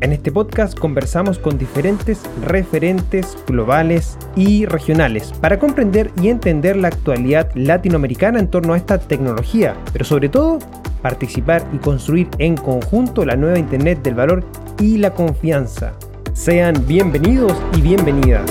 En 0.00 0.12
este 0.12 0.30
podcast 0.30 0.78
conversamos 0.78 1.40
con 1.40 1.58
diferentes 1.58 2.22
referentes 2.44 3.36
globales 3.48 4.16
y 4.36 4.64
regionales 4.64 5.32
para 5.40 5.58
comprender 5.58 6.12
y 6.22 6.28
entender 6.28 6.76
la 6.76 6.86
actualidad 6.86 7.50
latinoamericana 7.56 8.38
en 8.38 8.48
torno 8.48 8.74
a 8.74 8.76
esta 8.76 9.00
tecnología, 9.00 9.76
pero 9.92 10.04
sobre 10.04 10.28
todo 10.28 10.60
participar 11.02 11.66
y 11.72 11.78
construir 11.78 12.28
en 12.38 12.56
conjunto 12.56 13.24
la 13.24 13.34
nueva 13.34 13.58
Internet 13.58 14.00
del 14.04 14.14
valor 14.14 14.44
y 14.78 14.98
la 14.98 15.12
confianza. 15.14 15.94
Sean 16.32 16.86
bienvenidos 16.86 17.60
y 17.76 17.80
bienvenidas. 17.80 18.48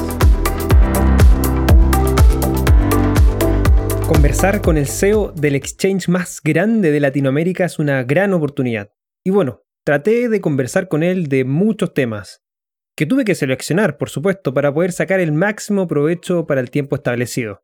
Conversar 4.05 4.61
con 4.61 4.75
el 4.75 4.87
CEO 4.87 5.31
del 5.31 5.55
exchange 5.55 6.09
más 6.09 6.41
grande 6.43 6.91
de 6.91 6.99
Latinoamérica 6.99 7.63
es 7.63 7.79
una 7.79 8.03
gran 8.03 8.33
oportunidad. 8.33 8.91
Y 9.23 9.29
bueno, 9.29 9.61
traté 9.87 10.27
de 10.27 10.41
conversar 10.41 10.89
con 10.89 11.01
él 11.01 11.27
de 11.27 11.45
muchos 11.45 11.93
temas, 11.93 12.43
que 12.97 13.05
tuve 13.05 13.23
que 13.23 13.35
seleccionar, 13.35 13.97
por 13.97 14.09
supuesto, 14.09 14.53
para 14.53 14.73
poder 14.73 14.91
sacar 14.91 15.21
el 15.21 15.31
máximo 15.31 15.87
provecho 15.87 16.45
para 16.45 16.59
el 16.59 16.69
tiempo 16.69 16.97
establecido. 16.97 17.63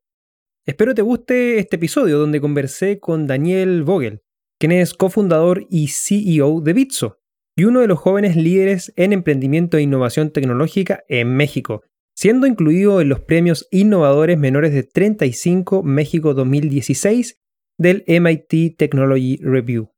Espero 0.66 0.96
te 0.96 1.02
guste 1.02 1.60
este 1.60 1.76
episodio 1.76 2.20
donde 2.20 2.40
conversé 2.40 3.02
con 3.02 3.28
Daniel 3.28 3.84
Vogel, 3.84 4.22
quien 4.58 4.72
es 4.72 4.94
cofundador 4.94 5.68
y 5.70 5.90
CEO 5.90 6.62
de 6.62 6.72
Bitso, 6.72 7.20
y 7.58 7.66
uno 7.66 7.82
de 7.82 7.88
los 7.88 8.00
jóvenes 8.00 8.38
líderes 8.38 8.94
en 8.96 9.12
emprendimiento 9.12 9.76
e 9.76 9.82
innovación 9.82 10.32
tecnológica 10.32 11.04
en 11.10 11.36
México, 11.36 11.84
siendo 12.16 12.48
incluido 12.48 13.02
en 13.02 13.10
los 13.10 13.20
premios 13.20 13.68
Innovadores 13.70 14.40
Menores 14.40 14.74
de 14.74 14.84
35 14.84 15.84
México 15.84 16.34
2016 16.34 17.38
del 17.78 18.06
MIT 18.08 18.78
Technology 18.78 19.42
Review. 19.44 19.93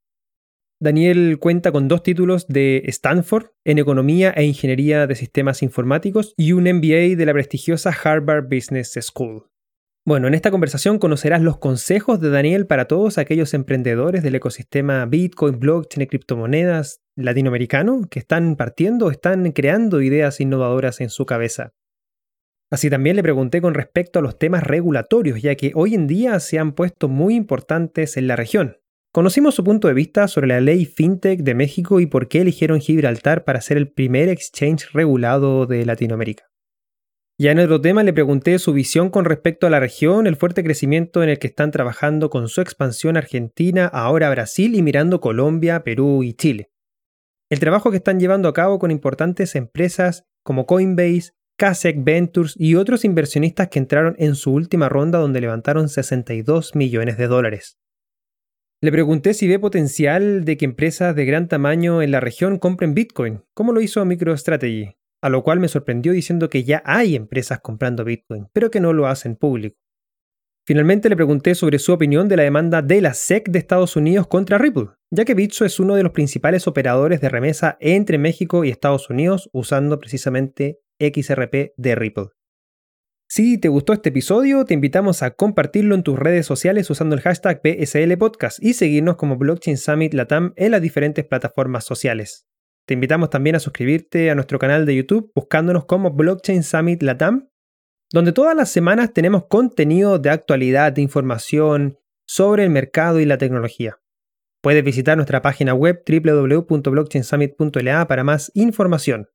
Daniel 0.86 1.40
cuenta 1.40 1.72
con 1.72 1.88
dos 1.88 2.04
títulos 2.04 2.46
de 2.48 2.84
Stanford 2.86 3.48
en 3.66 3.80
Economía 3.80 4.30
e 4.30 4.44
Ingeniería 4.44 5.08
de 5.08 5.16
Sistemas 5.16 5.64
Informáticos 5.64 6.36
y 6.38 6.52
un 6.52 6.66
MBA 6.66 7.18
de 7.18 7.26
la 7.26 7.34
prestigiosa 7.34 7.90
Harvard 7.90 8.44
Business 8.44 8.96
School. 9.02 9.50
Bueno, 10.06 10.28
en 10.28 10.36
esta 10.36 10.52
conversación 10.52 11.00
conocerás 11.00 11.42
los 11.42 11.58
consejos 11.58 12.22
de 12.22 12.30
Daniel 12.30 12.68
para 12.68 12.86
todos 12.86 13.18
aquellos 13.18 13.56
emprendedores 13.56 14.22
del 14.22 14.36
ecosistema 14.36 15.04
Bitcoin, 15.08 15.60
blockchain 15.60 16.04
y 16.04 16.08
criptomonedas 16.08 17.02
latinoamericano 17.16 18.02
que 18.08 18.20
están 18.20 18.56
partiendo 18.56 19.10
están 19.10 19.54
creando 19.54 20.04
ideas 20.04 20.40
innovadoras 20.40 21.02
en 21.02 21.10
su 21.10 21.26
cabeza. 21.26 21.74
Así 22.72 22.92
también 22.92 23.16
le 23.16 23.24
pregunté 23.24 23.60
con 23.60 23.74
respecto 23.74 24.20
a 24.20 24.22
los 24.22 24.38
temas 24.38 24.62
regulatorios, 24.64 25.42
ya 25.42 25.56
que 25.56 25.72
hoy 25.74 25.96
en 25.96 26.06
día 26.06 26.40
se 26.40 26.60
han 26.60 26.74
puesto 26.74 27.08
muy 27.08 27.34
importantes 27.34 28.18
en 28.18 28.28
la 28.28 28.36
región, 28.36 28.78
Conocimos 29.16 29.56
su 29.56 29.64
punto 29.64 29.88
de 29.88 29.94
vista 29.94 30.28
sobre 30.28 30.48
la 30.48 30.60
ley 30.60 30.84
FinTech 30.84 31.40
de 31.40 31.56
México 31.56 32.02
y 32.02 32.06
por 32.06 32.28
qué 32.28 32.42
eligieron 32.42 32.82
Gibraltar 32.82 33.46
para 33.46 33.62
ser 33.62 33.78
el 33.78 33.90
primer 33.90 34.28
exchange 34.28 34.92
regulado 34.92 35.66
de 35.68 35.86
Latinoamérica. 35.86 36.52
Ya 37.40 37.52
en 37.52 37.60
otro 37.60 37.80
tema 37.80 38.04
le 38.04 38.12
pregunté 38.12 38.60
su 38.60 38.74
visión 38.74 39.10
con 39.10 39.24
respecto 39.24 39.68
a 39.68 39.70
la 39.70 39.80
región, 39.80 40.28
el 40.28 40.36
fuerte 40.36 40.66
crecimiento 40.66 41.24
en 41.24 41.30
el 41.30 41.40
que 41.40 41.48
están 41.48 41.72
trabajando 41.72 42.30
con 42.30 42.50
su 42.50 42.60
expansión 42.60 43.16
Argentina, 43.16 43.86
ahora 43.86 44.30
Brasil 44.30 44.76
y 44.76 44.82
mirando 44.82 45.22
Colombia, 45.22 45.86
Perú 45.86 46.24
y 46.24 46.34
Chile. 46.34 46.72
El 47.50 47.62
trabajo 47.62 47.92
que 47.92 47.98
están 47.98 48.20
llevando 48.20 48.50
a 48.50 48.54
cabo 48.54 48.80
con 48.80 48.92
importantes 48.92 49.56
empresas 49.56 50.26
como 50.44 50.66
Coinbase, 50.66 51.32
Kasek 51.58 52.04
Ventures 52.04 52.54
y 52.58 52.76
otros 52.76 53.06
inversionistas 53.06 53.70
que 53.70 53.80
entraron 53.80 54.16
en 54.18 54.36
su 54.36 54.52
última 54.52 54.90
ronda 54.90 55.20
donde 55.20 55.40
levantaron 55.40 55.88
62 55.88 56.76
millones 56.76 57.18
de 57.18 57.28
dólares. 57.28 57.78
Le 58.82 58.92
pregunté 58.92 59.34
si 59.34 59.48
ve 59.48 59.58
potencial 59.58 60.44
de 60.44 60.58
que 60.58 60.66
empresas 60.66 61.16
de 61.16 61.26
gran 61.26 61.48
tamaño 61.48 62.02
en 62.02 62.12
la 62.12 62.20
región 62.20 62.60
compren 62.60 62.94
Bitcoin, 62.94 63.44
como 63.54 63.72
lo 63.72 63.82
hizo 63.82 64.04
MicroStrategy, 64.04 64.98
a 65.22 65.30
lo 65.30 65.44
cual 65.44 65.60
me 65.60 65.70
sorprendió 65.70 66.12
diciendo 66.12 66.50
que 66.50 66.64
ya 66.66 66.84
hay 66.86 67.16
empresas 67.16 67.62
comprando 67.62 68.04
Bitcoin, 68.04 68.48
pero 68.54 68.70
que 68.70 68.82
no 68.82 68.94
lo 68.94 69.08
hacen 69.08 69.38
público. 69.38 69.78
Finalmente 70.68 71.10
le 71.10 71.16
pregunté 71.16 71.56
sobre 71.56 71.80
su 71.80 71.94
opinión 71.94 72.28
de 72.28 72.38
la 72.38 72.44
demanda 72.44 72.82
de 72.82 73.00
la 73.00 73.14
SEC 73.14 73.50
de 73.50 73.60
Estados 73.60 73.96
Unidos 73.96 74.28
contra 74.28 74.58
Ripple, 74.58 74.90
ya 75.12 75.24
que 75.24 75.36
Bitso 75.36 75.64
es 75.64 75.80
uno 75.80 75.96
de 75.96 76.04
los 76.04 76.12
principales 76.12 76.68
operadores 76.68 77.22
de 77.22 77.30
remesa 77.30 77.78
entre 77.80 78.18
México 78.18 78.66
y 78.66 78.72
Estados 78.72 79.10
Unidos 79.10 79.50
usando 79.54 80.00
precisamente 80.00 80.80
XRP 81.00 81.74
de 81.78 81.96
Ripple. 81.96 82.30
Si 83.36 83.58
te 83.58 83.68
gustó 83.68 83.92
este 83.92 84.08
episodio, 84.08 84.64
te 84.64 84.74
invitamos 84.74 85.22
a 85.22 85.32
compartirlo 85.32 85.94
en 85.94 86.04
tus 86.04 86.18
redes 86.18 86.46
sociales 86.46 86.90
usando 86.90 87.18
el 87.18 87.22
hashtag 87.22 87.62
BSL 87.62 88.18
Podcast 88.18 88.64
y 88.64 88.76
seguirnos 88.76 89.18
como 89.18 89.36
Blockchain 89.36 89.76
Summit 89.76 90.14
Latam 90.14 90.54
en 90.56 90.72
las 90.72 90.82
diferentes 90.82 91.26
plataformas 91.26 91.84
sociales. 91.84 92.48
Te 92.88 92.94
invitamos 92.94 93.30
también 93.30 93.58
a 93.58 93.60
suscribirte 93.60 94.32
a 94.32 94.36
nuestro 94.36 94.58
canal 94.58 94.86
de 94.86 94.96
YouTube 94.96 95.34
buscándonos 95.36 95.84
como 95.84 96.12
Blockchain 96.12 96.64
Summit 96.64 97.04
Latam, 97.04 97.50
donde 98.10 98.32
todas 98.32 98.56
las 98.56 98.72
semanas 98.72 99.12
tenemos 99.12 99.48
contenido 99.48 100.18
de 100.18 100.30
actualidad, 100.30 100.94
de 100.94 101.02
información 101.02 101.98
sobre 102.26 102.64
el 102.64 102.70
mercado 102.70 103.20
y 103.20 103.26
la 103.26 103.38
tecnología. 103.38 104.00
Puedes 104.62 104.86
visitar 104.86 105.18
nuestra 105.18 105.42
página 105.42 105.74
web 105.74 106.02
www.blockchainsummit.la 106.08 108.08
para 108.08 108.24
más 108.24 108.50
información. 108.54 109.28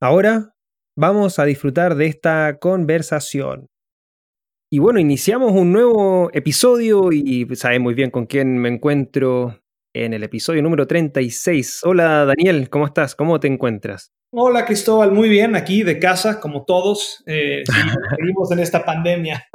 Ahora 0.00 0.51
Vamos 0.94 1.38
a 1.38 1.46
disfrutar 1.46 1.94
de 1.94 2.04
esta 2.04 2.58
conversación. 2.58 3.70
Y 4.70 4.78
bueno, 4.78 5.00
iniciamos 5.00 5.52
un 5.52 5.72
nuevo 5.72 6.28
episodio 6.34 7.10
y 7.10 7.46
sabes 7.56 7.80
muy 7.80 7.94
bien 7.94 8.10
con 8.10 8.26
quién 8.26 8.58
me 8.58 8.68
encuentro 8.68 9.58
en 9.94 10.12
el 10.12 10.22
episodio 10.22 10.62
número 10.62 10.86
36. 10.86 11.80
Hola 11.84 12.26
Daniel, 12.26 12.68
¿cómo 12.68 12.84
estás? 12.84 13.14
¿Cómo 13.14 13.40
te 13.40 13.48
encuentras? 13.48 14.12
Hola 14.34 14.66
Cristóbal, 14.66 15.12
muy 15.12 15.30
bien, 15.30 15.56
aquí 15.56 15.82
de 15.82 15.98
casa, 15.98 16.40
como 16.40 16.66
todos. 16.66 17.22
Eh, 17.26 17.62
seguimos 18.18 18.52
en 18.52 18.58
esta 18.58 18.84
pandemia. 18.84 19.46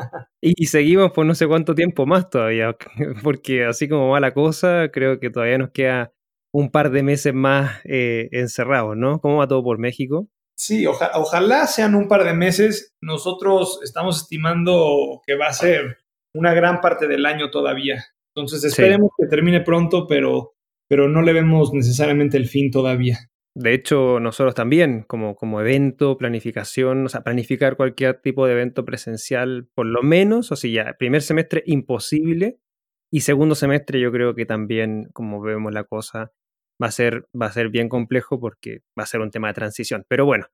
y, 0.42 0.66
seguimos 0.66 1.12
por 1.12 1.28
no 1.28 1.36
sé 1.36 1.46
cuánto 1.46 1.76
tiempo 1.76 2.08
más 2.08 2.32
todavía, 2.32 2.76
porque 3.24 3.64
así 3.64 3.88
como 3.88 4.10
va 4.10 4.20
la 4.20 4.34
cosa, 4.34 4.90
creo 4.92 5.20
que 5.20 5.30
todavía 5.30 5.60
nos 5.60 5.70
queda 5.70 6.12
un 6.52 6.72
par 6.72 6.90
de 6.90 7.04
meses 7.04 7.36
más 7.36 7.80
eh, 7.84 8.28
encerrados, 8.32 8.98
¿no? 8.98 9.20
¿Cómo 9.20 9.38
va 9.38 9.48
todo 9.48 9.64
por 9.64 9.78
México? 9.78 10.28
Sí, 10.58 10.88
ojalá 10.88 11.68
sean 11.68 11.94
un 11.94 12.08
par 12.08 12.24
de 12.24 12.34
meses. 12.34 12.96
Nosotros 13.00 13.80
estamos 13.84 14.24
estimando 14.24 15.22
que 15.26 15.36
va 15.36 15.48
a 15.48 15.54
ser 15.54 16.00
una 16.34 16.54
gran 16.54 16.82
parte 16.82 17.08
del 17.08 17.28
año 17.28 17.52
todavía. 17.52 18.06
Entonces 18.36 18.64
esperemos 18.64 19.12
que 19.18 19.28
termine 19.28 19.62
pronto, 19.62 20.08
pero, 20.08 20.56
pero 20.90 21.08
no 21.08 21.22
le 21.22 21.34
vemos 21.34 21.74
necesariamente 21.74 22.38
el 22.38 22.48
fin 22.48 22.72
todavía. 22.72 23.20
De 23.56 23.74
hecho, 23.74 24.20
nosotros 24.20 24.56
también, 24.56 25.04
como, 25.08 25.36
como 25.36 25.62
evento, 25.62 26.18
planificación, 26.18 27.06
o 27.06 27.10
sea, 27.10 27.22
planificar 27.22 27.76
cualquier 27.76 28.22
tipo 28.22 28.46
de 28.46 28.54
evento 28.54 28.86
presencial, 28.86 29.68
por 29.74 29.88
lo 29.88 30.04
menos, 30.04 30.52
o 30.52 30.56
sea, 30.56 30.70
ya, 30.70 30.96
primer 30.98 31.24
semestre 31.24 31.64
imposible, 31.66 32.60
y 33.12 33.22
segundo 33.22 33.56
semestre 33.56 34.00
yo 34.00 34.12
creo 34.12 34.36
que 34.36 34.46
también, 34.46 35.10
como 35.14 35.42
vemos 35.42 35.74
la 35.74 35.86
cosa, 35.86 36.32
va 36.82 36.88
a 36.88 36.92
ser, 36.92 37.28
va 37.40 37.48
a 37.48 37.52
ser 37.52 37.70
bien 37.70 37.90
complejo 37.90 38.40
porque 38.40 38.82
va 38.98 39.04
a 39.04 39.08
ser 39.08 39.22
un 39.22 39.32
tema 39.32 39.48
de 39.48 39.56
transición. 39.56 40.06
Pero 40.08 40.26
bueno, 40.26 40.48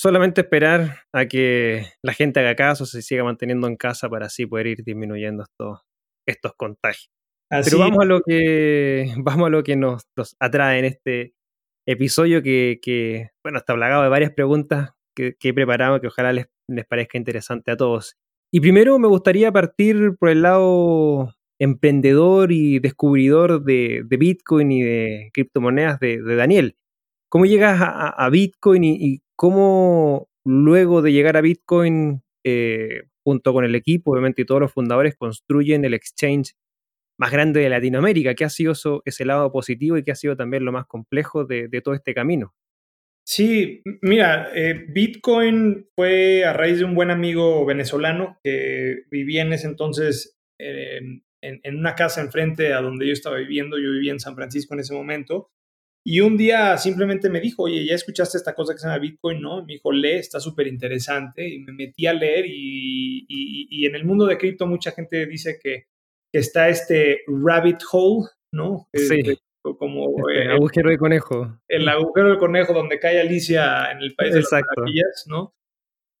solamente 0.00 0.40
esperar 0.40 1.00
a 1.12 1.26
que 1.26 1.84
la 2.02 2.14
gente 2.14 2.40
haga 2.40 2.56
caso, 2.56 2.86
se 2.86 3.02
siga 3.02 3.22
manteniendo 3.22 3.66
en 3.66 3.76
casa 3.76 4.08
para 4.08 4.26
así 4.26 4.46
poder 4.46 4.68
ir 4.68 4.84
disminuyendo 4.84 5.42
estos, 5.42 5.80
estos 6.26 6.54
contagios. 6.56 7.10
Pero 7.50 7.78
vamos 7.78 7.98
a 8.00 8.06
lo 8.06 8.22
que, 8.22 9.12
vamos 9.18 9.48
a 9.48 9.50
lo 9.50 9.62
que 9.62 9.76
nos, 9.76 10.06
atrae 10.38 10.78
en 10.78 10.84
este 10.86 11.34
episodio 11.86 12.42
que, 12.42 12.78
que, 12.80 13.30
bueno, 13.44 13.58
está 13.58 13.74
plagado 13.74 14.02
de 14.02 14.08
varias 14.08 14.32
preguntas 14.32 14.92
que, 15.14 15.34
que 15.38 15.50
he 15.50 15.54
preparado 15.54 16.00
que 16.00 16.06
ojalá 16.06 16.32
les, 16.32 16.46
les 16.66 16.86
parezca 16.86 17.18
interesante 17.18 17.70
a 17.70 17.76
todos. 17.76 18.16
Y 18.50 18.60
primero 18.60 18.98
me 18.98 19.08
gustaría 19.08 19.52
partir 19.52 20.16
por 20.18 20.30
el 20.30 20.42
lado 20.42 21.34
emprendedor 21.60 22.52
y 22.52 22.78
descubridor 22.78 23.62
de, 23.62 24.02
Bitcoin 24.08 24.72
y 24.72 24.82
de 24.82 25.30
criptomonedas 25.34 26.00
de, 26.00 26.22
Daniel. 26.22 26.76
¿Cómo 27.30 27.46
llegas 27.46 27.78
a, 27.80 28.28
Bitcoin 28.28 28.82
y, 28.82 29.22
cómo 29.36 30.28
luego 30.44 31.00
de 31.00 31.12
llegar 31.12 31.36
a 31.36 31.40
Bitcoin, 31.40 32.22
eh, 32.44 33.04
junto 33.22 33.52
con 33.52 33.64
el 33.64 33.76
equipo, 33.76 34.10
obviamente, 34.10 34.42
y 34.42 34.44
todos 34.44 34.60
los 34.60 34.72
fundadores, 34.72 35.14
construyen 35.14 35.84
el 35.84 35.94
exchange 35.94 36.54
más 37.16 37.30
grande 37.30 37.60
de 37.60 37.68
Latinoamérica? 37.68 38.34
¿Qué 38.34 38.44
ha 38.44 38.50
sido 38.50 38.74
ese 39.04 39.24
lado 39.24 39.52
positivo 39.52 39.96
y 39.96 40.02
qué 40.02 40.10
ha 40.10 40.16
sido 40.16 40.36
también 40.36 40.64
lo 40.64 40.72
más 40.72 40.86
complejo 40.86 41.44
de, 41.44 41.68
todo 41.84 41.94
este 41.94 42.14
camino? 42.14 42.52
Sí, 43.24 43.80
mira, 44.02 44.50
eh, 44.52 44.86
Bitcoin 44.88 45.86
fue 45.94 46.44
a 46.44 46.52
raíz 46.52 46.78
de 46.78 46.84
un 46.84 46.96
buen 46.96 47.12
amigo 47.12 47.64
venezolano 47.64 48.40
que 48.42 49.04
vivía 49.08 49.42
en 49.42 49.52
ese 49.52 49.68
entonces 49.68 50.36
en, 50.58 51.22
una 51.76 51.94
casa 51.94 52.20
enfrente 52.22 52.72
a 52.72 52.80
donde 52.80 53.06
yo 53.06 53.12
estaba 53.12 53.36
viviendo. 53.36 53.78
Yo 53.78 53.92
vivía 53.92 54.10
en 54.10 54.20
San 54.20 54.34
Francisco 54.34 54.74
en 54.74 54.80
ese 54.80 54.94
momento. 54.94 55.50
Y 56.04 56.20
un 56.20 56.36
día 56.36 56.78
simplemente 56.78 57.28
me 57.28 57.40
dijo, 57.40 57.64
oye, 57.64 57.84
¿ya 57.84 57.94
escuchaste 57.94 58.38
esta 58.38 58.54
cosa 58.54 58.72
que 58.72 58.78
se 58.78 58.86
llama 58.86 58.98
Bitcoin? 58.98 59.40
No, 59.40 59.62
me 59.62 59.74
dijo, 59.74 59.92
lee, 59.92 60.14
está 60.14 60.40
súper 60.40 60.66
interesante. 60.66 61.46
Y 61.46 61.58
me 61.60 61.72
metí 61.72 62.06
a 62.06 62.14
leer 62.14 62.46
y, 62.46 63.26
y, 63.28 63.86
en 63.86 63.94
el 63.94 64.04
mundo 64.04 64.26
de 64.26 64.38
cripto 64.38 64.66
mucha 64.66 64.92
gente 64.92 65.26
dice 65.26 65.58
que, 65.62 65.86
está 66.32 66.68
este 66.68 67.22
rabbit 67.26 67.78
hole, 67.90 68.28
¿no? 68.52 68.88
Sí. 68.94 69.18
Este, 69.18 69.38
como 69.62 70.28
este, 70.28 70.42
el 70.44 70.50
agujero 70.52 70.90
de 70.90 70.98
conejo. 70.98 71.60
El 71.68 71.88
agujero 71.88 72.30
de 72.30 72.38
conejo 72.38 72.72
donde 72.72 72.98
cae 72.98 73.20
Alicia 73.20 73.90
en 73.90 73.98
el 73.98 74.14
país 74.14 74.32
de 74.32 74.40
las 74.40 74.52
maravillas, 74.52 75.24
¿no? 75.26 75.54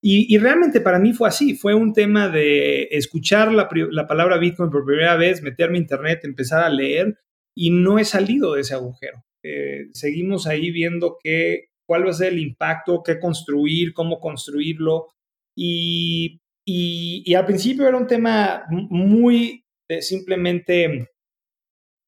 Y, 0.02 0.34
y, 0.34 0.38
realmente 0.38 0.80
para 0.80 0.98
mí 0.98 1.12
fue 1.12 1.28
así, 1.28 1.54
fue 1.54 1.74
un 1.74 1.92
tema 1.92 2.28
de 2.28 2.88
escuchar 2.90 3.52
la, 3.52 3.68
la, 3.90 4.06
palabra 4.06 4.38
Bitcoin 4.38 4.70
por 4.70 4.84
primera 4.84 5.14
vez, 5.16 5.42
meterme 5.42 5.76
a 5.76 5.82
internet, 5.82 6.20
empezar 6.22 6.64
a 6.64 6.70
leer 6.70 7.18
y 7.54 7.70
no 7.70 7.98
he 7.98 8.04
salido 8.04 8.54
de 8.54 8.62
ese 8.62 8.74
agujero. 8.74 9.22
Eh, 9.42 9.88
seguimos 9.92 10.46
ahí 10.46 10.70
viendo 10.70 11.18
qué, 11.22 11.70
cuál 11.86 12.06
va 12.06 12.10
a 12.10 12.14
ser 12.14 12.32
el 12.32 12.38
impacto, 12.38 13.02
qué 13.02 13.18
construir, 13.18 13.92
cómo 13.92 14.20
construirlo. 14.20 15.08
Y, 15.56 16.40
y, 16.64 17.34
al 17.34 17.46
principio 17.46 17.88
era 17.88 17.96
un 17.96 18.06
tema 18.06 18.64
muy 18.70 19.64
simplemente 20.00 21.08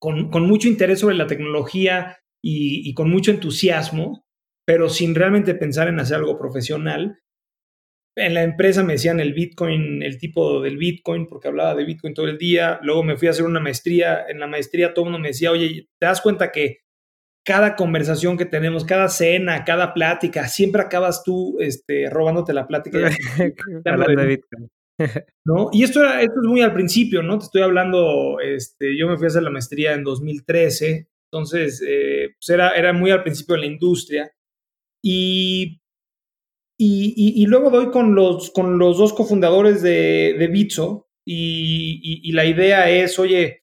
con, 0.00 0.31
con, 0.31 0.46
mucho 0.46 0.69
interés 0.69 1.00
sobre 1.00 1.17
la 1.17 1.26
tecnología 1.26 2.19
y, 2.40 2.88
y, 2.88 2.94
con 2.94 3.11
mucho 3.11 3.32
entusiasmo, 3.32 4.25
pero 4.64 4.88
sin 4.88 5.14
realmente 5.14 5.55
pensar 5.55 5.88
en 5.88 5.99
hacer 5.99 6.19
algo 6.19 6.38
profesional. 6.38 7.19
En 8.17 8.34
la 8.34 8.43
empresa 8.43 8.84
me 8.84 8.93
decían 8.93 9.20
el 9.20 9.32
Bitcoin, 9.32 10.02
el 10.02 10.19
tipo 10.19 10.61
del 10.61 10.76
Bitcoin, 10.76 11.26
porque 11.26 11.49
hablaba 11.49 11.75
de 11.75 11.84
Bitcoin 11.84 12.14
todo 12.14 12.29
el 12.29 12.38
día. 12.38 12.79
Luego 12.82 13.02
me 13.02 13.17
fui 13.17 13.29
a 13.29 13.31
hacer 13.32 13.46
una 13.46 13.58
maestría. 13.58 14.25
En 14.29 14.38
la 14.38 14.46
maestría 14.46 14.93
todo 14.93 15.06
el 15.06 15.11
mundo 15.11 15.23
me 15.23 15.29
decía, 15.29 15.50
oye, 15.50 15.88
¿te 15.99 16.06
das 16.06 16.20
cuenta 16.20 16.52
que 16.52 16.81
cada 17.44 17.76
conversación 17.76 18.38
que 18.38 18.46
tenemos, 18.46 18.84
cada 18.84 19.08
cena, 19.08 19.64
cada 19.64 19.94
plática, 19.94 20.46
siempre 20.48 20.82
acabas 20.82 21.24
tú 21.24 21.56
este, 21.60 22.08
robándote 22.08 22.52
la 22.52 22.66
plática. 22.66 22.98
¿no? 25.44 25.70
Y 25.72 25.82
esto, 25.82 26.00
era, 26.00 26.20
esto 26.20 26.40
es 26.42 26.48
muy 26.48 26.60
al 26.60 26.72
principio, 26.72 27.22
¿no? 27.22 27.38
Te 27.38 27.46
estoy 27.46 27.62
hablando, 27.62 28.38
este, 28.40 28.96
yo 28.96 29.08
me 29.08 29.16
fui 29.16 29.24
a 29.24 29.28
hacer 29.28 29.42
la 29.42 29.50
maestría 29.50 29.94
en 29.94 30.04
2013, 30.04 31.08
entonces 31.30 31.82
eh, 31.86 32.30
pues 32.38 32.48
era, 32.50 32.72
era 32.72 32.92
muy 32.92 33.10
al 33.10 33.22
principio 33.22 33.54
de 33.54 33.60
la 33.62 33.66
industria. 33.66 34.32
Y, 35.04 35.80
y, 36.78 37.42
y, 37.42 37.46
luego 37.46 37.70
doy 37.70 37.90
con 37.90 38.14
los, 38.14 38.50
con 38.50 38.78
los 38.78 38.98
dos 38.98 39.12
cofundadores 39.12 39.82
de, 39.82 40.36
de 40.38 40.46
Bitso 40.46 41.08
y, 41.26 42.20
y 42.22 42.32
la 42.32 42.44
idea 42.44 42.88
es, 42.88 43.18
oye, 43.18 43.61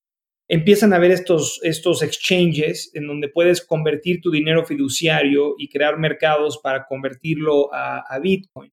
empiezan 0.49 0.93
a 0.93 0.95
haber 0.95 1.11
estos, 1.11 1.59
estos 1.63 2.01
exchanges 2.01 2.89
en 2.95 3.07
donde 3.07 3.29
puedes 3.29 3.65
convertir 3.65 4.19
tu 4.19 4.31
dinero 4.31 4.65
fiduciario 4.65 5.53
y 5.57 5.69
crear 5.69 5.97
mercados 5.97 6.57
para 6.57 6.85
convertirlo 6.87 7.69
a, 7.73 8.19
Bitcoin. 8.19 8.71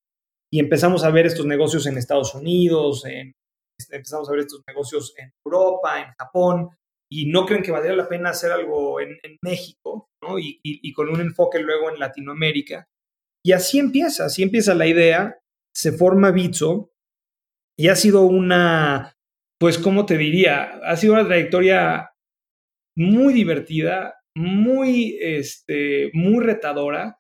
Y 0.50 0.58
empezamos 0.58 1.04
a 1.04 1.10
ver 1.10 1.26
estos 1.26 1.44
negocios 1.44 1.86
en 1.86 1.98
Estados 1.98 2.34
Unidos, 2.34 3.04
en, 3.04 3.32
empezamos 3.90 4.28
a 4.28 4.32
ver 4.32 4.40
estos 4.40 4.62
negocios 4.66 5.12
en 5.18 5.30
Europa, 5.44 6.00
en 6.00 6.14
Japón, 6.18 6.70
y 7.10 7.30
no 7.30 7.44
creen 7.44 7.62
que 7.62 7.70
valdría 7.70 7.94
la 7.94 8.08
pena 8.08 8.30
hacer 8.30 8.50
algo 8.52 8.98
en, 9.00 9.18
México, 9.42 10.08
¿no? 10.22 10.38
Y, 10.38 10.58
y, 10.62 10.92
con 10.92 11.08
un 11.08 11.20
enfoque 11.20 11.60
luego 11.60 11.90
en 11.90 12.00
Latinoamérica. 12.00 12.86
Y 13.44 13.52
así 13.52 13.78
empieza, 13.78 14.24
así 14.24 14.42
empieza 14.42 14.74
la 14.74 14.86
idea, 14.86 15.38
se 15.74 15.92
forma 15.92 16.32
Bitso, 16.32 16.90
y 17.78 17.88
ha 17.88 17.96
sido 17.96 18.22
una, 18.22 19.15
pues, 19.58 19.78
¿cómo 19.78 20.06
te 20.06 20.18
diría? 20.18 20.80
Ha 20.84 20.96
sido 20.96 21.14
una 21.14 21.26
trayectoria 21.26 22.10
muy 22.96 23.32
divertida, 23.32 24.14
muy, 24.34 25.18
este, 25.20 26.10
muy 26.12 26.44
retadora 26.44 27.18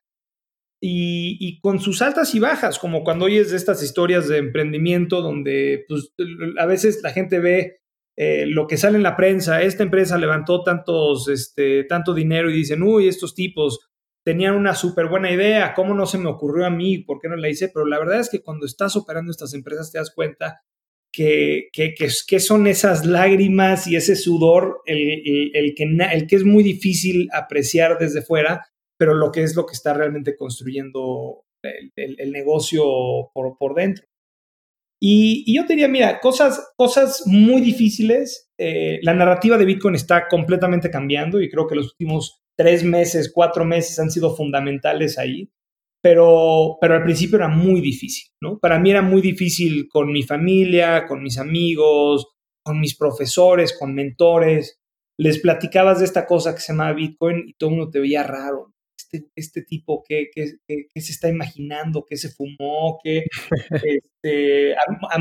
y, 0.80 1.58
con 1.60 1.80
sus 1.80 2.02
altas 2.02 2.34
y 2.34 2.38
bajas, 2.38 2.78
como 2.78 3.02
cuando 3.02 3.24
oyes 3.24 3.50
de 3.50 3.56
estas 3.56 3.82
historias 3.82 4.28
de 4.28 4.38
emprendimiento 4.38 5.22
donde 5.22 5.84
pues, 5.88 6.12
a 6.58 6.66
veces 6.66 7.00
la 7.02 7.10
gente 7.10 7.40
ve 7.40 7.80
eh, 8.16 8.46
lo 8.46 8.66
que 8.66 8.76
sale 8.76 8.96
en 8.96 9.02
la 9.02 9.16
prensa, 9.16 9.62
esta 9.62 9.82
empresa 9.82 10.18
levantó 10.18 10.62
tantos, 10.62 11.28
este, 11.28 11.84
tanto 11.84 12.14
dinero 12.14 12.50
y 12.50 12.54
dicen, 12.54 12.82
uy, 12.82 13.08
estos 13.08 13.34
tipos 13.34 13.90
tenían 14.24 14.54
una 14.54 14.74
súper 14.74 15.06
buena 15.06 15.30
idea, 15.30 15.74
¿cómo 15.74 15.94
no 15.94 16.06
se 16.06 16.18
me 16.18 16.28
ocurrió 16.28 16.66
a 16.66 16.70
mí? 16.70 16.98
¿Por 16.98 17.20
qué 17.20 17.28
no 17.28 17.36
la 17.36 17.48
hice? 17.48 17.68
Pero 17.68 17.86
la 17.86 17.98
verdad 17.98 18.20
es 18.20 18.30
que 18.30 18.42
cuando 18.42 18.66
estás 18.66 18.96
operando 18.96 19.30
estas 19.30 19.54
empresas 19.54 19.92
te 19.92 19.98
das 19.98 20.12
cuenta 20.14 20.62
que, 21.16 21.70
que, 22.26 22.40
son 22.40 22.66
esas 22.66 23.06
lágrimas 23.06 23.86
y 23.86 23.96
ese 23.96 24.16
sudor, 24.16 24.82
el, 24.84 25.50
el, 25.54 25.74
que, 25.74 25.84
el 25.84 26.26
que 26.26 26.36
es 26.36 26.44
muy 26.44 26.62
difícil 26.62 27.28
apreciar 27.32 27.96
desde 27.98 28.20
fuera, 28.20 28.66
pero 28.98 29.14
lo 29.14 29.32
que 29.32 29.42
es 29.42 29.56
lo 29.56 29.64
que 29.64 29.72
está 29.72 29.94
realmente 29.94 30.36
construyendo 30.36 31.44
el, 31.62 32.32
negocio 32.32 32.84
por, 33.32 33.56
por 33.56 33.74
dentro. 33.74 34.04
Y, 35.00 35.54
yo 35.54 35.64
te 35.64 35.72
diría, 35.72 35.88
mira, 35.88 36.20
cosas, 36.20 36.72
cosas 36.76 37.22
muy 37.24 37.62
difíciles. 37.62 38.50
Eh, 38.58 38.98
la 39.02 39.14
narrativa 39.14 39.56
de 39.56 39.64
Bitcoin 39.64 39.94
está 39.94 40.28
completamente 40.28 40.90
cambiando 40.90 41.40
y 41.40 41.48
creo 41.48 41.66
que 41.66 41.76
los 41.76 41.92
últimos 41.92 42.42
tres 42.58 42.84
meses, 42.84 43.32
cuatro 43.32 43.64
meses 43.64 43.98
han 43.98 44.10
sido 44.10 44.36
fundamentales 44.36 45.18
ahí 45.18 45.50
pero, 46.06 46.78
pero 46.80 46.94
al 46.94 47.02
principio 47.02 47.34
era 47.34 47.48
muy 47.48 47.80
difícil, 47.80 48.30
¿no? 48.40 48.60
Para 48.60 48.78
mí 48.78 48.92
era 48.92 49.02
muy 49.02 49.20
difícil 49.20 49.88
con 49.88 50.12
mi 50.12 50.22
familia, 50.22 51.04
con 51.04 51.20
mis 51.20 51.36
amigos, 51.36 52.28
con 52.64 52.78
mis 52.78 52.96
profesores, 52.96 53.76
con 53.76 53.92
mentores. 53.92 54.78
Les 55.18 55.40
platicabas 55.40 55.98
de 55.98 56.04
esta 56.04 56.24
cosa 56.24 56.54
que 56.54 56.60
se 56.60 56.72
llama 56.72 56.92
Bitcoin 56.92 57.48
y 57.48 57.54
todo 57.54 57.70
el 57.70 57.76
mundo 57.76 57.90
te 57.90 57.98
veía 57.98 58.22
raro. 58.22 58.72
Este, 58.96 59.26
este 59.34 59.62
tipo, 59.62 60.04
¿qué, 60.06 60.30
qué, 60.32 60.46
se 60.94 61.10
está 61.10 61.28
imaginando? 61.28 62.04
¿Qué 62.08 62.16
se 62.16 62.28
fumó? 62.28 63.00
¿Qué, 63.02 63.24
este, 64.22 64.76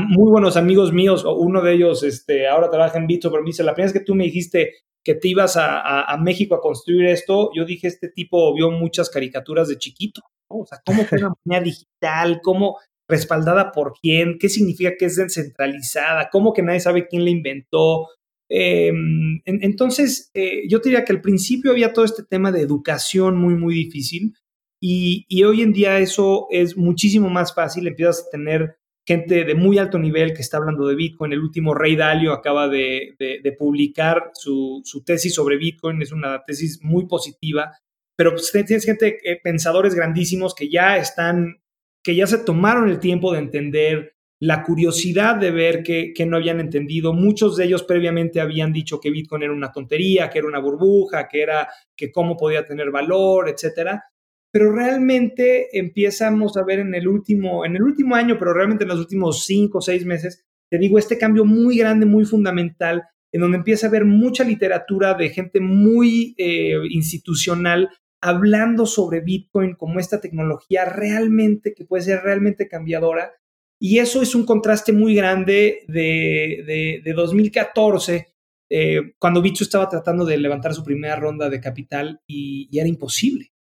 muy 0.06 0.30
buenos 0.30 0.56
amigos 0.56 0.92
míos, 0.92 1.24
uno 1.26 1.62
de 1.62 1.72
ellos 1.72 2.04
este, 2.04 2.46
ahora 2.46 2.70
trabaja 2.70 2.96
en 2.96 3.08
Bitso, 3.08 3.32
pero 3.32 3.42
me 3.42 3.48
dice, 3.48 3.64
la 3.64 3.74
primera 3.74 3.92
vez 3.92 3.98
que 3.98 4.04
tú 4.04 4.14
me 4.14 4.22
dijiste 4.22 4.72
que 5.04 5.16
te 5.16 5.26
ibas 5.26 5.56
a, 5.56 6.04
a 6.04 6.16
México 6.16 6.54
a 6.54 6.60
construir 6.60 7.06
esto, 7.06 7.50
yo 7.56 7.64
dije, 7.64 7.88
este 7.88 8.08
tipo 8.08 8.54
vio 8.54 8.70
muchas 8.70 9.10
caricaturas 9.10 9.66
de 9.66 9.78
chiquito. 9.78 10.22
O 10.48 10.66
sea, 10.66 10.78
¿cómo 10.84 11.04
fue 11.04 11.18
una 11.18 11.32
moneda 11.44 11.62
digital? 11.62 12.40
¿Cómo 12.42 12.78
respaldada 13.08 13.72
por 13.72 13.94
quién? 14.00 14.38
¿Qué 14.38 14.48
significa 14.48 14.96
que 14.98 15.06
es 15.06 15.16
descentralizada? 15.16 16.28
¿Cómo 16.30 16.52
que 16.52 16.62
nadie 16.62 16.80
sabe 16.80 17.08
quién 17.08 17.24
la 17.24 17.30
inventó? 17.30 18.08
Em, 18.48 19.40
entonces, 19.44 20.30
eh, 20.34 20.68
yo 20.68 20.78
diría 20.78 21.04
que 21.04 21.12
al 21.12 21.20
principio 21.20 21.72
había 21.72 21.92
todo 21.92 22.04
este 22.04 22.22
tema 22.22 22.52
de 22.52 22.60
educación 22.60 23.36
muy, 23.36 23.54
muy 23.54 23.74
difícil 23.74 24.34
y, 24.80 25.42
hoy 25.42 25.62
en 25.62 25.72
día 25.72 25.98
eso 25.98 26.46
es 26.50 26.76
muchísimo 26.76 27.28
más 27.28 27.54
fácil. 27.54 27.86
Empiezas 27.86 28.26
a 28.26 28.30
tener 28.30 28.76
gente 29.06 29.44
de 29.44 29.54
muy 29.54 29.78
alto 29.78 29.98
nivel 29.98 30.32
que 30.32 30.42
está 30.42 30.58
hablando 30.58 30.86
de 30.86 30.96
Bitcoin. 30.96 31.32
El 31.32 31.40
último 31.40 31.74
Rey 31.74 31.96
Dalio 31.96 32.32
acaba 32.32 32.68
de, 32.68 33.16
publicar 33.58 34.30
su, 34.34 34.82
su, 34.84 35.02
tesis 35.02 35.34
sobre 35.34 35.56
Bitcoin. 35.56 36.02
Es 36.02 36.12
una 36.12 36.44
tesis 36.44 36.80
muy 36.82 37.06
positiva 37.06 37.72
pero 38.16 38.32
pues, 38.32 38.50
tienes 38.50 38.84
gente, 38.84 39.18
eh, 39.22 39.40
pensadores 39.42 39.94
grandísimos 39.94 40.54
que 40.54 40.68
ya 40.68 40.96
están, 40.96 41.60
que 42.02 42.16
ya 42.16 42.26
se 42.26 42.38
tomaron 42.38 42.88
el 42.88 42.98
tiempo 42.98 43.32
de 43.32 43.40
entender 43.40 44.16
la 44.38 44.62
curiosidad 44.62 45.36
de 45.36 45.50
ver 45.50 45.82
que, 45.82 46.12
no 46.26 46.36
habían 46.36 46.60
entendido. 46.60 47.12
Muchos 47.12 47.56
de 47.56 47.64
ellos 47.64 47.84
previamente 47.84 48.40
habían 48.40 48.72
dicho 48.72 49.00
que 49.00 49.10
Bitcoin 49.10 49.42
era 49.42 49.52
una 49.52 49.72
tontería, 49.72 50.28
que 50.28 50.38
era 50.38 50.48
una 50.48 50.58
burbuja, 50.58 51.28
que 51.28 51.42
era 51.42 51.68
que 51.96 52.12
cómo 52.12 52.36
podía 52.36 52.64
tener 52.64 52.90
valor, 52.90 53.48
etcétera. 53.48 54.04
Pero 54.52 54.72
realmente 54.72 55.78
empezamos 55.78 56.56
a 56.56 56.64
ver 56.64 56.80
en 56.80 56.94
el 56.94 57.08
último, 57.08 57.64
en 57.64 57.76
el 57.76 57.82
último 57.82 58.14
año, 58.14 58.38
pero 58.38 58.52
realmente 58.52 58.84
en 58.84 58.88
los 58.88 59.00
últimos 59.00 59.44
cinco 59.44 59.78
o 59.78 59.82
seis 59.82 60.04
meses, 60.04 60.44
te 60.70 60.78
digo, 60.78 60.98
este 60.98 61.18
cambio 61.18 61.44
muy 61.44 61.78
grande, 61.78 62.06
muy 62.06 62.24
fundamental, 62.24 63.04
en 63.32 63.40
donde 63.40 63.58
empieza 63.58 63.86
a 63.86 63.90
haber 63.90 64.04
mucha 64.04 64.44
literatura 64.44 65.14
de 65.14 65.30
gente 65.30 65.60
muy 65.60 66.34
eh, 66.38 66.74
institucional 66.90 67.90
hablando 68.20 68.86
sobre 68.86 69.20
Bitcoin 69.20 69.74
como 69.74 70.00
esta 70.00 70.20
tecnología 70.20 70.84
realmente, 70.84 71.74
que 71.74 71.84
puede 71.84 72.04
ser 72.04 72.22
realmente 72.22 72.68
cambiadora. 72.68 73.32
Y 73.80 73.98
eso 73.98 74.22
es 74.22 74.34
un 74.34 74.46
contraste 74.46 74.92
muy 74.92 75.14
grande 75.14 75.84
de, 75.86 77.02
de, 77.04 77.12
2014, 77.12 78.34
eh, 78.70 79.12
cuando 79.18 79.42
Bitso 79.42 79.64
estaba 79.64 79.88
tratando 79.88 80.24
de 80.24 80.38
levantar 80.38 80.74
su 80.74 80.82
primera 80.82 81.16
ronda 81.16 81.50
de 81.50 81.60
capital 81.60 82.20
y, 82.26 82.68
era 82.76 82.88
imposible. 82.88 83.52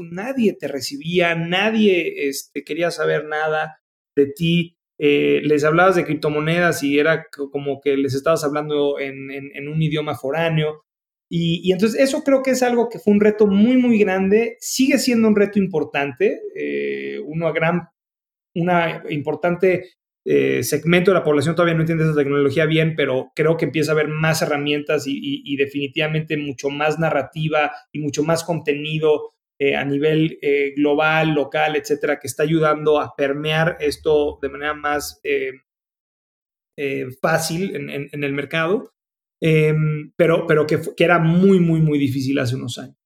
nadie 0.00 0.54
te 0.54 0.68
recibía, 0.68 1.34
nadie 1.34 2.28
este, 2.28 2.62
quería 2.62 2.90
saber 2.90 3.26
nada 3.26 3.80
de 4.16 4.26
ti. 4.26 4.76
Eh, 4.98 5.40
les 5.42 5.64
hablabas 5.64 5.96
de 5.96 6.04
criptomonedas 6.04 6.84
y 6.84 7.00
era 7.00 7.26
como 7.50 7.80
que 7.80 7.96
les 7.96 8.14
estabas 8.14 8.44
hablando 8.44 9.00
en 9.00 9.68
un 9.68 9.82
idioma 9.82 10.14
foráneo. 10.14 10.84
Y, 11.34 11.72
entonces 11.72 11.98
eso 11.98 12.22
creo 12.24 12.42
que 12.42 12.50
es 12.50 12.62
algo 12.62 12.90
que 12.90 12.98
fue 12.98 13.14
un 13.14 13.20
reto 13.20 13.46
muy, 13.46 13.78
muy 13.78 13.98
grande, 13.98 14.58
sigue 14.60 14.98
siendo 14.98 15.28
un 15.28 15.34
reto 15.34 15.58
importante, 15.58 16.42
eh, 16.54 17.20
una 17.24 17.50
gran, 17.52 17.88
una 18.54 19.02
importante 19.08 19.88
eh, 20.26 20.62
segmento 20.62 21.10
de 21.10 21.14
la 21.14 21.24
población 21.24 21.54
todavía 21.54 21.74
no 21.74 21.80
entiende 21.80 22.04
esa 22.04 22.14
tecnología 22.14 22.66
bien, 22.66 22.94
pero 22.94 23.32
creo 23.34 23.56
que 23.56 23.64
empieza 23.64 23.92
a 23.92 23.94
haber 23.94 24.08
más 24.08 24.42
herramientas 24.42 25.04
y, 25.06 25.56
definitivamente 25.56 26.36
mucho 26.36 26.68
más 26.68 26.98
narrativa 26.98 27.72
y 27.92 28.00
mucho 28.00 28.22
más 28.22 28.44
contenido 28.44 29.32
eh, 29.58 29.74
a 29.74 29.86
nivel 29.86 30.38
global, 30.76 31.32
local, 31.32 31.76
etcétera, 31.76 32.18
que 32.20 32.26
está 32.26 32.42
ayudando 32.42 33.00
a 33.00 33.16
permear 33.16 33.78
esto 33.80 34.38
de 34.42 34.48
manera 34.50 34.74
más 34.74 35.22
fácil 37.22 37.74
en 37.74 38.22
el 38.22 38.32
mercado. 38.34 38.92
Em, 39.44 40.12
pero, 40.14 40.46
pero 40.46 40.68
que, 40.68 40.80
que, 40.96 41.02
era 41.02 41.18
muy, 41.18 41.58
muy, 41.58 41.80
muy 41.80 41.98
difícil 41.98 42.38
hace 42.38 42.54
unos 42.54 42.78
años. 42.78 42.96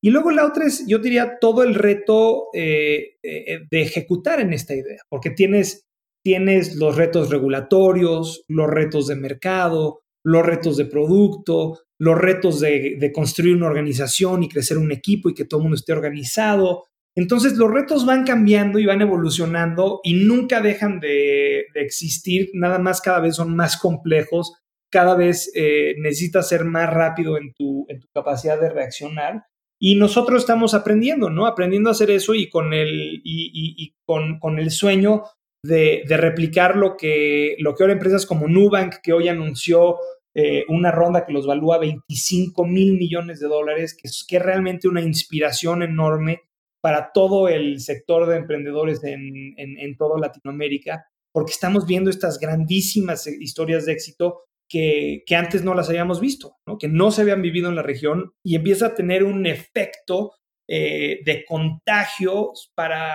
Y 0.00 0.10
luego 0.10 0.30
la 0.30 0.46
otra 0.46 0.66
es, 0.66 0.86
yo 0.86 1.00
diría, 1.00 1.38
todo 1.40 1.64
el 1.64 1.74
reto 1.74 2.44
eh, 2.54 3.16
eh, 3.24 3.60
de 3.68 3.82
ejecutar 3.82 4.38
en 4.38 4.52
esta 4.52 4.74
idea, 4.74 5.00
porque 5.08 5.30
tienes, 5.30 5.88
tienes 6.22 6.76
los 6.76 6.94
retos 6.94 7.28
regulatorios, 7.28 8.44
los 8.46 8.70
retos 8.70 9.08
de 9.08 9.16
mercado, 9.16 10.02
los 10.22 10.46
retos 10.46 10.76
de 10.76 10.84
producto, 10.84 11.80
los 11.98 12.18
retos 12.18 12.60
de, 12.60 12.96
de, 13.00 13.12
construir 13.12 13.56
una 13.56 13.66
organización 13.66 14.44
y 14.44 14.48
crecer 14.48 14.78
un 14.78 14.92
equipo 14.92 15.28
y 15.28 15.34
que 15.34 15.44
todo 15.44 15.58
el 15.58 15.64
mundo 15.64 15.76
esté 15.76 15.92
organizado. 15.92 16.84
Entonces 17.16 17.56
los 17.56 17.72
retos 17.72 18.06
van 18.06 18.24
cambiando 18.24 18.78
y 18.78 18.86
van 18.86 19.02
evolucionando 19.02 20.00
y 20.04 20.14
nunca 20.14 20.60
dejan 20.60 21.00
de, 21.00 21.64
de 21.74 21.80
existir, 21.80 22.50
nada 22.54 22.78
más 22.78 23.00
cada 23.00 23.18
vez 23.18 23.34
son 23.34 23.56
más 23.56 23.76
complejos 23.76 24.52
cada 24.94 25.16
vez 25.16 25.50
eh, 25.56 25.96
necesitas 25.98 26.48
ser 26.48 26.64
más 26.64 26.88
rápido 26.88 27.36
en 27.36 27.52
tu, 27.52 27.84
en 27.88 27.98
tu 27.98 28.06
capacidad 28.14 28.60
de 28.60 28.70
reaccionar. 28.70 29.42
Y 29.80 29.96
nosotros 29.96 30.42
estamos 30.42 30.72
aprendiendo, 30.72 31.30
¿no? 31.30 31.46
Aprendiendo 31.46 31.88
a 31.88 31.92
hacer 31.92 32.12
eso 32.12 32.32
y 32.32 32.48
con 32.48 32.72
el, 32.72 33.20
y, 33.24 33.92
con, 34.06 34.38
con, 34.38 34.60
el 34.60 34.70
sueño 34.70 35.24
de, 35.64 36.04
de, 36.06 36.16
replicar 36.16 36.76
lo 36.76 36.96
que, 36.96 37.56
lo 37.58 37.74
que 37.74 37.82
ahora 37.82 37.94
empresas 37.94 38.24
como 38.24 38.46
Nubank, 38.46 39.00
que 39.02 39.12
hoy 39.12 39.26
anunció 39.26 39.96
eh, 40.32 40.64
una 40.68 40.92
ronda 40.92 41.26
que 41.26 41.32
los 41.32 41.44
valúa 41.44 41.78
25 41.78 42.64
mil 42.64 42.96
millones 42.96 43.40
de 43.40 43.48
dólares, 43.48 43.96
que 44.00 44.06
es, 44.06 44.24
que 44.28 44.36
es 44.36 44.42
realmente 44.42 44.86
una 44.86 45.00
inspiración 45.00 45.82
enorme 45.82 46.42
para 46.80 47.10
todo 47.12 47.48
el 47.48 47.80
sector 47.80 48.28
de 48.28 48.36
emprendedores 48.36 49.02
en, 49.02 49.54
en, 49.56 49.76
en 49.76 49.96
toda 49.96 50.20
Latinoamérica, 50.20 51.04
porque 51.32 51.50
estamos 51.50 51.84
viendo 51.84 52.10
estas 52.10 52.38
grandísimas 52.38 53.26
historias 53.26 53.86
de 53.86 53.92
éxito 53.92 54.44
que, 54.68 55.24
antes 55.36 55.62
no 55.62 55.74
las 55.74 55.88
habíamos 55.88 56.20
visto, 56.20 56.56
que 56.78 56.88
no 56.88 57.10
se 57.10 57.22
habían 57.22 57.42
vivido 57.42 57.68
en 57.68 57.76
la 57.76 57.82
región 57.82 58.32
y 58.44 58.56
empieza 58.56 58.86
a 58.86 58.94
tener 58.94 59.24
un 59.24 59.46
efecto 59.46 60.32
eh, 60.68 61.20
de 61.24 61.44
contagio 61.44 62.52
para, 62.74 63.14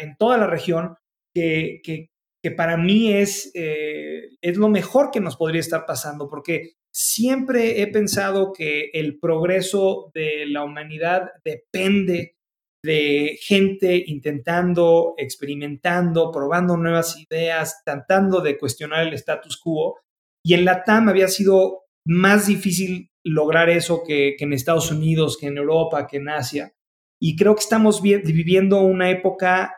en 0.00 0.16
toda 0.16 0.36
la 0.38 0.46
región 0.46 0.96
que, 1.34 1.80
que, 1.84 2.08
para 2.56 2.76
mí 2.76 3.12
es, 3.12 3.50
eh, 3.54 4.30
es 4.40 4.56
lo 4.56 4.68
mejor 4.68 5.10
que 5.10 5.20
nos 5.20 5.36
podría 5.36 5.60
estar 5.60 5.86
pasando, 5.86 6.28
porque 6.28 6.72
siempre 6.92 7.82
he 7.82 7.86
pensado 7.86 8.52
que 8.52 8.90
el 8.92 9.18
progreso 9.18 10.10
de 10.14 10.46
la 10.46 10.64
humanidad 10.64 11.30
depende 11.44 12.34
de 12.82 13.38
gente 13.42 14.02
intentando, 14.06 15.14
experimentando, 15.18 16.32
probando 16.32 16.76
nuevas 16.76 17.18
ideas, 17.18 17.82
tratando 17.84 18.40
de 18.40 18.58
cuestionar 18.58 19.06
el 19.06 19.12
status 19.14 19.58
quo 19.58 19.98
y 20.44 20.54
en 20.54 20.64
la 20.64 20.84
TAM 20.84 21.08
había 21.08 21.28
sido 21.28 21.82
más 22.04 22.46
difícil 22.46 23.10
lograr 23.24 23.68
eso 23.68 24.02
que, 24.06 24.36
en 24.38 24.52
Estados 24.52 24.90
Unidos, 24.90 25.36
que 25.38 25.46
en 25.46 25.58
Europa, 25.58 26.06
que 26.06 26.18
en 26.18 26.28
Asia. 26.28 26.74
Y 27.20 27.36
creo 27.36 27.54
que 27.54 27.60
estamos 27.60 28.00
viviendo 28.00 28.80
una 28.80 29.10
época 29.10 29.74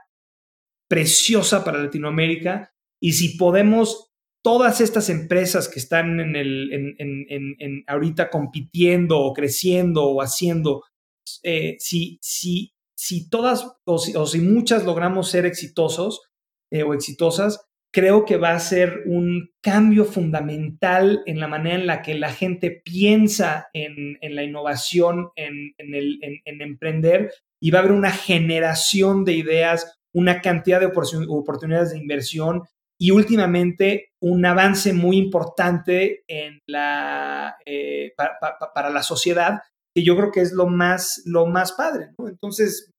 preciosa 0.88 1.64
para 1.64 1.82
Latinoamérica. 1.82 2.72
Y 3.00 3.14
si 3.14 3.36
podemos, 3.36 4.12
todas 4.44 4.80
estas 4.80 5.08
empresas 5.08 5.68
que 5.68 5.80
están 5.80 6.20
en 6.20 6.36
el, 6.36 7.84
ahorita 7.88 8.30
compitiendo 8.30 9.18
o 9.18 9.32
creciendo 9.32 10.04
o 10.04 10.22
haciendo, 10.22 10.84
eh, 11.42 11.76
si, 11.80 12.18
si, 12.22 12.72
si 12.96 13.28
todas 13.28 13.76
o 13.84 13.98
si, 13.98 14.40
muchas 14.40 14.84
logramos 14.84 15.28
ser 15.28 15.46
exitosos 15.46 16.20
eh, 16.70 16.84
o 16.84 16.94
exitosas, 16.94 17.66
creo 17.92 18.24
que 18.24 18.38
va 18.38 18.52
a 18.52 18.60
ser 18.60 19.02
un 19.06 19.50
cambio 19.62 20.04
fundamental 20.04 21.22
en 21.26 21.38
la 21.38 21.46
manera 21.46 21.76
en 21.76 21.86
la 21.86 22.02
que 22.02 22.14
la 22.14 22.32
gente 22.32 22.70
piensa 22.70 23.68
en, 23.74 24.18
la 24.34 24.42
innovación, 24.42 25.28
en, 25.36 25.74
emprender, 26.46 27.32
y 27.60 27.70
va 27.70 27.78
a 27.78 27.82
haber 27.82 27.92
una 27.92 28.10
generación 28.10 29.24
de 29.24 29.34
ideas, 29.34 30.00
una 30.14 30.40
cantidad 30.40 30.80
de 30.80 30.86
oportunidades 30.86 31.92
de 31.92 31.98
inversión 31.98 32.62
y 32.98 33.10
últimamente 33.10 34.10
un 34.20 34.46
avance 34.46 34.92
muy 34.92 35.18
importante 35.18 36.24
eh, 36.28 36.60
para 38.74 38.90
la 38.90 39.02
sociedad, 39.02 39.60
que 39.94 40.02
yo 40.02 40.16
creo 40.16 40.32
que 40.32 40.40
es 40.40 40.52
lo 40.52 40.66
más, 40.66 41.22
lo 41.26 41.46
más 41.46 41.72
padre. 41.72 42.10
Entonces, 42.18 42.91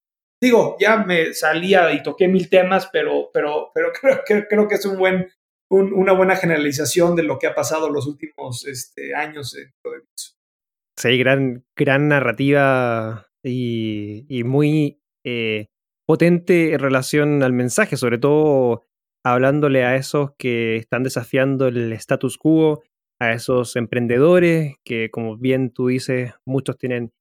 digo, 0.43 0.75
ya 0.77 0.97
me 0.97 1.33
salía 1.33 1.93
y 1.93 2.03
toqué 2.03 2.27
mil 2.27 2.49
temas, 2.49 2.89
pero, 2.91 3.29
pero, 3.33 3.71
pero 3.73 3.91
creo, 4.49 4.67
que 4.67 4.75
es 4.75 4.85
un 4.85 4.97
buen, 4.97 5.31
una 5.69 6.11
buena 6.13 6.35
generalización 6.35 7.15
de 7.15 7.23
lo 7.23 7.39
que 7.39 7.47
ha 7.47 7.55
pasado 7.55 7.89
los 7.89 8.07
últimos 8.07 8.65
este, 8.67 9.15
años 9.15 9.55
en 9.55 9.71
Sí, 10.95 11.17
gran, 11.17 11.65
gran 11.75 12.07
narrativa 12.09 13.27
y, 13.43 14.43
muy 14.45 15.01
eh, 15.25 15.67
potente 16.05 16.73
en 16.73 16.79
relación 16.79 17.41
al 17.41 17.53
mensaje, 17.53 17.97
sobre 17.97 18.17
todo 18.17 18.83
hablándole 19.25 19.85
a 19.85 19.95
esos 19.95 20.31
que 20.37 20.75
están 20.75 21.03
desafiando 21.03 21.67
el 21.67 21.93
status 21.93 22.37
quo, 22.37 22.83
a 23.19 23.31
esos 23.31 23.77
emprendedores 23.77 24.75
que, 24.83 25.09
como 25.09 25.37
bien 25.37 25.71
tú 25.71 25.87
dices, 25.87 26.33
muchos 26.45 26.77
tienen 26.77 27.13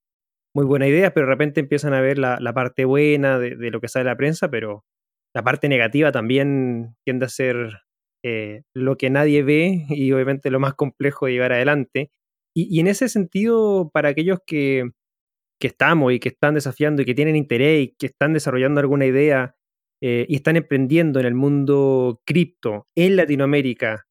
muy 0.54 0.66
buena 0.66 0.86
idea, 0.86 1.12
pero 1.14 1.26
de 1.26 1.32
repente 1.32 1.60
empiezan 1.60 1.94
a 1.94 2.00
ver 2.00 2.18
la, 2.18 2.38
parte 2.54 2.84
buena 2.84 3.38
de, 3.38 3.70
lo 3.70 3.80
que 3.80 3.88
sale 3.88 4.04
la 4.04 4.16
prensa, 4.16 4.50
pero 4.50 4.84
la 5.34 5.42
parte 5.42 5.68
negativa 5.68 6.12
también 6.12 6.94
tiende 7.04 7.26
a 7.26 7.28
ser 7.30 7.80
eh, 8.24 8.62
lo 8.74 8.96
que 8.96 9.10
nadie 9.10 9.42
ve 9.42 9.86
y 9.88 10.12
obviamente 10.12 10.50
lo 10.50 10.60
más 10.60 10.74
complejo 10.74 11.26
de 11.26 11.32
llevar 11.32 11.52
adelante. 11.52 12.10
Y, 12.54 12.80
en 12.80 12.86
ese 12.86 13.08
sentido, 13.08 13.90
para 13.94 14.10
aquellos 14.10 14.40
que, 14.46 14.90
que, 15.58 15.68
estamos 15.68 16.12
y 16.12 16.20
que 16.20 16.28
están 16.28 16.54
desafiando 16.54 17.00
y 17.00 17.06
que 17.06 17.14
tienen 17.14 17.36
interés 17.36 17.84
y 17.84 17.94
que 17.98 18.06
están 18.06 18.34
desarrollando 18.34 18.80
alguna 18.80 19.06
idea 19.06 19.56
eh, 20.02 20.26
y 20.28 20.36
están 20.36 20.56
emprendiendo 20.56 21.18
en 21.20 21.26
el 21.26 21.34
mundo 21.34 22.20
cripto 22.26 22.88
en 22.94 23.16
Latinoamérica, 23.16 24.06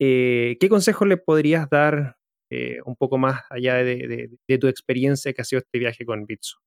eh, 0.00 0.56
¿qué 0.58 0.68
consejos 0.68 1.06
le 1.06 1.18
podrías 1.18 1.70
dar 1.70 2.16
eh, 2.56 2.78
un 2.84 2.94
poco 2.94 3.18
más 3.18 3.42
allá 3.50 3.74
de, 3.82 4.30
tu 4.60 4.68
experiencia 4.68 5.32
que 5.32 5.42
ha 5.42 5.44
sido 5.44 5.58
este 5.58 5.78
viaje 5.80 6.04
con 6.04 6.24
Bitso? 6.24 6.58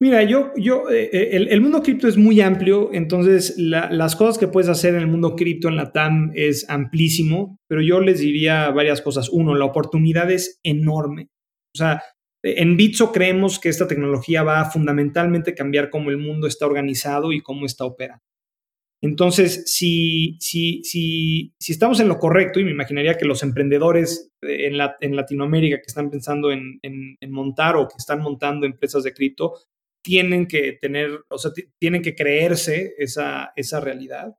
Mira, 0.00 0.24
yo, 0.24 0.52
yo, 0.56 0.90
eh, 0.90 1.10
eh, 1.12 1.46
el, 1.48 1.60
mundo 1.60 1.80
cripto 1.80 2.08
es 2.08 2.16
muy 2.16 2.40
amplio, 2.40 2.90
entonces 2.92 3.54
las 3.56 4.16
cosas 4.16 4.36
que 4.36 4.48
puedes 4.48 4.68
hacer 4.68 4.96
en 4.96 5.02
el 5.02 5.06
mundo 5.06 5.36
cripto 5.36 5.68
en 5.68 5.76
la 5.76 5.92
TAM 5.92 6.32
es 6.34 6.68
amplísimo, 6.68 7.60
pero 7.68 7.80
yo 7.82 8.00
les 8.00 8.18
diría 8.18 8.70
varias 8.70 9.00
cosas. 9.00 9.28
Uno, 9.28 9.54
la 9.54 9.64
oportunidad 9.64 10.28
es 10.32 10.58
enorme. 10.64 11.28
O 11.72 11.78
sea, 11.78 12.02
en 12.42 12.76
Bitso 12.76 13.12
creemos 13.12 13.60
que 13.60 13.68
esta 13.68 13.86
tecnología 13.86 14.42
va 14.42 14.60
a 14.60 14.70
fundamentalmente 14.70 15.54
cambiar 15.54 15.88
cómo 15.88 16.10
el 16.10 16.18
mundo 16.18 16.48
está 16.48 16.66
organizado 16.66 17.32
y 17.32 17.40
cómo 17.40 17.64
está 17.64 17.84
operando. 17.84 18.24
Entonces, 19.04 19.64
si, 19.66 20.38
si, 20.40 20.82
si, 20.82 21.52
estamos 21.68 22.00
en 22.00 22.08
lo 22.08 22.18
correcto, 22.18 22.58
y 22.58 22.64
me 22.64 22.70
imaginaría 22.70 23.18
que 23.18 23.26
los 23.26 23.42
emprendedores 23.42 24.30
en 24.40 24.78
Latinoamérica 25.14 25.76
que 25.76 25.88
están 25.88 26.08
pensando 26.08 26.50
en, 26.50 26.80
montar 27.28 27.76
o 27.76 27.86
que 27.86 27.96
están 27.98 28.22
montando 28.22 28.64
empresas 28.64 29.02
de 29.02 29.12
cripto, 29.12 29.58
tienen 30.02 30.46
que 30.46 30.78
tener, 30.80 31.20
o 31.28 31.36
sea, 31.36 31.50
tienen 31.78 32.00
que 32.00 32.14
creerse 32.14 32.94
esa, 32.96 33.52
esa 33.56 33.78
realidad. 33.78 34.36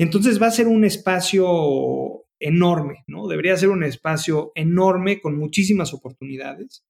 Entonces 0.00 0.40
va 0.40 0.46
a 0.46 0.50
ser 0.50 0.66
un 0.66 0.84
espacio 0.86 2.24
enorme, 2.40 3.04
¿no? 3.06 3.28
Debería 3.28 3.54
ser 3.58 3.68
un 3.68 3.84
espacio 3.84 4.50
enorme 4.54 5.20
con 5.20 5.36
muchísimas 5.36 5.92
oportunidades. 5.92 6.86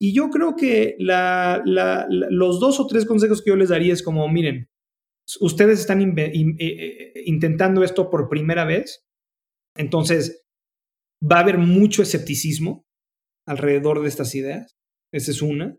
Y 0.00 0.14
yo 0.14 0.30
creo 0.30 0.56
que 0.56 0.96
los 0.98 2.60
dos 2.60 2.80
o 2.80 2.86
tres 2.86 3.04
consejos 3.04 3.42
que 3.42 3.50
yo 3.50 3.56
les 3.56 3.68
daría 3.68 3.92
es 3.92 4.02
como, 4.02 4.26
miren, 4.30 4.70
ustedes 5.40 5.80
están 5.80 6.18
eh, 6.18 6.32
eh, 6.58 7.12
intentando 7.26 7.82
esto 7.82 8.10
por 8.10 8.28
primera 8.28 8.64
vez, 8.64 9.06
entonces 9.76 10.44
va 11.22 11.36
a 11.36 11.40
haber 11.40 11.58
mucho 11.58 12.02
escepticismo 12.02 12.86
alrededor 13.46 14.02
de 14.02 14.08
estas 14.08 14.34
ideas. 14.34 14.76
Esa 15.12 15.30
es 15.30 15.42
una. 15.42 15.78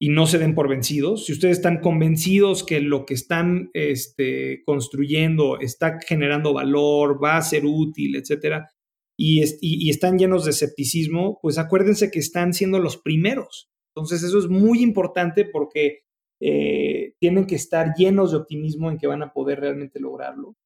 Y 0.00 0.08
no 0.08 0.26
se 0.26 0.38
den 0.38 0.54
por 0.54 0.68
vencidos. 0.68 1.26
Si 1.26 1.32
ustedes 1.32 1.58
están 1.58 1.80
convencidos 1.80 2.64
que 2.64 2.80
lo 2.80 3.06
que 3.06 3.14
están 3.14 3.70
este, 3.74 4.62
construyendo 4.64 5.60
está 5.60 5.98
generando 6.06 6.52
valor, 6.52 7.22
va 7.22 7.36
a 7.36 7.42
ser 7.42 7.64
útil, 7.64 8.16
etcétera, 8.16 8.68
y, 9.16 9.88
están 9.88 10.18
llenos 10.18 10.44
de 10.44 10.50
escepticismo, 10.50 11.38
pues 11.40 11.58
acuérdense 11.58 12.10
que 12.10 12.18
están 12.18 12.52
siendo 12.52 12.80
los 12.80 12.96
primeros. 12.96 13.70
Entonces 13.94 14.24
eso 14.24 14.38
es 14.38 14.48
muy 14.48 14.82
importante 14.82 15.44
porque 15.44 16.00
eh, 16.40 17.14
tienen 17.20 17.46
que 17.46 17.54
estar 17.54 17.94
llenos 17.96 18.32
de 18.32 18.38
optimismo 18.38 18.90
en 18.90 18.98
que 18.98 19.06
van 19.06 19.22
a 19.22 19.32
poder 19.32 19.60
realmente 19.60 20.00
lograrlo. 20.00 20.56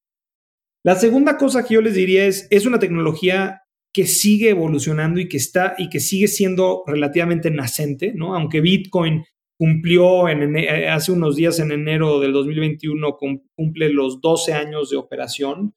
La 0.83 0.95
segunda 0.95 1.37
cosa 1.37 1.65
que 1.65 1.73
yo 1.73 1.81
les 1.81 1.95
diría 1.95 2.25
es, 2.25 2.47
es 2.49 2.65
una 2.65 2.79
tecnología 2.79 3.63
que 3.93 4.05
sigue 4.05 4.49
evolucionando 4.49 5.19
y 5.19 5.27
que 5.27 5.37
está 5.37 5.75
y 5.77 5.89
que 5.89 5.99
sigue 5.99 6.27
siendo 6.27 6.83
relativamente 6.85 7.51
nacente, 7.51 8.13
¿no? 8.13 8.35
Aunque 8.35 8.61
Bitcoin 8.61 9.23
cumplió 9.57 10.29
eh, 10.29 10.87
hace 10.87 11.11
unos 11.11 11.35
días 11.35 11.59
en 11.59 11.71
enero 11.71 12.19
del 12.19 12.31
2021 12.31 13.17
cumple 13.55 13.89
los 13.89 14.21
12 14.21 14.53
años 14.53 14.89
de 14.89 14.97
operación. 14.97 15.75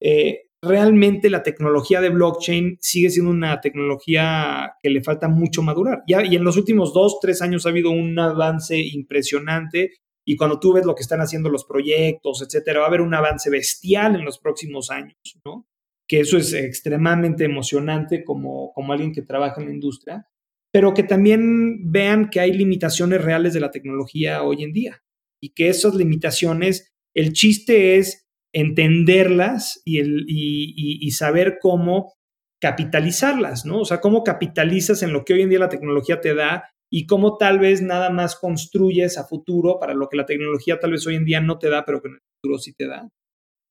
Eh, 0.00 0.50
realmente 0.62 1.28
la 1.28 1.42
tecnología 1.42 2.00
de 2.00 2.10
blockchain 2.10 2.78
sigue 2.80 3.10
siendo 3.10 3.32
una 3.32 3.60
tecnología 3.60 4.74
que 4.80 4.90
le 4.90 5.02
falta 5.02 5.28
mucho 5.28 5.62
madurar. 5.62 6.04
Y 6.06 6.36
en 6.36 6.44
los 6.44 6.56
últimos 6.56 6.94
dos, 6.94 7.18
tres 7.20 7.42
años 7.42 7.66
ha 7.66 7.70
habido 7.70 7.90
un 7.90 8.16
avance 8.18 8.78
impresionante 8.78 9.94
y 10.24 10.36
cuando 10.36 10.60
tú 10.60 10.72
ves 10.72 10.86
lo 10.86 10.94
que 10.94 11.02
están 11.02 11.20
haciendo 11.20 11.50
los 11.50 11.64
proyectos, 11.64 12.42
etcétera, 12.42 12.78
va 12.78 12.84
a 12.86 12.88
haber 12.88 13.00
un 13.00 13.12
avance 13.12 13.50
bestial 13.50 14.14
en 14.14 14.24
los 14.24 14.38
próximos 14.38 14.90
años, 14.90 15.16
¿no? 15.44 15.66
Que 16.06 16.20
eso 16.20 16.36
es 16.36 16.52
extremadamente 16.52 17.44
emocionante 17.44 18.22
como, 18.22 18.72
como 18.72 18.92
alguien 18.92 19.12
que 19.12 19.22
trabaja 19.22 19.60
en 19.60 19.66
la 19.66 19.74
industria, 19.74 20.28
pero 20.72 20.94
que 20.94 21.02
también 21.02 21.90
vean 21.90 22.30
que 22.30 22.38
hay 22.38 22.52
limitaciones 22.52 23.22
reales 23.22 23.52
de 23.52 23.60
la 23.60 23.72
tecnología 23.72 24.44
hoy 24.44 24.62
en 24.62 24.72
día 24.72 25.02
y 25.42 25.50
que 25.54 25.68
esas 25.68 25.96
limitaciones, 25.96 26.92
el 27.14 27.32
chiste 27.32 27.96
es 27.96 28.21
entenderlas 28.52 29.80
y, 29.84 29.98
el, 29.98 30.24
y, 30.28 31.10
saber 31.12 31.58
cómo 31.60 32.14
capitalizarlas, 32.60 33.64
¿no? 33.64 33.80
O 33.80 33.84
sea, 33.84 34.00
cómo 34.00 34.22
capitalizas 34.22 35.02
en 35.02 35.12
lo 35.12 35.24
que 35.24 35.34
hoy 35.34 35.42
en 35.42 35.50
día 35.50 35.58
la 35.58 35.68
tecnología 35.68 36.20
te 36.20 36.34
da 36.34 36.70
y 36.90 37.06
cómo 37.06 37.38
tal 37.38 37.58
vez 37.58 37.82
nada 37.82 38.10
más 38.10 38.36
construyes 38.36 39.18
a 39.18 39.24
futuro 39.24 39.78
para 39.80 39.94
lo 39.94 40.08
que 40.08 40.16
la 40.16 40.26
tecnología 40.26 40.78
tal 40.78 40.92
vez 40.92 41.06
hoy 41.06 41.16
en 41.16 41.24
día 41.24 41.40
no 41.40 41.58
te 41.58 41.70
da, 41.70 41.84
pero 41.84 42.00
que 42.00 42.08
en 42.08 42.14
el 42.14 42.20
futuro 42.36 42.58
sí 42.58 42.74
te 42.74 42.86
da. 42.86 43.08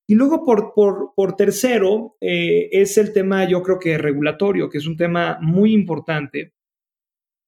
Y 0.09 0.15
luego, 0.15 0.43
por, 0.43 0.73
por, 0.73 1.35
tercero, 1.38 2.17
eh, 2.19 2.67
es 2.71 2.97
el 2.97 3.13
tema, 3.13 3.47
yo 3.47 3.61
creo 3.61 3.79
que 3.79 3.97
regulatorio, 3.97 4.69
que 4.69 4.79
es 4.79 4.88
un 4.88 4.97
tema 4.97 5.38
muy 5.41 5.73
importante 5.73 6.51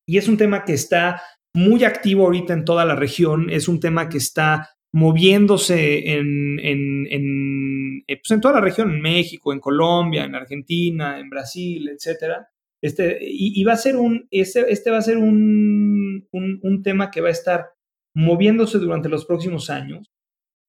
y 0.08 0.18
es 0.18 0.28
un 0.28 0.38
tema 0.38 0.64
que 0.64 0.74
está 0.74 1.22
muy 1.54 1.84
activo 1.84 2.26
ahorita 2.26 2.54
en 2.54 2.66
toda 2.66 2.86
la 2.86 2.96
región, 2.96 3.50
es 3.50 3.68
un 3.68 3.80
tema 3.80 4.08
que 4.08 4.18
está 4.18 4.70
moviéndose 4.94 6.14
en, 6.14 6.60
en, 6.60 7.08
en, 7.10 8.04
eh, 8.08 8.18
pues 8.18 8.32
en 8.32 8.42
toda 8.42 8.56
la 8.56 8.62
región, 8.62 8.92
en 8.92 9.02
México, 9.02 9.52
en 9.52 9.60
Colombia, 9.60 10.24
en 10.24 10.36
Argentina, 10.36 11.20
en 11.20 11.30
Brasil, 11.30 11.90
etcétera. 11.90 12.48
Este, 12.82 13.18
y, 13.22 13.64
va 13.64 13.74
a 13.74 13.78
ser 13.78 13.96
un, 13.96 14.28
este, 14.30 14.72
este 14.72 14.92
va 14.92 14.98
a 14.98 15.02
ser 15.02 15.18
un, 15.18 16.28
un, 16.32 16.84
tema 16.84 17.12
que 17.12 17.22
va 17.22 17.30
a 17.30 17.32
estar 17.32 17.68
moviéndose 18.14 18.78
durante 18.78 19.08
los 19.08 19.26
próximos 19.26 19.70
años, 19.70 20.12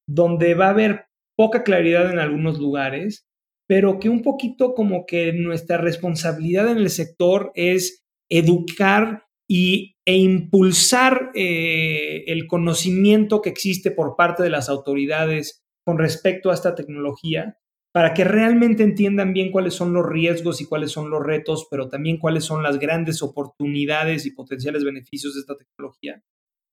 donde 0.09 0.55
va 0.55 0.67
a 0.67 0.71
haber 0.71 1.07
poca 1.37 1.65
claridad 1.65 2.13
en 2.13 2.21
algunos 2.21 2.61
lugares, 2.61 3.27
pero 3.67 3.99
que 3.99 4.11
un 4.11 4.23
poquito 4.23 4.75
como 4.75 5.07
que 5.07 5.33
nuestra 5.33 5.77
responsabilidad 5.77 6.71
en 6.71 6.79
el 6.79 6.91
sector 6.91 7.51
es 7.57 8.05
educar 8.31 9.24
y, 9.49 9.97
e 10.07 10.17
impulsar 10.17 11.31
eh, 11.35 12.25
el 12.27 12.47
conocimiento 12.47 13.41
que 13.41 13.51
existe 13.51 13.91
por 13.91 14.17
parte 14.17 14.43
de 14.43 14.51
las 14.51 14.69
autoridades 14.69 15.65
con 15.85 15.99
respecto 15.99 16.51
a 16.51 16.55
esta 16.55 16.75
tecnología 16.75 17.59
para 17.95 18.13
que 18.13 18.25
realmente 18.25 18.83
entiendan 18.83 19.33
bien 19.33 19.53
cuáles 19.53 19.75
son 19.75 19.93
los 19.93 20.05
riesgos 20.05 20.61
y 20.61 20.67
cuáles 20.67 20.91
son 20.91 21.11
los 21.11 21.23
retos, 21.23 21.69
pero 21.71 21.89
también 21.89 22.19
cuáles 22.19 22.45
son 22.45 22.63
las 22.63 22.81
grandes 22.81 23.23
oportunidades 23.23 24.27
y 24.27 24.33
potenciales 24.33 24.83
beneficios 24.83 25.35
de 25.35 25.41
esta 25.41 25.57
tecnología, 25.57 26.21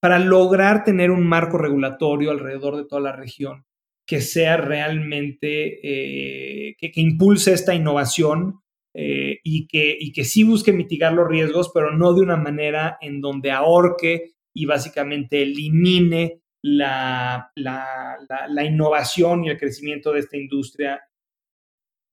para 0.00 0.18
lograr 0.18 0.82
tener 0.82 1.12
un 1.12 1.24
marco 1.24 1.58
regulatorio 1.58 2.32
alrededor 2.32 2.76
de 2.76 2.86
toda 2.86 3.00
la 3.00 3.12
región 3.12 3.64
que 4.04 4.20
sea 4.20 4.56
realmente, 4.56 5.78
eh, 5.84 6.74
que, 6.76 6.90
impulse 6.96 7.52
esta 7.52 7.72
innovación 7.72 8.60
eh, 8.94 9.38
y, 9.42 9.66
que, 9.66 9.96
y 9.98 10.12
que 10.12 10.24
sí 10.24 10.44
busque 10.44 10.72
mitigar 10.72 11.12
los 11.12 11.28
riesgos, 11.28 11.70
pero 11.72 11.96
no 11.96 12.12
de 12.14 12.22
una 12.22 12.36
manera 12.36 12.98
en 13.00 13.20
donde 13.20 13.50
ahorque 13.50 14.32
y 14.54 14.66
básicamente 14.66 15.42
elimine 15.42 16.42
la, 16.62 17.50
la, 17.56 18.18
la, 18.48 18.64
innovación 18.64 19.44
y 19.44 19.50
el 19.50 19.58
crecimiento 19.58 20.12
de 20.12 20.20
esta 20.20 20.36
industria 20.36 21.00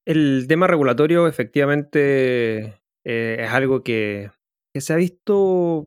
el 0.10 0.48
tema 0.48 0.66
regulatorio 0.66 1.28
efectivamente 1.28 2.82
eh, 3.06 3.38
es 3.40 3.50
algo 3.52 3.84
que, 3.84 4.32
se 4.74 4.94
ha 4.94 4.96
visto 4.96 5.86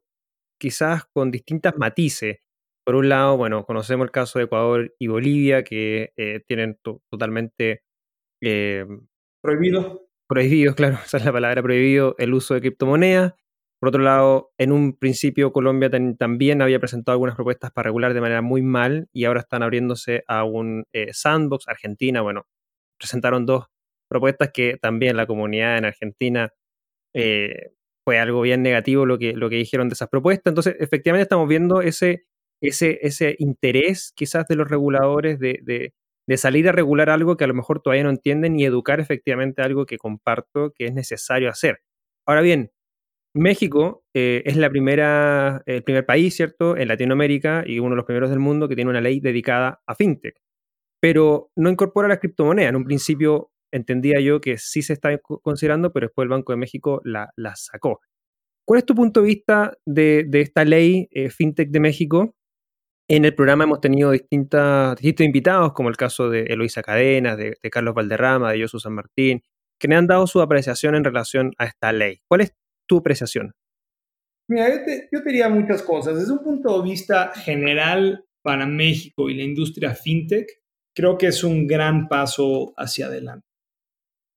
quizás 0.60 1.02
con 1.12 1.32
distintas 1.32 1.76
matices. 1.76 2.36
Por 2.86 2.94
un 2.94 3.08
lado, 3.08 3.36
bueno, 3.36 3.64
conocemos 3.64 4.04
el 4.04 4.12
caso 4.12 4.38
de 4.38 4.44
Ecuador 4.44 4.94
y 5.00 5.08
Bolivia 5.08 5.64
que 5.64 6.12
eh, 6.16 6.40
tienen 6.46 6.78
totalmente... 7.10 7.82
Eh, 8.40 8.86
prohibido. 9.42 10.08
Prohibido, 10.32 10.74
claro, 10.74 10.96
esa 11.04 11.18
es 11.18 11.24
la 11.26 11.32
palabra, 11.32 11.62
prohibido 11.62 12.14
el 12.16 12.32
uso 12.32 12.54
de 12.54 12.62
criptomonedas. 12.62 13.34
Por 13.78 13.88
otro 13.90 14.00
lado, 14.00 14.50
en 14.56 14.72
un 14.72 14.96
principio 14.96 15.52
Colombia 15.52 15.90
también 16.16 16.62
había 16.62 16.80
presentado 16.80 17.12
algunas 17.12 17.34
propuestas 17.34 17.70
para 17.70 17.88
regular 17.88 18.14
de 18.14 18.22
manera 18.22 18.40
muy 18.40 18.62
mal 18.62 19.08
y 19.12 19.24
ahora 19.26 19.40
están 19.40 19.62
abriéndose 19.62 20.24
a 20.26 20.44
un 20.44 20.86
sandbox. 21.10 21.68
Argentina, 21.68 22.22
bueno, 22.22 22.46
presentaron 22.96 23.44
dos 23.44 23.66
propuestas 24.08 24.52
que 24.54 24.78
también 24.80 25.18
la 25.18 25.26
comunidad 25.26 25.76
en 25.76 25.84
Argentina 25.84 26.50
eh, 27.12 27.72
fue 28.02 28.18
algo 28.18 28.40
bien 28.40 28.62
negativo 28.62 29.04
lo 29.04 29.18
que, 29.18 29.34
lo 29.34 29.50
que 29.50 29.56
dijeron 29.56 29.90
de 29.90 29.94
esas 29.94 30.08
propuestas. 30.08 30.52
Entonces, 30.52 30.76
efectivamente 30.78 31.24
estamos 31.24 31.46
viendo 31.46 31.82
ese, 31.82 32.24
ese, 32.62 33.00
ese 33.02 33.36
interés 33.38 34.12
quizás 34.16 34.46
de 34.48 34.56
los 34.56 34.70
reguladores 34.70 35.38
de, 35.38 35.92
salir 36.36 36.68
a 36.68 36.72
regular 36.72 37.10
algo 37.10 37.36
que 37.36 37.44
a 37.44 37.48
lo 37.48 37.54
mejor 37.54 37.80
todavía 37.80 38.04
no 38.04 38.10
entienden 38.10 38.58
y 38.58 38.64
educar 38.64 39.00
efectivamente 39.00 39.62
algo 39.62 39.86
que 39.86 39.98
comparto 39.98 40.72
que 40.74 40.86
es 40.86 40.94
necesario 40.94 41.48
hacer. 41.48 41.80
Ahora 42.26 42.40
bien, 42.40 42.70
México 43.34 44.04
eh, 44.14 44.42
es 44.44 44.56
la 44.56 44.68
primera, 44.68 45.62
el 45.66 45.82
primer 45.82 46.04
país, 46.04 46.36
¿cierto?, 46.36 46.76
en 46.76 46.88
Latinoamérica 46.88 47.64
y 47.66 47.78
uno 47.78 47.90
de 47.90 47.96
los 47.96 48.04
primeros 48.04 48.30
del 48.30 48.38
mundo 48.40 48.68
que 48.68 48.76
tiene 48.76 48.90
una 48.90 49.00
ley 49.00 49.20
dedicada 49.20 49.80
a 49.86 49.94
fintech, 49.94 50.36
pero 51.00 51.50
no 51.56 51.70
incorpora 51.70 52.08
la 52.08 52.18
criptomoneda. 52.18 52.68
En 52.68 52.76
un 52.76 52.84
principio 52.84 53.50
entendía 53.72 54.20
yo 54.20 54.40
que 54.40 54.58
sí 54.58 54.82
se 54.82 54.92
está 54.92 55.18
considerando, 55.18 55.92
pero 55.92 56.06
después 56.08 56.24
el 56.24 56.30
Banco 56.30 56.52
de 56.52 56.58
México 56.58 57.00
la, 57.04 57.32
sacó. 57.56 58.00
¿Cuál 58.66 58.78
es 58.78 58.86
tu 58.86 58.94
punto 58.94 59.22
de 59.22 59.26
vista 59.26 59.78
de, 59.86 60.28
esta 60.32 60.64
ley 60.64 61.08
eh, 61.10 61.30
FinTech 61.30 61.70
de 61.70 61.80
México? 61.80 62.36
En 63.14 63.26
el 63.26 63.34
programa 63.34 63.64
hemos 63.64 63.82
tenido 63.82 64.10
distintos 64.12 64.96
invitados, 65.02 65.74
como 65.74 65.90
el 65.90 65.98
caso 65.98 66.30
de 66.30 66.44
Eloisa 66.44 66.82
Cadenas, 66.82 67.36
de, 67.36 67.58
Carlos 67.70 67.94
Valderrama, 67.94 68.50
de 68.50 68.62
Josu 68.62 68.80
San 68.80 68.94
Martín, 68.94 69.42
que 69.78 69.86
me 69.86 69.96
han 69.96 70.06
dado 70.06 70.26
su 70.26 70.40
apreciación 70.40 70.94
en 70.94 71.04
relación 71.04 71.52
a 71.58 71.66
esta 71.66 71.92
ley. 71.92 72.22
¿Cuál 72.26 72.40
es 72.40 72.54
tu 72.88 72.96
apreciación? 72.96 73.52
Mira, 74.48 74.70
yo 74.70 74.76
yo 75.12 75.22
te 75.22 75.28
diría 75.28 75.50
muchas 75.50 75.82
cosas. 75.82 76.18
Desde 76.18 76.32
un 76.32 76.42
punto 76.42 76.80
de 76.80 76.88
vista 76.88 77.32
general 77.34 78.24
para 78.42 78.64
México 78.64 79.28
y 79.28 79.34
la 79.34 79.42
industria 79.42 79.94
fintech, 79.94 80.48
creo 80.96 81.18
que 81.18 81.26
es 81.26 81.44
un 81.44 81.66
gran 81.66 82.08
paso 82.08 82.72
hacia 82.78 83.08
adelante 83.08 83.46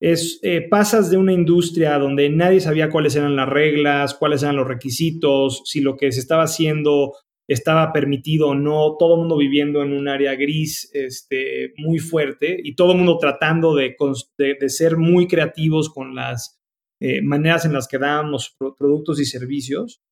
es, 0.00 0.38
eh, 0.42 0.66
pasas 0.68 1.10
de 1.10 1.16
una 1.16 1.32
industria 1.32 1.98
donde 1.98 2.28
nadie 2.28 2.60
sabía 2.60 2.90
cuáles 2.90 3.16
eran 3.16 3.36
las 3.36 3.48
reglas, 3.48 4.14
cuáles 4.14 4.42
eran 4.42 4.56
los 4.56 4.68
requisitos, 4.68 5.62
si 5.64 5.80
lo 5.80 5.96
que 5.96 6.12
se 6.12 6.20
estaba 6.20 6.42
haciendo 6.42 7.14
estaba 7.48 7.92
permitido 7.92 8.48
o 8.48 8.54
no, 8.54 8.96
todo 8.98 9.14
el 9.14 9.20
mundo 9.20 9.36
viviendo 9.36 9.82
en 9.82 9.92
un 9.92 10.08
área 10.08 10.34
gris 10.34 10.90
este, 10.92 11.72
muy 11.76 11.98
fuerte 11.98 12.58
y 12.62 12.74
todo 12.74 12.92
el 12.92 12.98
mundo 12.98 13.18
tratando 13.18 13.74
de, 13.74 13.94
ser 14.68 14.96
muy 14.96 15.28
creativos 15.28 15.90
con 15.90 16.14
las 16.14 16.60
eh, 17.00 17.22
maneras 17.22 17.64
en 17.64 17.72
las 17.72 17.86
que 17.86 17.98
dábamos 17.98 18.56
productos 18.78 19.20
y 19.20 19.24
servicios, 19.26 20.02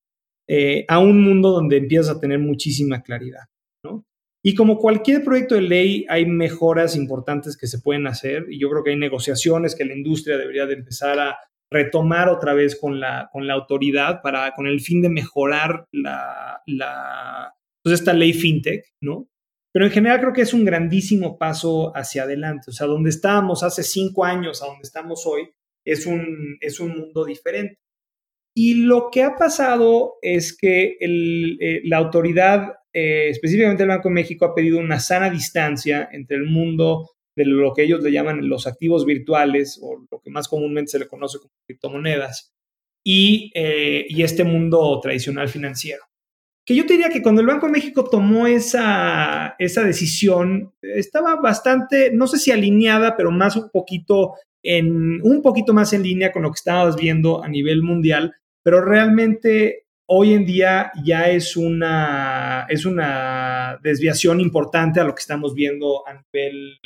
eh, 0.47 0.85
a 0.89 0.99
un 0.99 1.23
mundo 1.23 1.51
donde 1.51 1.79
empiezas 1.79 2.17
a 2.17 2.21
tener 2.21 2.39
muchísima 2.39 3.03
claridad. 3.03 3.45
¿no? 3.83 4.05
Y 4.43 4.55
como 4.55 4.79
cualquier 4.79 5.25
proyecto 5.25 5.55
de 5.55 5.63
ley, 5.63 6.07
hay 6.09 6.27
mejoras 6.27 6.95
importantes 6.97 7.57
que 7.57 7.67
se 7.67 7.81
pueden 7.81 8.07
hacer 8.07 8.47
y 8.51 8.61
yo 8.61 8.69
creo 8.69 8.85
que 8.85 8.91
hay 8.91 8.99
negociaciones 8.99 9.75
que 9.75 9.87
la 9.87 9.95
industria 9.95 10.37
debería 10.37 10.67
de 10.67 10.75
empezar 10.75 11.19
a 11.19 11.39
retomar 11.71 12.29
otra 12.29 12.55
vez 12.55 12.79
con 12.79 13.01
la, 13.01 13.29
con 13.33 13.47
la 13.47 13.55
autoridad 13.55 14.21
para, 14.23 14.53
con 14.53 14.67
el 14.67 14.81
fin 14.81 15.03
de 15.03 15.09
mejorar 15.09 15.87
la, 15.93 16.61
la, 16.67 17.55
pues 17.83 18.01
esta 18.01 18.13
ley 18.13 18.33
fintech, 18.33 18.85
¿no? 19.01 19.29
Pero 19.73 19.87
en 19.87 19.93
general 19.93 20.21
creo 20.21 20.33
que 20.33 20.43
es 20.43 20.55
un 20.55 20.65
grandísimo 20.65 21.37
paso 21.37 21.91
hacia 21.97 22.23
adelante. 22.23 22.67
O 22.69 22.73
sea, 22.73 22.87
donde 22.87 23.11
estábamos 23.11 23.65
hace 23.65 23.83
cinco 23.83 24.25
años 24.25 24.63
a 24.63 24.67
donde 24.67 24.83
estamos 24.85 25.27
hoy, 25.27 25.49
es 25.85 26.07
un, 26.07 26.57
es 26.61 26.79
un 26.79 26.97
mundo 26.97 27.25
diferente. 27.25 27.81
Y 28.57 28.85
lo 28.85 29.11
que 29.11 29.25
ha 29.25 29.35
pasado 29.35 30.15
es 30.23 30.57
que 30.57 30.97
el, 31.01 31.59
eh, 31.61 31.81
la 31.85 31.97
autoridad, 31.97 32.75
eh, 32.93 33.29
específicamente 33.31 33.83
el 33.83 33.89
Banco 33.89 34.09
de 34.09 34.15
México, 34.15 34.45
ha 34.45 34.55
pedido 34.55 34.79
una 34.79 35.01
sana 35.01 35.29
distancia 35.29 36.09
entre 36.13 36.37
el 36.37 36.45
mundo 36.45 37.11
de 37.37 37.45
lo 37.45 37.73
que 37.73 37.83
ellos 37.83 38.03
le 38.03 38.13
llaman 38.13 38.49
los 38.49 38.67
activos 38.67 39.05
virtuales 39.05 39.79
o 39.83 40.07
lo 40.11 40.21
que 40.21 40.31
más 40.31 40.49
comúnmente 40.49 40.93
se 40.93 40.99
le 40.99 41.09
conoce 41.09 41.39
como 41.39 41.53
criptomonedas 41.67 42.55
y, 43.05 43.51
eh, 43.55 44.07
y 44.09 44.23
este 44.23 44.45
mundo 44.45 45.01
tradicional 45.03 45.49
financiero. 45.49 46.03
Que 46.67 46.75
yo 46.75 46.87
te 46.87 46.95
diría 46.95 47.11
que 47.11 47.23
cuando 47.23 47.43
el 47.43 47.47
Banco 47.47 47.67
de 47.67 47.73
México 47.73 48.09
tomó 48.09 48.47
esa, 48.47 49.55
esa 49.59 49.85
decisión, 49.85 50.73
estaba 50.81 51.37
bastante, 51.37 52.11
no 52.11 52.27
sé 52.27 52.39
si 52.39 52.53
alineada, 52.53 53.17
pero 53.17 53.31
más 53.31 53.57
un 53.57 53.69
poquito 53.71 54.35
en, 54.63 55.21
un 55.23 55.43
poquito 55.43 55.75
más 55.75 55.93
en 55.93 56.03
línea 56.03 56.33
con 56.33 56.43
lo 56.43 56.51
que 56.51 56.57
estabas 56.57 56.97
viendo 56.97 57.45
a 57.45 57.49
nivel 57.49 57.83
mundial, 57.83 58.35
pero 58.63 58.83
realmente 58.83 59.85
hoy 60.07 60.33
en 60.33 60.47
día 60.47 60.91
ya 61.05 61.29
es 61.29 61.55
una, 61.57 62.67
es 62.71 62.87
una 62.87 63.79
desviación 63.83 64.41
importante 64.41 65.01
a 65.01 65.05
lo 65.05 65.15
que 65.15 65.21
estamos 65.21 65.55
viendo 65.55 66.07
a 66.09 66.15
nivel 66.15 66.79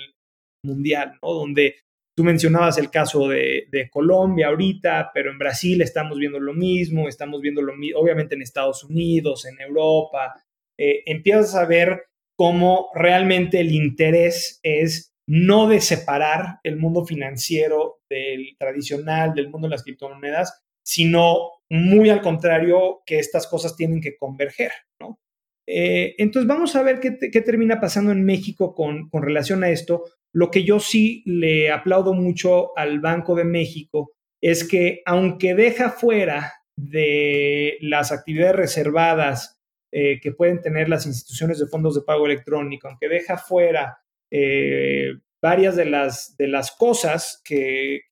mundial, 0.62 1.18
¿no? 1.22 1.32
Donde 1.34 1.76
tú 2.14 2.24
mencionabas 2.24 2.78
el 2.78 2.90
caso 2.90 3.28
de, 3.28 3.88
Colombia 3.92 4.48
ahorita, 4.48 5.12
pero 5.14 5.30
en 5.30 5.38
Brasil 5.38 5.80
estamos 5.82 6.18
viendo 6.18 6.40
lo 6.40 6.52
mismo, 6.52 7.08
estamos 7.08 7.40
viendo 7.40 7.62
lo 7.62 7.76
mismo, 7.76 8.00
obviamente 8.00 8.34
en 8.34 8.42
Estados 8.42 8.82
Unidos, 8.82 9.46
en 9.46 9.60
Europa, 9.60 10.34
eh, 10.76 11.02
empiezas 11.06 11.54
a 11.54 11.64
ver 11.64 12.06
cómo 12.36 12.90
realmente 12.94 13.60
el 13.60 13.72
interés 13.72 14.60
es 14.62 15.14
no 15.28 15.68
de 15.68 15.80
separar 15.80 16.58
el 16.64 16.76
mundo 16.76 17.04
financiero 17.04 18.00
del 18.08 18.56
tradicional, 18.58 19.34
del 19.34 19.50
mundo 19.50 19.68
de 19.68 19.72
las 19.72 19.84
criptomonedas, 19.84 20.62
sino 20.82 21.50
muy 21.68 22.08
al 22.08 22.22
contrario 22.22 23.02
que 23.04 23.18
estas 23.18 23.46
cosas 23.46 23.76
tienen 23.76 24.00
que 24.00 24.16
converger, 24.16 24.72
¿no? 24.98 25.20
Eh, 25.66 26.14
entonces 26.16 26.48
vamos 26.48 26.74
a 26.76 26.82
ver 26.82 26.98
qué, 26.98 27.42
termina 27.42 27.78
pasando 27.78 28.10
en 28.10 28.24
México 28.24 28.74
con, 28.74 29.10
con, 29.10 29.22
relación 29.22 29.62
a 29.62 29.68
esto. 29.68 30.04
Lo 30.32 30.50
que 30.50 30.64
yo 30.64 30.80
sí 30.80 31.22
le 31.26 31.70
aplaudo 31.70 32.12
mucho 32.14 32.76
al 32.76 33.00
Banco 33.00 33.34
de 33.34 33.44
México 33.44 34.12
es 34.42 34.66
que 34.66 35.02
aunque 35.04 35.54
deja 35.54 35.90
fuera 35.90 36.52
de 36.76 37.78
las 37.80 38.12
actividades 38.12 38.56
reservadas 38.56 39.60
eh, 39.92 40.20
que 40.20 40.32
pueden 40.32 40.60
tener 40.60 40.88
las 40.88 41.06
instituciones 41.06 41.58
de 41.58 41.66
fondos 41.66 41.94
de 41.94 42.02
pago 42.02 42.26
electrónico, 42.26 42.88
aunque 42.88 43.08
deja 43.08 43.36
fuera 43.36 43.98
eh, 44.30 45.14
varias 45.42 45.76
de 45.76 45.86
las, 45.86 46.36
de 46.36 46.48
las 46.48 46.72
cosas 46.72 47.40
que, 47.44 48.02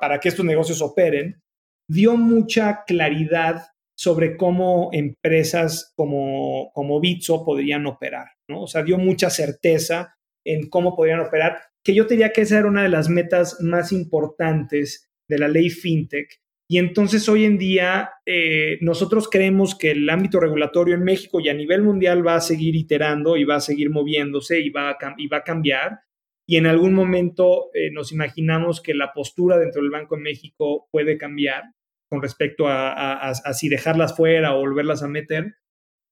para 0.00 0.18
que 0.18 0.28
estos 0.28 0.44
negocios 0.44 0.82
operen, 0.82 1.40
dio 1.88 2.16
mucha 2.16 2.84
claridad 2.86 3.62
sobre 3.96 4.36
cómo 4.36 4.90
empresas 4.92 5.92
como, 5.96 6.70
como 6.74 7.00
Bitso 7.00 7.44
podrían 7.44 7.86
operar, 7.86 8.28
¿no? 8.48 8.62
O 8.62 8.66
sea, 8.66 8.82
dio 8.82 8.98
mucha 8.98 9.30
certeza 9.30 10.16
en 10.44 10.68
cómo 10.68 10.96
podrían 10.96 11.20
operar, 11.20 11.58
que 11.82 11.94
yo 11.94 12.04
diría 12.04 12.32
que 12.32 12.42
esa 12.42 12.58
era 12.58 12.68
una 12.68 12.82
de 12.82 12.88
las 12.88 13.08
metas 13.08 13.60
más 13.60 13.92
importantes 13.92 15.10
de 15.28 15.38
la 15.38 15.48
ley 15.48 15.70
FinTech. 15.70 16.40
Y 16.68 16.78
entonces 16.78 17.28
hoy 17.28 17.44
en 17.44 17.58
día 17.58 18.10
eh, 18.24 18.78
nosotros 18.80 19.28
creemos 19.28 19.74
que 19.74 19.90
el 19.90 20.08
ámbito 20.08 20.40
regulatorio 20.40 20.94
en 20.94 21.04
México 21.04 21.40
y 21.40 21.50
a 21.50 21.54
nivel 21.54 21.82
mundial 21.82 22.26
va 22.26 22.36
a 22.36 22.40
seguir 22.40 22.74
iterando 22.74 23.36
y 23.36 23.44
va 23.44 23.56
a 23.56 23.60
seguir 23.60 23.90
moviéndose 23.90 24.60
y 24.60 24.70
va 24.70 24.90
a, 24.90 24.96
y 25.18 25.26
va 25.26 25.38
a 25.38 25.44
cambiar. 25.44 26.00
Y 26.46 26.56
en 26.56 26.66
algún 26.66 26.94
momento 26.94 27.70
eh, 27.74 27.90
nos 27.90 28.12
imaginamos 28.12 28.80
que 28.80 28.94
la 28.94 29.12
postura 29.12 29.58
dentro 29.58 29.82
del 29.82 29.90
Banco 29.90 30.16
de 30.16 30.22
México 30.22 30.88
puede 30.90 31.18
cambiar 31.18 31.64
con 32.08 32.22
respecto 32.22 32.66
a, 32.68 33.32
si 33.54 33.68
dejarlas 33.68 34.16
fuera 34.16 34.54
o 34.54 34.60
volverlas 34.60 35.02
a 35.02 35.08
meter, 35.08 35.56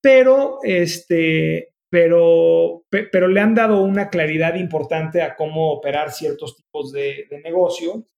pero, 0.03 0.59
este, 0.65 1.72
pero, 1.93 2.87
pero 2.89 3.29
le 3.29 3.39
han 3.39 3.55
dado 3.55 3.83
una 3.83 4.09
claridad 4.09 4.55
importante 4.55 5.21
a 5.21 5.37
cómo 5.37 5.71
operar 5.73 6.11
ciertos 6.11 6.57
tipos 6.57 6.91
de, 6.91 7.29
negocio. 7.45 8.09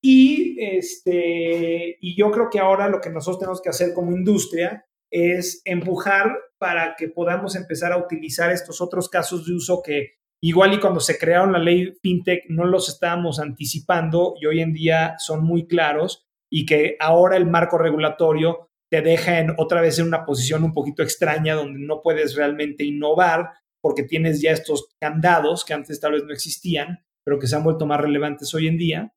Y, 0.00 0.56
este, 0.60 1.98
y 2.00 2.16
yo 2.16 2.30
creo 2.30 2.48
que 2.48 2.60
ahora 2.60 2.88
lo 2.88 3.00
que 3.00 3.10
nosotros 3.10 3.40
tenemos 3.40 3.60
que 3.60 3.70
hacer 3.70 3.92
como 3.94 4.12
industria 4.12 4.86
es 5.10 5.60
empujar 5.64 6.38
para 6.58 6.94
que 6.96 7.08
podamos 7.08 7.56
empezar 7.56 7.90
a 7.92 7.98
utilizar 7.98 8.52
estos 8.52 8.80
otros 8.80 9.08
casos 9.08 9.44
de 9.44 9.54
uso 9.54 9.82
que 9.84 10.18
igual 10.40 10.74
y 10.74 10.78
cuando 10.78 11.00
se 11.00 11.18
crearon 11.18 11.50
la 11.50 11.58
ley 11.58 11.94
FinTech 12.00 12.44
no 12.48 12.64
los 12.64 12.88
estábamos 12.88 13.40
anticipando 13.40 14.34
y 14.40 14.46
hoy 14.46 14.60
en 14.60 14.72
día 14.72 15.16
son 15.18 15.44
muy 15.44 15.66
claros 15.66 16.28
y 16.48 16.64
que 16.64 16.96
ahora 17.00 17.36
el 17.36 17.46
marco 17.46 17.76
regulatorio 17.76 18.65
te 18.90 19.02
deja 19.02 19.40
en, 19.40 19.54
otra 19.58 19.80
vez 19.80 19.98
en 19.98 20.06
una 20.06 20.24
posición 20.24 20.64
un 20.64 20.72
poquito 20.72 21.02
extraña 21.02 21.54
donde 21.54 21.80
no 21.80 22.02
puedes 22.02 22.34
realmente 22.34 22.84
innovar 22.84 23.50
porque 23.82 24.02
tienes 24.02 24.40
ya 24.40 24.50
estos 24.50 24.88
candados 25.00 25.64
que 25.64 25.74
antes 25.74 26.00
tal 26.00 26.12
vez 26.12 26.24
no 26.24 26.32
existían, 26.32 27.04
pero 27.24 27.38
que 27.38 27.46
se 27.46 27.56
han 27.56 27.64
vuelto 27.64 27.86
más 27.86 28.00
relevantes 28.00 28.52
hoy 28.54 28.66
en 28.66 28.78
día, 28.78 29.14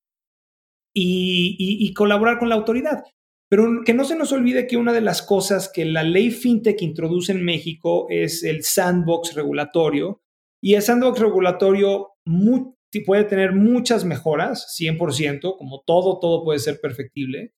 y, 0.93 1.93
colaborar 1.93 2.37
con 2.37 2.49
la 2.49 2.55
autoridad. 2.55 3.03
Pero 3.49 3.83
que 3.83 3.93
no 3.95 4.03
se 4.03 4.15
nos 4.15 4.31
olvide 4.31 4.67
que 4.67 4.77
una 4.77 4.93
de 4.93 5.01
las 5.01 5.21
cosas 5.21 5.71
que 5.73 5.85
la 5.85 6.03
ley 6.03 6.29
FinTech 6.29 6.81
introduce 6.83 7.31
en 7.31 7.43
México 7.43 8.05
es 8.09 8.43
el 8.43 8.63
sandbox 8.63 9.33
regulatorio, 9.33 10.21
y 10.61 10.75
el 10.75 10.81
sandbox 10.81 11.19
regulatorio 11.19 12.09
puede 13.05 13.23
tener 13.23 13.53
muchas 13.53 14.05
mejoras, 14.05 14.75
100%, 14.79 15.57
como 15.57 15.81
todo, 15.85 16.19
todo 16.19 16.43
puede 16.43 16.59
ser 16.59 16.79
perfectible, 16.79 17.53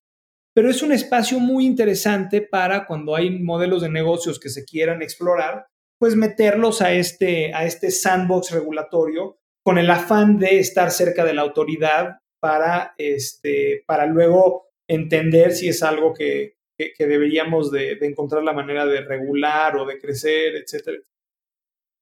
pero 0.54 0.70
es 0.70 0.82
un 0.82 0.92
espacio 0.92 1.40
muy 1.40 1.66
interesante 1.66 2.42
para 2.42 2.86
cuando 2.86 3.16
hay 3.16 3.40
modelos 3.40 3.82
de 3.82 3.90
negocios 3.90 4.40
que 4.40 4.50
se 4.50 4.66
quieran 4.66 5.02
explorar, 5.02 5.68
pues 6.00 6.16
meterlos 6.16 6.82
a 6.82 6.94
este, 6.94 7.54
a 7.54 7.66
este 7.66 7.92
sandbox 7.92 8.52
regulatorio 8.52 9.38
con 9.64 9.78
el 9.78 9.90
afán 9.90 10.38
de 10.40 10.60
estar 10.60 10.92
cerca 10.92 11.24
de 11.24 11.34
la 11.34 11.44
autoridad 11.44 12.18
para, 12.40 12.94
este, 12.98 13.84
para 13.86 14.08
luego 14.08 14.66
entender 14.88 15.54
si 15.54 15.70
es 15.70 15.84
algo 15.84 16.14
que, 16.14 16.56
deberíamos 16.98 17.72
de, 17.72 17.92
encontrar 18.02 18.42
la 18.42 18.54
manera 18.54 18.88
de 18.88 19.02
regular 19.02 19.78
o 19.78 19.86
de 19.86 20.00
crecer, 20.00 20.56
etcétera. 20.56 20.98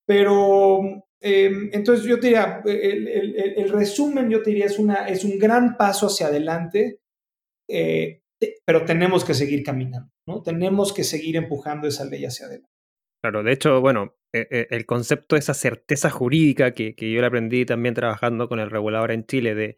Pero 0.05 1.03
Em, 1.21 1.69
entonces 1.73 2.05
yo 2.05 2.19
te 2.19 2.27
diría, 2.27 2.61
el, 2.65 3.69
resumen 3.69 4.29
yo 4.29 4.41
te 4.41 4.51
diría 4.51 4.67
es, 4.67 4.79
una, 4.79 5.07
es 5.07 5.25
un 5.25 5.37
gran 5.37 5.75
paso 5.75 6.07
hacia 6.07 6.27
adelante, 6.27 7.01
eh, 7.67 8.21
pero 8.65 8.85
tenemos 8.85 9.25
que 9.25 9.33
seguir 9.33 9.63
caminando, 9.63 10.09
¿no? 10.27 10.41
Tenemos 10.41 10.93
que 10.93 11.03
seguir 11.03 11.35
empujando 11.35 11.87
esa 11.87 12.05
ley 12.05 12.25
hacia 12.25 12.45
adelante. 12.45 12.69
Claro, 13.21 13.43
de 13.43 13.51
hecho, 13.51 13.81
bueno, 13.81 14.15
e, 14.33 14.47
e, 14.49 14.67
el 14.71 14.85
concepto 14.85 15.35
de 15.35 15.39
esa 15.39 15.53
certeza 15.53 16.09
jurídica 16.09 16.73
que, 16.73 16.93
yo 16.97 17.19
le 17.19 17.27
aprendí 17.27 17.65
también 17.65 17.95
trabajando 17.95 18.47
con 18.47 18.59
el 18.59 18.69
regulador 18.69 19.11
en 19.11 19.25
Chile, 19.25 19.55
de, 19.55 19.77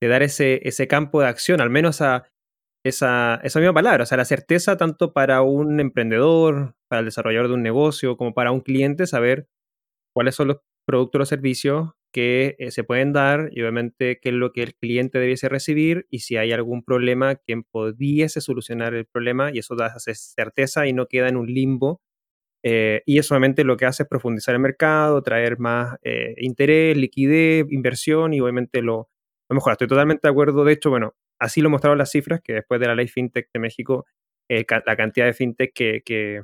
dar 0.00 0.22
ese, 0.22 0.60
ese 0.66 0.88
campo 0.88 1.20
de 1.20 1.26
acción, 1.26 1.60
al 1.60 1.70
menos 1.70 2.00
a 2.00 2.30
esa, 2.86 3.40
esa 3.42 3.58
misma 3.58 3.74
palabra, 3.74 4.04
o 4.04 4.06
sea, 4.06 4.16
la 4.16 4.24
certeza 4.24 4.76
tanto 4.76 5.12
para 5.12 5.42
un 5.42 5.80
emprendedor, 5.80 6.76
para 6.88 7.00
el 7.00 7.06
desarrollador 7.06 7.48
de 7.48 7.54
un 7.54 7.62
negocio, 7.62 8.16
como 8.16 8.32
para 8.32 8.52
un 8.52 8.60
cliente, 8.60 9.06
saber 9.06 9.48
cuáles 10.14 10.34
son 10.34 10.48
los 10.48 10.58
productos 10.86 11.20
o 11.20 11.26
servicios 11.26 11.90
que 12.12 12.56
eh, 12.58 12.70
se 12.70 12.84
pueden 12.84 13.12
dar 13.12 13.50
y 13.52 13.60
obviamente 13.62 14.18
qué 14.20 14.30
es 14.30 14.34
lo 14.34 14.52
que 14.52 14.62
el 14.62 14.74
cliente 14.74 15.18
debiese 15.18 15.48
recibir 15.48 16.06
y 16.10 16.20
si 16.20 16.36
hay 16.36 16.52
algún 16.52 16.82
problema, 16.82 17.36
quién 17.36 17.64
pudiese 17.64 18.40
solucionar 18.40 18.94
el 18.94 19.06
problema 19.06 19.50
y 19.52 19.58
eso 19.58 19.76
da 19.76 19.94
certeza 19.98 20.86
y 20.86 20.92
no 20.92 21.06
queda 21.06 21.28
en 21.28 21.36
un 21.36 21.46
limbo. 21.46 22.00
Eh, 22.64 23.02
y 23.06 23.18
eso 23.18 23.34
obviamente 23.34 23.64
lo 23.64 23.76
que 23.76 23.86
hace 23.86 24.04
es 24.04 24.08
profundizar 24.08 24.54
el 24.54 24.60
mercado, 24.60 25.22
traer 25.22 25.58
más 25.58 25.96
eh, 26.02 26.34
interés, 26.38 26.96
liquidez, 26.96 27.66
inversión 27.70 28.34
y 28.34 28.40
obviamente 28.40 28.82
lo, 28.82 29.08
lo 29.48 29.54
mejora. 29.54 29.74
Estoy 29.74 29.88
totalmente 29.88 30.26
de 30.28 30.32
acuerdo. 30.32 30.64
De 30.64 30.72
hecho, 30.72 30.90
bueno, 30.90 31.14
así 31.38 31.60
lo 31.60 31.70
mostraron 31.70 31.98
las 31.98 32.10
cifras 32.10 32.40
que 32.42 32.54
después 32.54 32.80
de 32.80 32.86
la 32.88 32.94
ley 32.94 33.08
FinTech 33.08 33.48
de 33.52 33.60
México, 33.60 34.06
la 34.48 34.96
cantidad 34.96 35.26
de 35.26 35.34
FinTech 35.34 35.72
que, 35.74 36.02
que, 36.04 36.42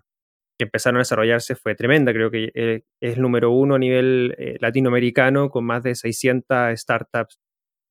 que 0.58 0.64
empezaron 0.64 0.96
a 0.96 1.00
desarrollarse 1.00 1.56
fue 1.56 1.74
tremenda. 1.74 2.12
Creo 2.12 2.30
que 2.30 2.50
eh, 2.54 2.82
es 3.00 3.18
número 3.18 3.50
uno 3.50 3.74
a 3.74 3.78
nivel 3.78 4.34
eh, 4.38 4.56
latinoamericano 4.60 5.50
con 5.50 5.64
más 5.64 5.82
de 5.82 5.94
600 5.94 6.78
startups 6.78 7.38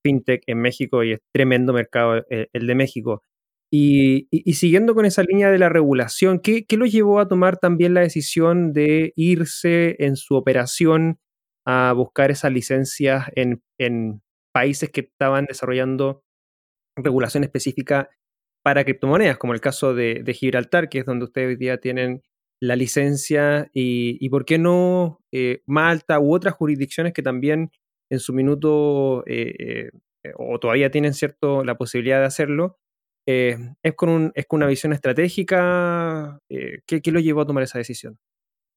fintech 0.05 0.43
en 0.47 0.59
México 0.61 1.03
y 1.03 1.13
es 1.13 1.19
tremendo 1.33 1.73
mercado 1.73 2.25
eh, 2.29 2.49
el 2.53 2.67
de 2.67 2.75
México. 2.75 3.23
Y, 3.75 4.27
siguiendo 4.53 4.93
con 4.93 5.05
esa 5.05 5.23
línea 5.23 5.49
de 5.49 5.57
la 5.57 5.67
regulación, 5.67 6.39
¿qué, 6.39 6.63
¿qué, 6.65 6.77
lo 6.77 6.85
llevó 6.85 7.19
a 7.19 7.27
tomar 7.27 7.57
también 7.57 7.95
la 7.95 8.01
decisión 8.01 8.71
de 8.71 9.13
irse 9.15 9.95
en 9.97 10.15
su 10.15 10.35
operación 10.35 11.17
a 11.65 11.91
buscar 11.93 12.29
esas 12.29 12.51
licencias 12.51 13.31
en, 13.35 13.63
en 13.79 14.21
países 14.53 14.91
que 14.91 15.01
estaban 15.01 15.45
desarrollando 15.45 16.23
regulación 16.95 17.43
específica 17.43 18.09
para 18.63 18.83
criptomonedas, 18.83 19.39
como 19.39 19.53
el 19.53 19.61
caso 19.61 19.95
de, 19.95 20.21
de 20.23 20.33
Gibraltar, 20.35 20.87
que 20.87 20.99
es 20.99 21.05
donde 21.05 21.25
ustedes 21.25 21.47
hoy 21.47 21.55
día 21.55 21.79
tienen 21.79 22.21
la 22.63 22.77
licencia 22.77 23.69
y, 23.73 24.29
por 24.29 24.45
qué 24.45 24.57
no 24.57 25.19
eh, 25.33 25.61
Malta 25.65 26.19
u 26.21 26.33
otras 26.33 26.53
jurisdicciones 26.53 27.11
que 27.11 27.21
también 27.21 27.71
en 28.09 28.19
su 28.19 28.31
minuto 28.31 29.25
eh, 29.27 29.89
eh, 30.23 30.31
o 30.37 30.57
todavía 30.59 30.89
tienen 30.89 31.13
cierto 31.13 31.65
la 31.65 31.75
posibilidad 31.75 32.19
de 32.19 32.25
hacerlo. 32.25 32.79
es, 33.25 33.57
con 33.97 34.09
un, 34.09 34.31
es 34.35 34.45
con 34.45 34.59
una 34.59 34.67
visión 34.67 34.93
estratégica. 34.93 36.39
¿qué, 36.47 37.01
¿Qué 37.01 37.11
lo 37.11 37.19
llevó 37.19 37.41
a 37.41 37.45
tomar 37.45 37.63
esa 37.63 37.79
decisión? 37.79 38.17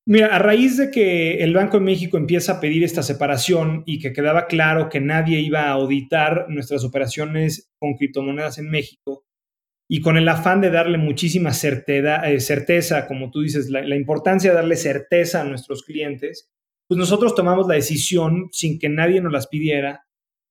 Mira, 0.09 0.35
a 0.35 0.39
raíz 0.41 0.77
de 0.77 0.91
que 0.91 1.45
el 1.45 1.55
Banco 1.55 1.79
de 1.79 1.85
México 1.85 2.17
empieza 2.17 2.55
a 2.55 2.61
pedir 2.61 2.83
esta 2.83 3.05
separación 3.05 3.85
y 3.87 4.01
que 4.01 4.13
quedaba 4.13 4.47
claro 4.47 4.89
que 4.89 5.01
nadie 5.01 5.39
iba 5.41 5.63
a 5.63 5.73
auditar 5.73 6.47
nuestras 6.49 6.85
operaciones 6.85 7.71
con 7.79 7.95
criptomonedas 7.95 8.59
en 8.59 8.69
México, 8.69 9.26
y 9.89 10.01
con 10.01 10.17
el 10.17 10.29
afán 10.29 10.61
de 10.61 10.71
darle 10.71 10.99
muchísima 10.99 11.51
eh, 11.51 12.41
certeza, 12.41 13.07
como 13.07 13.31
tú 13.31 13.43
dices, 13.43 13.71
la, 13.71 13.97
importancia 13.97 14.51
de 14.51 14.57
darle 14.57 14.77
certeza 14.77 15.41
a 15.41 15.45
nuestros 15.45 15.83
clientes, 15.85 16.51
pues 16.89 16.99
nosotros 16.99 17.35
tomamos 17.35 17.69
la 17.69 17.75
decisión, 17.75 18.49
sin 18.53 18.79
que 18.79 18.89
nadie 18.89 19.21
nos 19.21 19.33
las 19.33 19.47
pidiera, 19.47 20.05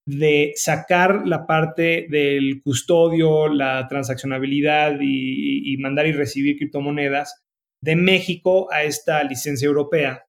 de 0.08 0.54
sacar 0.56 1.28
la 1.28 1.48
parte 1.48 2.06
del 2.10 2.62
custodio, 2.64 3.48
la 3.48 3.88
transaccionabilidad 3.88 4.98
y 5.02 5.76
mandar 5.80 6.06
y 6.06 6.12
recibir 6.12 6.58
criptomonedas 6.58 7.44
de 7.82 7.96
México 7.96 8.72
a 8.72 8.84
esta 8.84 9.24
licencia 9.24 9.66
europea 9.66 10.26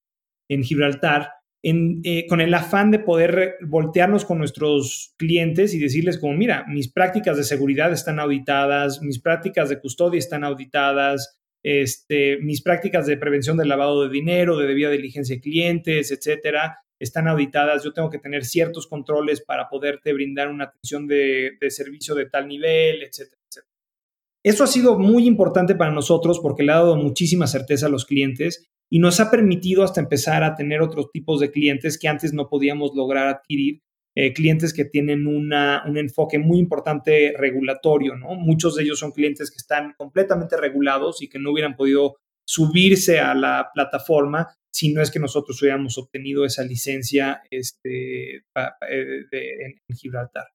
en 0.49 0.63
Gibraltar 0.63 1.31
eh, 1.69 2.27
con 2.29 2.41
el 2.41 2.55
afán 2.55 2.93
de 2.93 3.01
poder 3.01 3.57
voltearnos 3.61 4.25
con 4.25 4.39
nuestros 4.39 5.15
clientes 5.17 5.75
y 5.75 5.81
decirles 5.81 6.17
como, 6.17 6.35
mira, 6.35 6.65
mis 6.69 6.93
prácticas 6.93 7.37
de 7.37 7.43
seguridad 7.43 7.91
están 7.93 8.21
auditadas, 8.21 9.03
mis 9.03 9.21
prácticas 9.21 9.69
de 9.69 9.81
custodia 9.81 10.21
están 10.21 10.45
auditadas, 10.45 11.41
este, 11.65 12.39
mis 12.41 12.63
prácticas 12.63 13.07
de 13.07 13.17
prevención 13.17 13.57
del 13.57 13.69
lavado 13.69 14.05
de 14.05 14.11
dinero, 14.11 14.57
de 14.57 14.69
debida 14.69 14.91
diligencia 14.91 15.35
de 15.35 15.41
clientes, 15.43 16.13
etcétera, 16.13 16.79
están 17.01 17.27
auditadas. 17.27 17.83
Yo 17.83 17.93
tengo 17.93 18.11
que 18.11 18.21
tener 18.21 18.45
ciertos 18.45 18.87
controles 18.87 19.41
para 19.41 19.69
poderte 19.69 20.13
brindar 20.13 20.49
una 20.49 20.67
atención 20.67 21.09
de, 21.09 21.59
servicio 21.71 22.15
de 22.15 22.27
tal 22.27 22.47
nivel, 22.47 23.03
etcétera, 23.03 23.43
etcétera. 23.45 23.75
Eso 24.45 24.63
ha 24.63 24.69
sido 24.69 25.01
muy 25.01 25.27
importante 25.27 25.75
para 25.75 25.91
nosotros 25.91 26.39
porque 26.39 26.63
le 26.63 26.71
ha 26.71 26.77
dado 26.77 26.95
muchísima 26.95 27.49
certeza 27.49 27.87
a 27.87 27.91
los 27.91 28.05
clientes 28.05 28.69
y 28.91 28.99
nos 28.99 29.21
ha 29.21 29.31
permitido 29.31 29.83
hasta 29.83 30.01
empezar 30.01 30.45
a 30.45 30.55
tener 30.55 30.81
otros 30.81 31.11
tipos 31.11 31.41
de 31.41 31.51
clientes 31.51 31.99
que 31.99 32.09
antes 32.09 32.33
no 32.33 32.49
podíamos 32.49 32.93
lograr 32.95 33.29
adquirir, 33.29 33.83
eh, 34.15 34.33
clientes 34.33 34.73
que 34.73 34.85
tienen 34.85 35.27
una, 35.27 35.85
un 35.87 35.99
enfoque 35.99 36.39
muy 36.39 36.59
importante 36.59 37.35
regulatorio, 37.37 38.17
¿no? 38.17 38.35
Muchos 38.35 38.77
de 38.77 38.85
ellos 38.85 38.99
son 38.99 39.13
clientes 39.13 39.51
que 39.51 39.59
están 39.59 39.95
completamente 39.99 40.57
regulados 40.57 41.23
y 41.23 41.29
que 41.29 41.39
no 41.39 41.53
hubieran 41.53 41.77
podido 41.77 42.17
subirse 42.47 43.19
a 43.19 43.35
la 43.35 43.71
plataforma 43.75 44.49
si 44.73 44.93
no 44.93 45.03
es 45.03 45.11
que 45.11 45.19
nosotros 45.19 45.61
hubiéramos 45.61 45.99
obtenido 45.99 46.45
esa 46.45 46.63
licencia 46.63 47.43
este, 47.51 48.37
eh, 48.37 48.43
en 49.31 49.97
Gibraltar. 49.97 50.47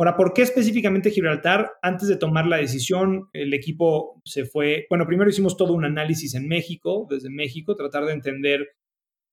Ahora, 0.00 0.16
¿por 0.16 0.32
qué 0.32 0.40
específicamente 0.40 1.10
Gibraltar? 1.10 1.72
Antes 1.82 2.08
de 2.08 2.16
tomar 2.16 2.46
la 2.46 2.56
decisión, 2.56 3.28
el 3.34 3.52
equipo 3.52 4.22
se 4.24 4.46
fue, 4.46 4.86
bueno, 4.88 5.06
primero 5.06 5.28
hicimos 5.28 5.58
todo 5.58 5.74
un 5.74 5.84
análisis 5.84 6.34
en 6.34 6.48
México, 6.48 7.06
desde 7.10 7.28
México, 7.28 7.76
tratar 7.76 8.06
de 8.06 8.14
entender 8.14 8.66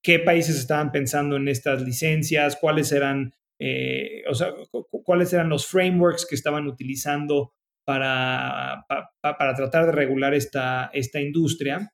qué 0.03 0.19
países 0.19 0.60
estaban 0.60 0.91
pensando 0.91 1.38
en 1.38 1.47
estas 1.47 1.84
licencias, 1.84 2.58
cuáles 2.60 2.91
eran, 2.91 3.34
eh, 3.62 4.23
o 4.30 4.36
sea, 4.36 4.51
cuáles 5.06 5.32
eran 5.32 5.47
los 5.47 5.67
frameworks 5.67 6.25
que 6.25 6.36
estaban 6.36 6.67
utilizando 6.67 7.53
para, 7.86 8.86
para, 9.21 9.53
tratar 9.56 9.86
de 9.86 9.93
regular 9.93 10.34
esta, 10.34 10.89
esta 10.91 11.21
industria. 11.21 11.93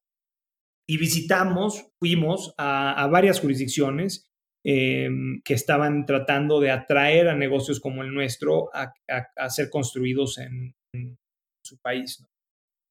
Y 0.90 0.98
visitamos, 0.98 1.92
fuimos 2.00 2.56
a 2.58 3.08
varias 3.12 3.40
jurisdicciones 3.40 4.33
Em, 4.66 5.42
que 5.44 5.56
estaban 5.56 6.06
tratando 6.06 6.62
de 6.62 6.72
atraer 6.72 7.28
a 7.28 7.36
negocios 7.36 7.82
como 7.82 8.02
el 8.02 8.14
nuestro 8.14 8.70
a, 8.74 8.94
ser 9.50 9.70
construidos 9.70 10.38
en, 10.38 10.74
su 11.66 11.78
país. 11.82 12.24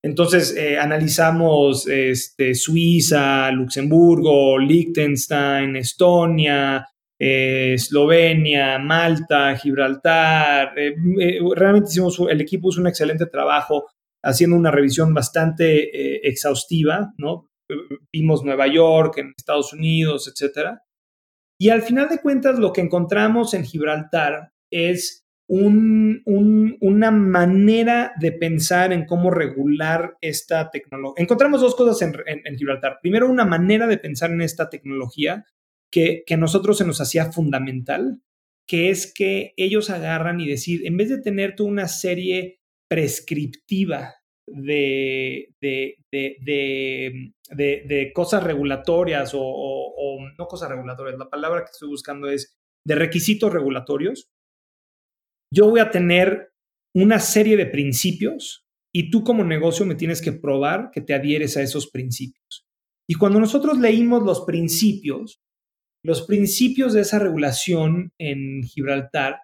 Entonces, 0.05 0.55
eh, 0.55 0.79
analizamos 0.79 1.87
este, 1.87 2.55
Suiza, 2.55 3.51
Luxemburgo, 3.53 4.59
Liechtenstein, 4.59 5.77
Estonia, 5.77 6.87
eh, 7.19 7.73
Eslovenia, 7.75 8.79
Malta, 8.79 9.57
Gibraltar. 9.57 10.79
Eh, 10.79 10.95
realmente 11.57 11.89
hicimos, 11.89 12.21
el 12.29 12.41
equipo 12.43 12.69
hizo 12.69 12.83
un 12.83 12.89
excelente 12.89 13.25
trabajo 13.25 13.87
haciendo 14.23 14.57
una 14.57 14.71
revisión 14.71 15.15
bastante 15.15 16.29
exhaustiva, 16.29 17.15
¿no? 17.17 17.49
Vimos 18.13 18.45
Nueva 18.45 18.67
York, 18.67 19.17
en 19.19 19.33
Estados 19.39 19.73
Unidos, 19.73 20.29
etcétera. 20.29 20.83
Y 21.59 21.71
al 21.71 21.83
final 21.83 22.09
de 22.09 22.19
cuentas, 22.19 22.59
lo 22.59 22.73
que 22.73 22.81
encontramos 22.81 23.55
en 23.55 23.65
Gibraltar 23.65 24.53
es 24.71 25.25
una 25.49 27.11
manera 27.11 28.13
de 28.19 28.33
pensar 28.33 28.93
en 28.93 29.05
cómo 29.05 29.31
regular 29.31 30.17
esta 30.21 30.71
tecnología. 30.71 31.23
Encontramos 31.23 31.61
dos 31.61 31.75
cosas 31.75 32.01
en, 32.27 32.57
Gibraltar. 32.57 32.99
Primero, 33.03 33.29
una 33.29 33.45
manera 33.45 33.87
de 33.87 33.99
pensar 33.99 34.31
en 34.31 34.41
esta 34.41 34.71
tecnología 34.71 35.45
que, 35.91 36.25
que 36.27 36.35
a 36.35 36.39
nosotros 36.39 36.79
se 36.79 36.87
nos 36.87 37.01
hacía 37.01 37.33
fundamental, 37.33 38.23
que 38.67 38.89
es 38.89 39.13
que 39.13 39.53
ellos 39.59 39.91
agarran 39.91 40.41
y 40.41 40.49
decir, 40.49 40.87
en 40.87 40.97
vez 40.97 41.11
de 41.11 41.21
tener 41.21 41.55
tú 41.55 41.67
una 41.67 41.87
serie 41.87 42.61
prescriptiva 42.89 44.22
de, 44.55 45.55
de, 47.51 48.13
cosas 48.15 48.43
regulatorias 48.45 49.33
o, 49.35 50.19
no 50.39 50.47
cosas 50.47 50.71
regulatorias, 50.71 51.19
la 51.19 51.31
palabra 51.31 51.65
que 51.65 51.71
estoy 51.73 51.89
buscando 51.89 52.29
es 52.29 52.55
de 52.87 52.95
requisitos 52.95 53.53
regulatorios, 53.53 54.31
yo 55.53 55.69
voy 55.69 55.81
a 55.81 55.91
tener 55.91 56.53
una 56.95 57.19
serie 57.19 57.57
de 57.57 57.67
principios 57.67 58.67
y 58.95 59.11
tú 59.11 59.25
como 59.25 59.45
negocio 59.45 59.87
me 59.87 59.95
tienes 59.95 60.21
que 60.21 60.33
probar 60.33 60.91
que 60.93 61.01
te 61.01 61.15
adhieres 61.15 61.57
a 61.57 61.63
esos 61.63 61.91
principios. 61.91 62.67
Y 63.09 63.15
cuando 63.15 63.41
nosotros 63.41 63.79
leímos 63.79 64.23
los 64.23 64.43
principios, 64.43 65.41
los 66.05 66.23
principios 66.23 66.93
de 66.93 67.03
esa 67.03 67.19
regulación 67.19 68.13
en 68.19 68.63
Gibraltar 68.63 69.41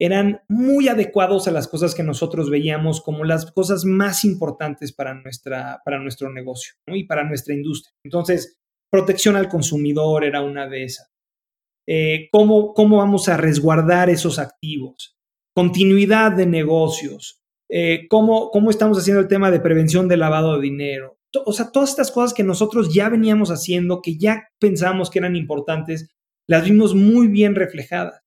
eran 0.00 0.40
muy 0.48 0.88
adecuados 0.88 1.48
a 1.48 1.50
las 1.50 1.66
cosas 1.66 1.94
que 1.94 2.04
nosotros 2.04 2.50
veíamos 2.50 3.00
como 3.00 3.24
las 3.24 3.50
cosas 3.50 3.84
más 3.84 4.24
importantes 4.24 4.92
para, 4.92 5.14
nuestra, 5.14 5.80
para 5.84 5.98
nuestro 5.98 6.32
negocio 6.32 6.74
y 6.86 7.04
para 7.04 7.24
nuestra 7.24 7.54
industria. 7.54 7.92
Entonces, 8.04 8.58
protección 8.90 9.36
al 9.36 9.48
consumidor 9.48 10.24
era 10.24 10.42
una 10.42 10.68
de 10.68 10.84
esas. 10.84 11.10
Eh, 11.86 12.28
¿cómo, 12.30 12.74
¿Cómo 12.74 12.98
vamos 12.98 13.28
a 13.28 13.36
resguardar 13.36 14.08
esos 14.10 14.38
activos? 14.38 15.16
Continuidad 15.54 16.32
de 16.32 16.46
negocios. 16.46 17.42
Eh, 17.70 18.06
¿cómo, 18.08 18.50
¿Cómo 18.50 18.70
estamos 18.70 18.98
haciendo 18.98 19.20
el 19.20 19.28
tema 19.28 19.50
de 19.50 19.60
prevención 19.60 20.06
del 20.06 20.20
lavado 20.20 20.54
de 20.56 20.62
dinero? 20.62 21.18
O 21.44 21.52
sea, 21.52 21.70
todas 21.70 21.90
estas 21.90 22.10
cosas 22.10 22.32
que 22.32 22.44
nosotros 22.44 22.94
ya 22.94 23.08
veníamos 23.08 23.50
haciendo, 23.50 24.00
que 24.00 24.16
ya 24.16 24.48
pensábamos 24.58 25.10
que 25.10 25.18
eran 25.18 25.36
importantes, 25.36 26.10
las 26.46 26.64
vimos 26.64 26.94
muy 26.94 27.28
bien 27.28 27.54
reflejadas. 27.54 28.22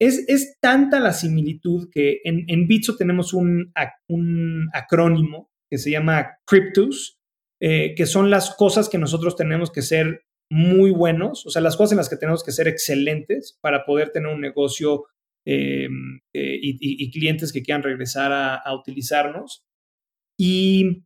Es, 0.00 0.56
tanta 0.60 0.98
la 0.98 1.12
similitud 1.12 1.90
que 1.92 2.20
en, 2.24 2.44
en 2.48 2.66
Bitso 2.66 2.96
tenemos 2.96 3.34
un, 3.34 3.70
acrónimo 4.72 5.50
que 5.70 5.76
se 5.76 5.90
llama 5.90 6.38
Cryptus, 6.46 7.18
eh, 7.60 7.94
que 7.94 8.06
son 8.06 8.30
las 8.30 8.54
cosas 8.56 8.88
que 8.88 8.96
nosotros 8.96 9.36
tenemos 9.36 9.70
que 9.70 9.82
ser 9.82 10.22
muy 10.50 10.90
buenos, 10.90 11.46
o 11.46 11.50
sea, 11.50 11.60
las 11.60 11.76
cosas 11.76 11.92
en 11.92 11.98
las 11.98 12.08
que 12.08 12.16
tenemos 12.16 12.42
que 12.42 12.50
ser 12.50 12.66
excelentes 12.66 13.58
para 13.60 13.84
poder 13.84 14.10
tener 14.10 14.32
un 14.32 14.40
negocio 14.40 15.04
em, 15.46 16.20
eh, 16.34 16.58
y, 16.60 17.10
clientes 17.12 17.52
que 17.52 17.62
quieran 17.62 17.82
regresar 17.82 18.32
a, 18.32 18.74
utilizarnos. 18.74 19.64
Y, 20.38 21.04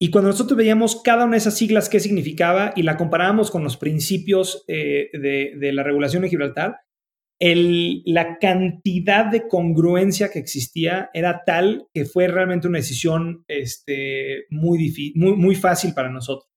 y, 0.00 0.10
cuando 0.10 0.30
nosotros 0.30 0.56
veíamos 0.56 1.02
cada 1.02 1.24
una 1.24 1.32
de 1.32 1.38
esas 1.38 1.56
siglas, 1.56 1.88
qué 1.88 2.00
significaba, 2.00 2.72
y 2.74 2.82
la 2.82 2.96
comparábamos 2.96 3.50
con 3.50 3.62
los 3.62 3.76
principios 3.76 4.64
eh, 4.68 5.10
de, 5.12 5.72
la 5.72 5.82
regulación 5.82 6.22
de 6.22 6.30
Gibraltar, 6.30 6.83
la 7.40 8.38
cantidad 8.38 9.26
de 9.26 9.48
congruencia 9.48 10.30
que 10.30 10.38
existía 10.38 11.10
era 11.12 11.42
tal 11.44 11.88
que 11.92 12.04
fue 12.04 12.28
realmente 12.28 12.68
una 12.68 12.78
decisión 12.78 13.44
este, 13.48 14.44
muy, 14.50 15.12
muy, 15.14 15.36
muy 15.36 15.54
fácil 15.54 15.94
para 15.94 16.10
nosotros. 16.10 16.50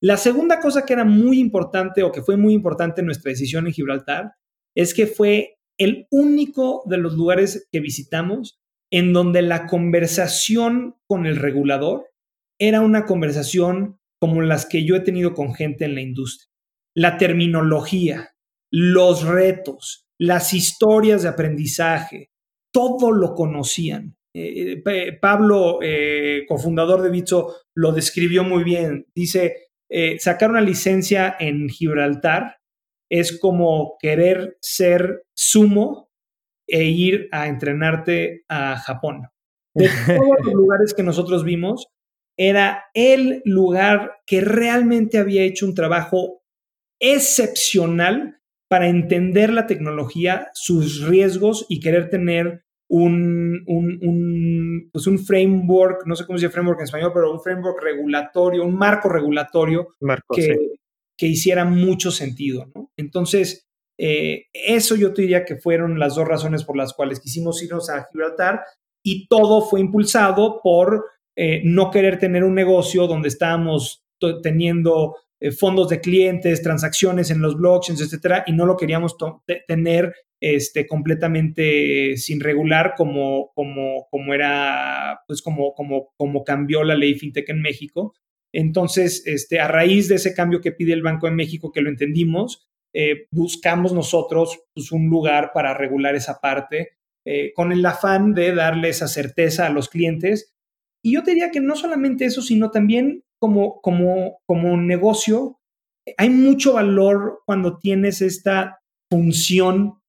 La 0.00 0.16
segunda 0.16 0.60
cosa 0.60 0.86
que 0.86 0.92
era 0.92 1.04
muy 1.04 1.40
importante 1.40 2.02
o 2.02 2.12
que 2.12 2.22
fue 2.22 2.36
muy 2.36 2.54
importante 2.54 3.00
en 3.00 3.06
nuestra 3.06 3.30
decisión 3.30 3.66
en 3.66 3.72
Gibraltar 3.72 4.32
es 4.76 4.94
que 4.94 5.06
fue 5.06 5.58
el 5.78 6.06
único 6.10 6.82
de 6.86 6.98
los 6.98 7.14
lugares 7.14 7.66
que 7.72 7.80
visitamos 7.80 8.60
en 8.92 9.12
donde 9.12 9.42
la 9.42 9.66
conversación 9.66 10.96
con 11.06 11.26
el 11.26 11.36
regulador 11.36 12.06
era 12.60 12.80
una 12.80 13.06
conversación 13.06 13.98
como 14.20 14.42
las 14.42 14.66
que 14.66 14.84
yo 14.84 14.96
he 14.96 15.00
tenido 15.00 15.34
con 15.34 15.54
gente 15.54 15.84
en 15.84 15.94
la 15.94 16.00
industria. 16.00 16.50
La 16.94 17.16
terminología, 17.18 18.30
los 18.70 19.24
retos, 19.24 20.07
las 20.18 20.52
historias 20.52 21.22
de 21.22 21.28
aprendizaje, 21.28 22.30
todo 22.72 23.12
lo 23.12 23.34
conocían. 23.34 24.16
Eh, 24.34 24.82
eh, 24.84 25.12
Pablo, 25.20 25.78
eh, 25.82 26.44
cofundador 26.46 27.02
de 27.02 27.10
Bitso, 27.10 27.56
lo 27.74 27.92
describió 27.92 28.44
muy 28.44 28.64
bien. 28.64 29.06
Dice, 29.14 29.68
sacar 30.18 30.50
una 30.50 30.60
licencia 30.60 31.34
en 31.38 31.68
Gibraltar 31.68 32.58
es 33.10 33.38
como 33.38 33.96
querer 33.98 34.58
ser 34.60 35.24
sumo 35.34 36.10
e 36.66 36.84
ir 36.84 37.28
a 37.32 37.48
entrenarte 37.48 38.44
a 38.48 38.76
Japón. 38.76 39.28
De 39.74 39.88
todos 40.06 40.36
los 40.44 40.54
lugares 40.54 40.92
que 40.94 41.02
nosotros 41.02 41.42
vimos, 41.44 41.86
era 42.36 42.84
el 42.94 43.42
lugar 43.44 44.20
que 44.26 44.40
realmente 44.40 45.18
había 45.18 45.42
hecho 45.42 45.66
un 45.66 45.74
trabajo 45.74 46.42
excepcional 47.00 48.37
para 48.68 48.88
entender 48.88 49.52
la 49.52 49.66
tecnología, 49.66 50.48
sus 50.54 51.06
riesgos 51.06 51.66
y 51.68 51.80
querer 51.80 52.10
tener 52.10 52.64
un, 52.90 53.62
un, 53.66 54.90
pues 54.92 55.06
un 55.06 55.18
framework, 55.18 56.06
no 56.06 56.16
sé 56.16 56.24
cómo 56.24 56.38
se 56.38 56.46
dice 56.46 56.52
framework 56.52 56.80
en 56.80 56.84
español, 56.84 57.12
pero 57.12 57.32
un 57.32 57.40
framework 57.40 57.82
regulatorio, 57.82 58.64
un 58.64 58.76
marco 58.76 59.08
regulatorio 59.08 59.88
que, 60.34 60.56
que, 61.16 61.26
hiciera 61.26 61.64
mucho 61.64 62.10
sentido. 62.10 62.70
¿no? 62.74 62.90
Entonces, 62.96 63.66
eh, 63.98 64.46
eso 64.52 64.96
yo 64.96 65.12
te 65.12 65.22
diría 65.22 65.44
que 65.44 65.56
fueron 65.56 65.98
las 65.98 66.14
dos 66.14 66.26
razones 66.26 66.64
por 66.64 66.76
las 66.76 66.94
cuales 66.94 67.20
quisimos 67.20 67.62
irnos 67.62 67.90
a 67.90 68.06
Gibraltar 68.10 68.62
y 69.04 69.26
todo 69.28 69.62
fue 69.62 69.80
impulsado 69.80 70.60
por 70.62 71.04
eh, 71.36 71.62
no 71.64 71.90
querer 71.90 72.18
tener 72.18 72.44
un 72.44 72.54
negocio 72.54 73.06
donde 73.06 73.28
estábamos 73.28 74.04
teniendo 74.42 75.14
eh, 75.40 75.52
fondos 75.52 75.88
de 75.88 76.00
clientes, 76.00 76.62
transacciones 76.62 77.30
en 77.30 77.40
los 77.40 77.56
blockchains, 77.56 78.00
etcétera, 78.00 78.44
y 78.46 78.52
no 78.52 78.66
lo 78.66 78.76
queríamos 78.76 79.16
tener 79.66 80.14
este, 80.40 80.86
completamente 80.86 82.16
sin 82.16 82.40
regular 82.40 82.94
como, 82.96 83.50
como, 83.54 84.06
como 84.10 84.34
era, 84.34 85.20
pues 85.26 85.42
como, 85.42 85.74
como, 85.74 86.10
como 86.16 86.44
cambió 86.44 86.84
la 86.84 86.94
ley 86.94 87.14
FinTech 87.14 87.48
en 87.48 87.62
México. 87.62 88.14
Entonces, 88.52 89.22
este, 89.26 89.60
a 89.60 89.68
raíz 89.68 90.08
de 90.08 90.16
ese 90.16 90.34
cambio 90.34 90.60
que 90.60 90.72
pide 90.72 90.92
el 90.92 91.02
Banco 91.02 91.26
de 91.26 91.34
México, 91.34 91.72
que 91.72 91.82
lo 91.82 91.90
entendimos, 91.90 92.68
eh, 92.94 93.26
buscamos 93.30 93.92
nosotros 93.92 94.60
pues, 94.74 94.92
un 94.92 95.08
lugar 95.08 95.50
para 95.52 95.74
regular 95.74 96.14
esa 96.14 96.40
parte 96.40 96.98
eh, 97.26 97.52
con 97.54 97.72
el 97.72 97.84
afán 97.84 98.32
de 98.32 98.54
darle 98.54 98.88
esa 98.88 99.08
certeza 99.08 99.66
a 99.66 99.70
los 99.70 99.88
clientes. 99.88 100.54
Y 101.02 101.14
yo 101.14 101.22
te 101.22 101.32
diría 101.32 101.50
que 101.50 101.60
no 101.60 101.76
solamente 101.76 102.24
eso, 102.24 102.42
sino 102.42 102.70
también 102.70 103.24
como, 103.40 103.80
como, 103.80 104.38
como 104.46 104.76
negocio, 104.76 105.58
hay 106.16 106.30
mucho 106.30 106.74
valor 106.74 107.40
cuando 107.46 107.78
tienes 107.78 108.22
esta 108.22 108.80
función 109.10 110.00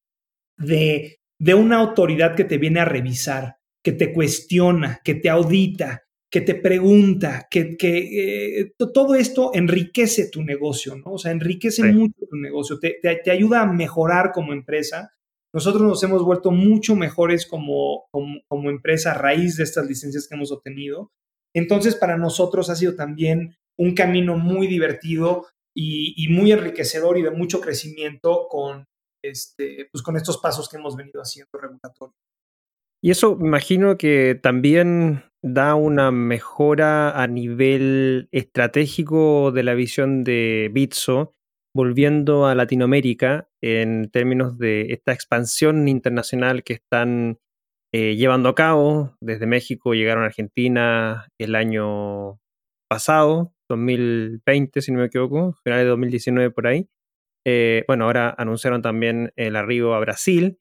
de, 0.58 1.20
de 1.40 1.54
una 1.54 1.78
autoridad 1.78 2.36
que 2.36 2.44
te 2.44 2.58
viene 2.58 2.80
a 2.80 2.86
revisar, 2.86 3.58
que 3.84 3.92
te 3.92 4.14
cuestiona, 4.14 5.02
que 5.04 5.16
te 5.16 5.30
audita, 5.30 6.04
que 6.32 6.42
te 6.42 6.56
pregunta, 6.56 7.48
que, 7.50 7.76
que 7.76 8.60
eh, 8.60 8.74
todo 8.94 9.16
esto 9.16 9.52
enriquece 9.54 10.30
tu 10.30 10.44
negocio, 10.44 10.96
¿no? 10.96 11.14
O 11.14 11.18
sea, 11.18 11.32
enriquece 11.32 11.84
mucho 11.92 12.20
tu 12.30 12.36
negocio, 12.36 12.78
te, 12.80 13.00
te, 13.02 13.32
ayuda 13.32 13.62
a 13.62 13.72
mejorar 13.72 14.32
como 14.32 14.54
empresa. 14.54 15.12
Nosotros 15.52 15.82
nos 15.82 16.04
hemos 16.04 16.24
vuelto 16.24 16.52
mucho 16.52 16.96
mejores 16.96 17.48
como, 17.48 18.06
como, 18.12 18.70
empresa 18.70 19.12
a 19.12 19.16
raíz 19.16 19.58
de 19.58 19.64
estas 19.64 19.88
licencias 19.88 20.28
que 20.28 20.36
hemos 20.36 20.52
obtenido. 20.52 21.12
Entonces, 21.54 21.96
para 21.96 22.18
nosotros 22.18 22.70
ha 22.70 22.76
sido 22.76 22.96
también 22.96 23.56
un 23.78 23.96
camino 23.96 24.38
muy 24.38 24.68
divertido 24.68 25.48
y, 25.76 26.28
muy 26.30 26.52
enriquecedor 26.52 27.18
y 27.18 27.22
de 27.22 27.32
mucho 27.32 27.62
crecimiento 27.62 28.48
con, 28.50 28.86
este, 29.24 29.88
pues 29.92 30.04
con 30.04 30.18
estos 30.18 30.38
pasos 30.38 30.68
que 30.68 30.78
hemos 30.78 30.96
venido 30.96 31.22
haciendo 31.22 31.58
regulatorios. 31.60 32.16
Y 33.02 33.12
eso 33.12 33.38
imagino 33.40 33.98
que 33.98 34.38
también 34.42 35.24
da 35.42 35.76
una 35.76 36.12
mejora 36.12 37.22
a 37.22 37.28
nivel 37.28 38.28
estratégico 38.32 39.52
de 39.54 39.64
la 39.64 39.74
visión 39.74 40.26
de 40.26 40.70
Bitso, 40.74 41.34
volviendo 41.74 42.46
a 42.46 42.56
Latinoamérica 42.56 43.50
en 43.62 44.10
términos 44.12 44.58
de 44.58 44.92
esta 44.92 45.14
expansión 45.14 45.88
internacional 45.88 46.64
que 46.64 46.74
están 46.74 47.40
eh, 47.94 48.16
llevando 48.16 48.50
a 48.50 48.56
cabo. 48.56 49.16
Desde 49.22 49.48
México 49.48 49.94
llegaron 49.94 50.24
a 50.24 50.28
Argentina 50.28 51.28
el 51.40 51.56
año 51.56 52.40
pasado, 52.90 53.54
2020, 53.70 54.82
si 54.82 54.92
no 54.92 55.00
me 55.00 55.06
equivoco, 55.06 55.54
finales 55.64 55.86
de 55.86 55.90
2019 55.90 56.52
por 56.52 56.68
ahí. 56.68 56.88
Eh, 57.46 57.84
bueno, 57.88 58.06
ahora 58.06 58.34
anunciaron 58.38 58.82
también 58.82 59.32
el 59.36 59.56
arribo 59.56 59.94
a 59.94 60.00
Brasil. 60.00 60.60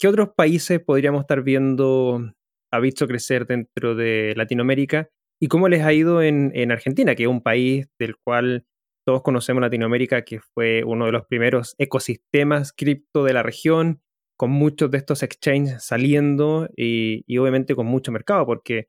¿Qué 0.00 0.08
otros 0.08 0.30
países 0.36 0.80
podríamos 0.80 1.22
estar 1.22 1.42
viendo 1.42 2.32
a 2.72 2.80
visto 2.80 3.06
crecer 3.06 3.46
dentro 3.46 3.94
de 3.94 4.34
Latinoamérica? 4.36 5.08
¿Y 5.40 5.48
cómo 5.48 5.68
les 5.68 5.82
ha 5.82 5.92
ido 5.92 6.22
en, 6.22 6.72
Argentina, 6.72 7.14
que 7.14 7.24
es 7.24 7.28
un 7.28 7.42
país 7.42 7.86
del 7.98 8.16
cual 8.16 8.66
todos 9.06 9.22
conocemos 9.22 9.60
Latinoamérica, 9.60 10.22
que 10.22 10.40
fue 10.40 10.82
uno 10.84 11.06
de 11.06 11.12
los 11.12 11.26
primeros 11.26 11.74
ecosistemas 11.78 12.72
cripto 12.72 13.24
de 13.24 13.34
la 13.34 13.42
región, 13.42 14.00
con 14.36 14.50
muchos 14.50 14.90
de 14.90 14.98
estos 14.98 15.22
exchanges 15.22 15.84
saliendo 15.84 16.68
y, 16.76 17.24
obviamente 17.38 17.74
con 17.74 17.86
mucho 17.86 18.12
mercado, 18.12 18.46
porque 18.46 18.88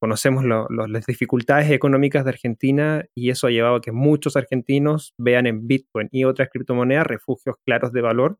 conocemos 0.00 0.44
las 0.44 1.06
dificultades 1.06 1.70
económicas 1.70 2.24
de 2.24 2.30
Argentina 2.30 3.04
y 3.14 3.30
eso 3.30 3.46
ha 3.46 3.50
llevado 3.50 3.76
a 3.76 3.80
que 3.80 3.92
muchos 3.92 4.34
argentinos 4.34 5.14
vean 5.18 5.46
en 5.46 5.66
Bitcoin 5.66 6.08
y 6.10 6.24
otras 6.24 6.48
criptomonedas 6.50 7.06
refugios 7.06 7.56
claros 7.66 7.92
de 7.92 8.00
valor. 8.00 8.38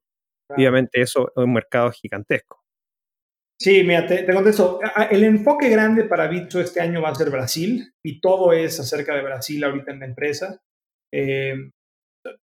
Obviamente 0.48 1.00
eso 1.00 1.28
es 1.28 1.44
un 1.44 1.52
mercado 1.52 1.92
gigantesco. 1.92 2.64
Sí, 3.60 3.82
mira, 3.84 4.06
te, 4.06 4.24
contesto. 4.32 4.80
El 5.10 5.22
enfoque 5.22 5.68
grande 5.68 6.04
para 6.04 6.28
Bitso 6.28 6.62
este 6.62 6.80
año 6.80 7.02
va 7.02 7.10
a 7.10 7.14
ser 7.14 7.28
Brasil 7.28 7.92
y 8.02 8.18
todo 8.18 8.54
es 8.54 8.80
acerca 8.80 9.14
de 9.14 9.22
Brasil 9.22 9.62
ahorita 9.62 9.92
en 9.92 10.00
la 10.00 10.06
empresa. 10.06 10.62
Eh, 11.12 11.54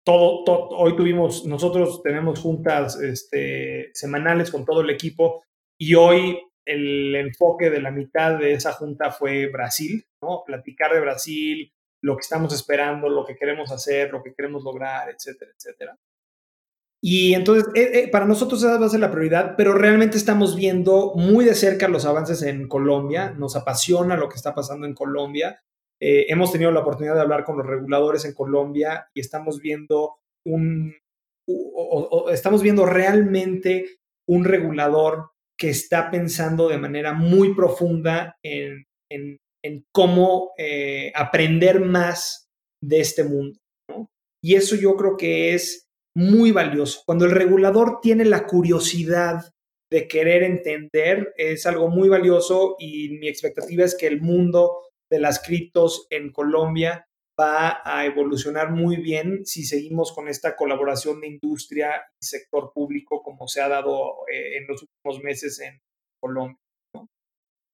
todo, 0.09 0.69
hoy 0.71 0.97
tuvimos, 0.97 1.45
nosotros 1.45 2.03
tenemos 2.03 2.41
juntas 2.41 2.99
este, 3.01 3.91
semanales 3.93 4.51
con 4.51 4.65
todo 4.65 4.81
el 4.81 4.91
equipo 4.91 5.45
y 5.79 5.95
hoy 5.95 6.39
el 6.65 7.15
enfoque 7.15 7.71
de 7.71 7.81
la 7.81 7.91
mitad 7.91 8.39
de 8.39 8.53
esa 8.53 8.73
junta 8.73 9.11
fue 9.11 9.47
Brasil, 9.49 10.07
¿no? 10.23 10.43
Platicar 10.47 10.93
de 10.93 11.01
Brasil, 11.01 11.73
lo 12.03 12.17
que 12.17 12.23
estamos 12.23 12.55
esperando, 12.55 13.09
lo 13.09 13.25
que 13.25 13.37
queremos 13.37 13.71
hacer, 13.71 14.11
lo 14.11 14.23
que 14.23 14.35
queremos 14.35 14.65
lograr, 14.65 15.09
etcétera, 15.11 15.51
etcétera. 15.57 15.99
Y 17.01 17.35
entonces, 17.35 17.67
eh, 17.75 17.91
eh, 17.95 18.09
para 18.09 18.27
nosotros 18.27 18.63
esa 18.63 18.79
va 18.79 18.87
a 18.87 18.91
ser 18.91 19.01
la 19.01 19.11
prioridad, 19.11 19.55
pero 19.57 19.73
realmente 19.75 20.17
estamos 20.17 20.57
viendo 20.57 21.13
muy 21.15 21.45
de 21.45 21.55
cerca 21.55 21.87
los 21.87 22.05
avances 22.05 22.43
en 22.43 22.67
Colombia, 22.67 23.31
nos 23.31 23.57
apasiona 23.57 24.17
lo 24.17 24.29
que 24.29 24.37
está 24.37 24.55
pasando 24.55 24.87
en 24.87 24.95
Colombia. 24.95 25.63
Eh, 26.01 26.27
hemos 26.29 26.53
tenido 26.53 26.71
la 26.71 26.81
oportunidad 26.81 27.15
de 27.15 27.21
hablar 27.21 27.45
con 27.45 27.59
los 27.59 27.67
reguladores 27.67 28.25
en 28.25 28.35
Colombia 28.35 29.09
y 29.15 29.21
estamos 29.21 29.61
viendo 29.61 30.17
un, 30.47 30.95
estamos 32.31 32.63
viendo 32.63 32.87
realmente 32.87 33.99
un 34.29 34.45
regulador 34.45 35.31
que 35.59 35.71
está 35.71 36.11
pensando 36.11 36.69
de 36.69 36.79
manera 36.79 37.13
muy 37.13 37.55
profunda 37.55 38.37
en, 38.43 38.87
cómo 39.93 40.53
eh, 40.57 41.13
aprender 41.15 41.81
más 41.81 42.49
de 42.83 43.01
este 43.01 43.25
mundo. 43.25 43.59
Y 44.43 44.55
eso 44.55 44.77
yo 44.77 44.97
creo 44.97 45.17
que 45.17 45.55
es 45.55 45.89
muy 46.15 46.53
valioso. 46.53 47.03
Cuando 47.05 47.25
el 47.25 47.33
regulador 47.33 48.01
tiene 48.01 48.25
la 48.25 48.47
curiosidad 48.47 49.53
de 49.91 50.07
querer 50.07 50.43
entender, 50.43 51.35
es 51.37 51.67
algo 51.67 51.89
muy 51.89 52.09
valioso 52.09 52.77
y 52.79 53.19
mi 53.19 53.29
expectativa 53.29 53.85
es 53.85 53.97
que 53.97 54.07
el 54.07 54.21
mundo 54.21 54.88
de 55.11 55.21
las 55.21 55.43
criptos 55.43 56.07
en 56.11 56.33
Colombia 56.33 57.09
va 57.39 57.81
a 57.85 58.05
evolucionar 58.05 58.73
muy 58.73 58.97
bien 58.97 59.45
si 59.45 59.65
seguimos 59.65 60.13
con 60.13 60.29
esta 60.29 60.57
colaboración 60.57 61.21
de 61.21 61.29
industria 61.29 62.03
y 62.21 62.27
sector 62.27 62.73
público 62.75 63.23
como 63.23 63.47
se 63.47 63.61
ha 63.61 63.69
dado 63.69 64.27
eh, 64.33 64.57
en 64.57 64.67
los 64.67 64.83
últimos 64.83 65.23
meses 65.23 65.61
en 65.61 65.81
Colombia. 66.21 66.59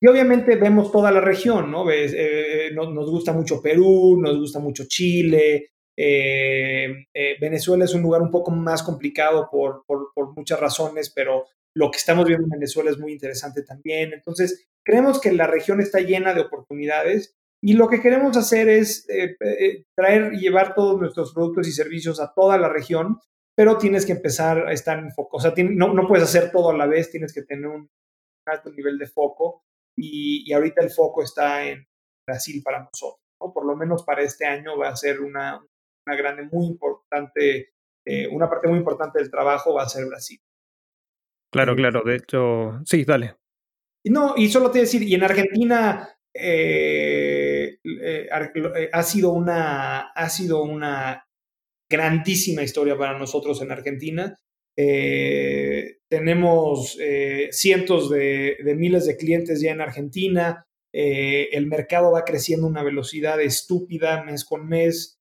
Y 0.00 0.06
obviamente 0.06 0.56
vemos 0.56 0.92
toda 0.92 1.10
la 1.10 1.22
región, 1.22 1.70
¿no? 1.70 1.90
Eh, 1.90 2.66
eh, 2.66 2.70
nos, 2.74 3.10
gusta 3.10 3.32
mucho 3.32 3.62
Perú, 3.62 4.20
nos 4.20 4.36
gusta 4.38 4.58
mucho 4.58 4.84
Chile. 4.86 5.70
Venezuela 7.40 7.84
es 7.84 7.94
un 7.94 8.02
lugar 8.02 8.20
un 8.20 8.30
poco 8.30 8.50
más 8.50 8.82
complicado 8.82 9.48
por, 9.50 9.84
por 9.86 10.36
muchas 10.36 10.60
razones, 10.60 11.10
pero 11.14 11.46
lo 11.76 11.90
que 11.90 11.98
estamos 11.98 12.26
viendo 12.26 12.44
en 12.44 12.50
Venezuela 12.50 12.90
es 12.90 12.98
muy 12.98 13.12
interesante 13.12 13.62
también. 13.62 14.12
Entonces, 14.12 14.66
creemos 14.84 15.20
que 15.20 15.32
la 15.32 15.46
región 15.46 15.80
está 15.80 16.00
llena 16.00 16.32
de 16.34 16.42
oportunidades 16.42 17.34
y 17.62 17.72
lo 17.72 17.88
que 17.88 18.00
queremos 18.00 18.36
hacer 18.36 18.68
es 18.68 19.08
eh, 19.08 19.36
eh, 19.40 19.84
traer 19.96 20.34
y 20.34 20.38
llevar 20.38 20.74
todos 20.74 21.00
nuestros 21.00 21.32
productos 21.32 21.66
y 21.66 21.72
servicios 21.72 22.20
a 22.20 22.32
toda 22.34 22.58
la 22.58 22.68
región, 22.68 23.18
pero 23.56 23.78
tienes 23.78 24.04
que 24.04 24.12
empezar 24.12 24.68
a 24.68 24.72
estar 24.72 24.98
en 24.98 25.10
foco. 25.12 25.38
O 25.38 25.40
sea, 25.40 25.54
no, 25.56 25.94
no, 25.94 26.06
puedes 26.06 26.24
hacer 26.24 26.50
todo 26.52 26.70
a 26.70 26.76
la 26.76 26.86
vez, 26.86 27.10
tienes 27.10 27.32
que 27.32 27.42
tener 27.42 27.66
un 27.66 27.88
alto 28.46 28.70
nivel 28.70 28.98
de 28.98 29.06
foco 29.06 29.64
y, 29.96 30.52
ahorita 30.52 30.82
el 30.82 30.90
foco 30.90 31.22
está 31.22 31.66
en 31.66 31.86
Brasil 32.26 32.62
para 32.62 32.80
nosotros. 32.80 33.22
¿no? 33.40 33.52
Por 33.52 33.64
lo 33.64 33.74
menos 33.76 34.04
para 34.04 34.22
este 34.22 34.44
año 34.44 34.76
va 34.76 34.90
a 34.90 34.96
ser 34.96 35.20
una, 35.20 35.58
una 36.06 36.16
grande, 36.16 36.42
muy 36.42 36.66
importante, 36.66 37.72
eh, 38.06 38.28
una 38.28 38.48
parte 38.48 38.68
muy 38.68 38.78
importante 38.78 39.18
del 39.18 39.30
trabajo 39.30 39.72
va 39.74 39.84
a 39.84 39.88
ser 39.88 40.04
Brasil. 40.06 40.38
Claro, 41.54 41.76
claro, 41.76 42.02
de 42.02 42.16
hecho, 42.16 42.80
sí, 42.84 43.04
dale. 43.04 43.36
No, 44.06 44.34
y 44.36 44.48
solo 44.48 44.72
te 44.72 44.80
decir, 44.80 45.04
y 45.04 45.14
en 45.14 45.22
Argentina 45.22 46.18
eh, 46.34 47.78
eh, 47.84 48.28
eh, 48.34 48.90
ha, 48.92 49.02
sido 49.04 49.30
una, 49.30 50.00
ha 50.00 50.28
sido 50.30 50.64
una 50.64 51.24
grandísima 51.88 52.64
historia 52.64 52.98
para 52.98 53.16
nosotros 53.16 53.62
en 53.62 53.70
Argentina. 53.70 54.36
tenemos 56.08 56.98
cientos 57.52 58.10
de, 58.10 58.56
miles 58.76 59.06
de 59.06 59.16
clientes 59.16 59.60
ya 59.60 59.70
en 59.70 59.80
Argentina. 59.80 60.66
el 60.90 61.66
mercado 61.68 62.10
va 62.10 62.24
creciendo 62.24 62.66
a 62.66 62.70
una 62.70 62.82
velocidad 62.82 63.40
estúpida 63.40 64.24
mes 64.24 64.44
con 64.44 64.66
mes. 64.66 65.20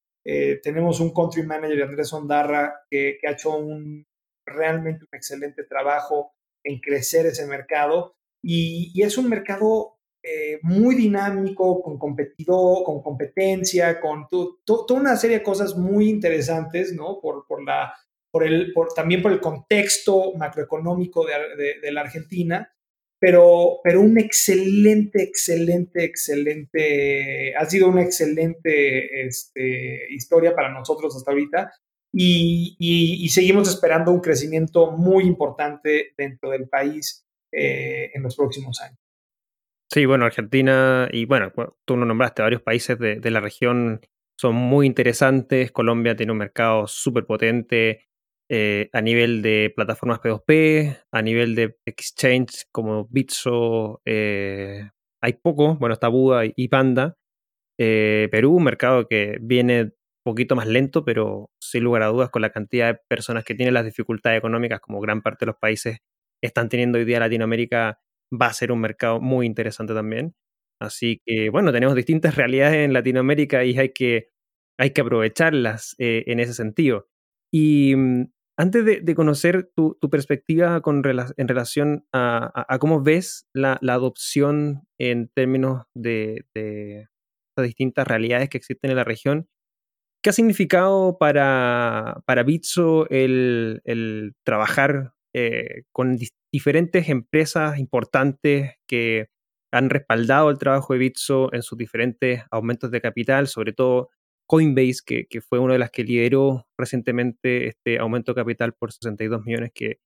tenemos 0.63 0.99
un 0.99 1.13
country 1.13 1.43
manager, 1.43 1.83
Andrés 1.83 2.11
Ondarra, 2.11 2.73
que, 2.89 3.17
que 3.21 3.27
ha 3.27 3.33
hecho 3.33 3.55
un, 3.55 4.07
realmente 4.53 5.05
un 5.05 5.17
excelente 5.17 5.63
trabajo 5.63 6.33
en 6.63 6.79
crecer 6.79 7.25
ese 7.25 7.45
mercado 7.45 8.15
y, 8.41 9.01
es 9.01 9.17
un 9.17 9.29
mercado 9.29 9.97
eh, 10.21 10.59
muy 10.61 10.95
dinámico, 10.95 11.81
con 11.81 11.97
competidor, 11.97 12.83
con 12.83 13.01
competencia, 13.01 13.99
con 13.99 14.27
toda 14.29 14.99
una 14.99 15.15
serie 15.17 15.39
de 15.39 15.43
cosas 15.43 15.75
muy 15.75 16.09
interesantes, 16.09 16.93
¿no? 16.93 17.19
Por, 17.21 17.45
por 17.47 17.63
la, 17.63 17.93
por 18.31 18.45
el, 18.45 18.73
por, 18.73 18.93
también 18.93 19.21
por 19.21 19.31
el 19.31 19.39
contexto 19.39 20.33
macroeconómico 20.33 21.25
de, 21.25 21.75
de, 21.81 21.91
la 21.91 22.01
Argentina, 22.01 22.73
pero, 23.19 23.79
pero 23.83 24.01
un 24.01 24.17
excelente, 24.17 25.23
excelente, 25.23 26.03
excelente, 26.03 27.55
ha 27.55 27.65
sido 27.65 27.87
una 27.87 28.03
excelente 28.03 29.25
este, 29.25 30.13
historia 30.13 30.55
para 30.55 30.73
nosotros 30.73 31.15
hasta 31.15 31.31
ahorita 31.31 31.71
y, 32.15 33.27
seguimos 33.29 33.67
esperando 33.67 34.11
un 34.11 34.21
crecimiento 34.21 34.91
muy 34.91 35.23
importante 35.25 36.13
dentro 36.17 36.51
del 36.51 36.69
país 36.69 37.25
eh, 37.51 38.11
en 38.13 38.21
los 38.21 38.35
próximos 38.35 38.79
años. 38.81 38.99
Sí, 39.91 40.05
bueno, 40.05 40.25
Argentina 40.25 41.07
y 41.11 41.25
bueno, 41.25 41.51
tú 41.85 41.97
lo 41.97 42.05
nombraste, 42.05 42.41
varios 42.41 42.61
países 42.61 42.97
de, 42.99 43.31
la 43.31 43.39
región 43.39 44.01
son 44.39 44.55
muy 44.55 44.87
interesantes. 44.87 45.71
Colombia 45.71 46.15
tiene 46.15 46.31
un 46.31 46.39
mercado 46.39 46.87
súper 46.87 47.25
potente 47.25 48.07
eh, 48.49 48.89
a 48.93 49.01
nivel 49.01 49.41
de 49.41 49.71
plataformas 49.75 50.19
P2P, 50.19 51.05
a 51.11 51.21
nivel 51.21 51.55
de 51.55 51.77
exchange 51.85 52.65
como 52.71 53.05
Bitso, 53.05 54.01
eh, 54.05 54.89
hay 55.21 55.33
poco, 55.33 55.75
bueno, 55.75 55.93
está 55.93 56.07
Buda 56.09 56.43
y 56.45 56.67
Panda. 56.67 57.17
Perú, 57.75 58.55
un 58.55 58.63
mercado 58.63 59.07
que 59.07 59.37
viene 59.41 59.91
poquito 60.23 60.55
más 60.55 60.67
lento, 60.67 61.05
pero 61.05 61.51
sin 61.61 61.83
lugar 61.83 62.03
a 62.03 62.07
dudas 62.07 62.29
con 62.29 62.41
la 62.41 62.51
cantidad 62.51 62.93
de 62.93 62.99
personas 63.07 63.43
que 63.43 63.55
tienen 63.55 63.73
las 63.73 63.85
dificultades 63.85 64.37
económicas, 64.37 64.79
como 64.79 64.99
gran 64.99 65.21
parte 65.21 65.45
de 65.45 65.47
los 65.47 65.57
países 65.57 65.99
están 66.41 66.69
teniendo 66.69 66.97
hoy 66.97 67.05
día 67.05 67.19
Latinoamérica, 67.19 67.99
va 68.31 68.47
a 68.47 68.53
ser 68.53 68.71
un 68.71 68.79
mercado 68.79 69.21
muy 69.21 69.45
interesante 69.45 69.93
también. 69.93 70.35
Así 70.81 71.21
que, 71.25 71.49
bueno, 71.49 71.71
tenemos 71.71 71.95
distintas 71.95 72.35
realidades 72.35 72.77
en 72.77 72.93
Latinoamérica 72.93 73.63
y 73.63 73.77
hay 73.77 73.93
que, 73.93 74.29
hay 74.79 74.91
que 74.91 75.01
aprovecharlas 75.01 75.95
eh, 75.99 76.23
en 76.27 76.39
ese 76.39 76.53
sentido. 76.53 77.07
Y 77.51 77.95
mm, 77.95 78.31
antes 78.57 78.85
de, 78.85 79.15
conocer 79.15 79.71
tu, 79.75 79.97
perspectiva 80.11 80.81
con 80.81 81.01
en 81.05 81.47
relación 81.47 82.05
a, 82.13 82.77
cómo 82.79 83.01
ves 83.01 83.47
la, 83.53 83.79
adopción 83.81 84.83
en 84.99 85.29
términos 85.29 85.83
de, 85.95 86.45
de 86.53 87.07
distintas 87.57 88.07
realidades 88.07 88.49
que 88.49 88.57
existen 88.57 88.91
en 88.91 88.97
la 88.97 89.03
región, 89.03 89.47
¿Qué 90.23 90.29
ha 90.29 90.33
significado 90.33 91.17
para, 91.17 92.23
para 92.25 92.43
Bitso 92.43 93.09
el, 93.09 93.81
trabajar 94.45 95.13
eh, 95.33 95.83
con 95.91 96.17
diferentes 96.49 97.09
empresas 97.09 97.77
importantes 97.77 98.75
que 98.87 99.27
han 99.73 99.89
respaldado 99.89 100.49
el 100.49 100.57
trabajo 100.57 100.93
de 100.93 100.99
Bitso 100.99 101.53
en 101.53 101.61
sus 101.61 101.77
diferentes 101.77 102.41
aumentos 102.51 102.89
de 102.89 103.01
capital, 103.01 103.47
sobre 103.47 103.73
todo 103.73 104.11
Coinbase, 104.47 105.01
que, 105.05 105.41
fue 105.41 105.59
una 105.59 105.73
de 105.73 105.79
las 105.79 105.91
que 105.91 106.05
lideró 106.05 106.67
recientemente 106.77 107.67
este 107.67 107.99
aumento 107.99 108.33
de 108.33 108.41
capital 108.41 108.73
por 108.73 108.93
62 108.93 109.43
millones 109.43 109.71
que, 109.75 109.99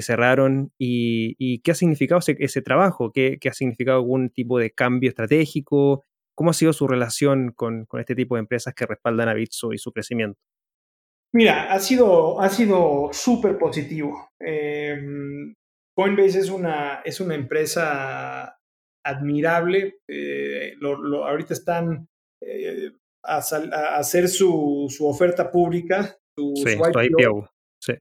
cerraron 0.00 0.72
y, 0.78 1.60
qué 1.62 1.70
ha 1.72 1.74
significado 1.74 2.20
ese, 2.20 2.62
trabajo, 2.62 3.10
¿Qué, 3.12 3.38
¿Qué, 3.40 3.48
ha 3.48 3.54
significado 3.54 3.96
algún 3.96 4.30
tipo 4.30 4.58
de 4.58 4.70
cambio 4.70 5.08
estratégico, 5.08 6.04
¿Cómo 6.36 6.50
ha 6.50 6.54
sido 6.54 6.74
su 6.74 6.86
relación 6.86 7.52
con, 7.52 7.88
este 7.98 8.14
tipo 8.14 8.34
de 8.36 8.40
empresas 8.40 8.74
que 8.74 8.84
respaldan 8.84 9.30
a 9.30 9.34
Bitso 9.34 9.72
y 9.72 9.78
su 9.78 9.90
crecimiento? 9.90 10.38
Mira, 11.32 11.72
ha 11.72 11.80
sido, 11.80 12.40
ha 12.40 12.48
sido 12.50 13.08
súper 13.10 13.58
positivo. 13.58 14.30
Em, 14.38 15.54
Coinbase 15.96 16.38
es 16.38 16.50
una, 16.50 17.00
es 17.04 17.20
una 17.20 17.34
empresa 17.34 18.58
admirable. 19.02 20.00
Eh, 20.06 20.74
ahorita 20.82 21.54
están 21.54 22.06
eh, 22.42 22.92
a, 23.24 23.38
hacer 23.96 24.28
su, 24.28 24.88
oferta 25.00 25.50
pública, 25.50 26.18
su, 26.36 26.52
IPO, 26.54 27.50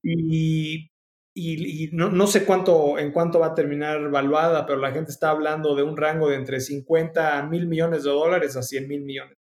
Y 0.04 0.90
y, 1.38 1.90
no, 1.92 2.28
sé 2.28 2.46
cuánto, 2.46 2.98
en 2.98 3.12
cuánto 3.12 3.40
va 3.40 3.48
a 3.48 3.56
terminar 3.56 4.10
valuada, 4.10 4.66
pero 4.66 4.80
la 4.80 4.94
gente 4.94 5.12
está 5.12 5.32
hablando 5.32 5.76
de 5.76 5.84
un 5.84 5.98
rango 5.98 6.30
de 6.30 6.38
entre 6.38 6.62
50 6.62 7.44
mil 7.48 7.68
millones 7.68 8.06
de 8.06 8.12
dólares 8.12 8.56
a 8.56 8.64
100 8.64 8.88
mil 8.88 9.04
millones. 9.04 9.38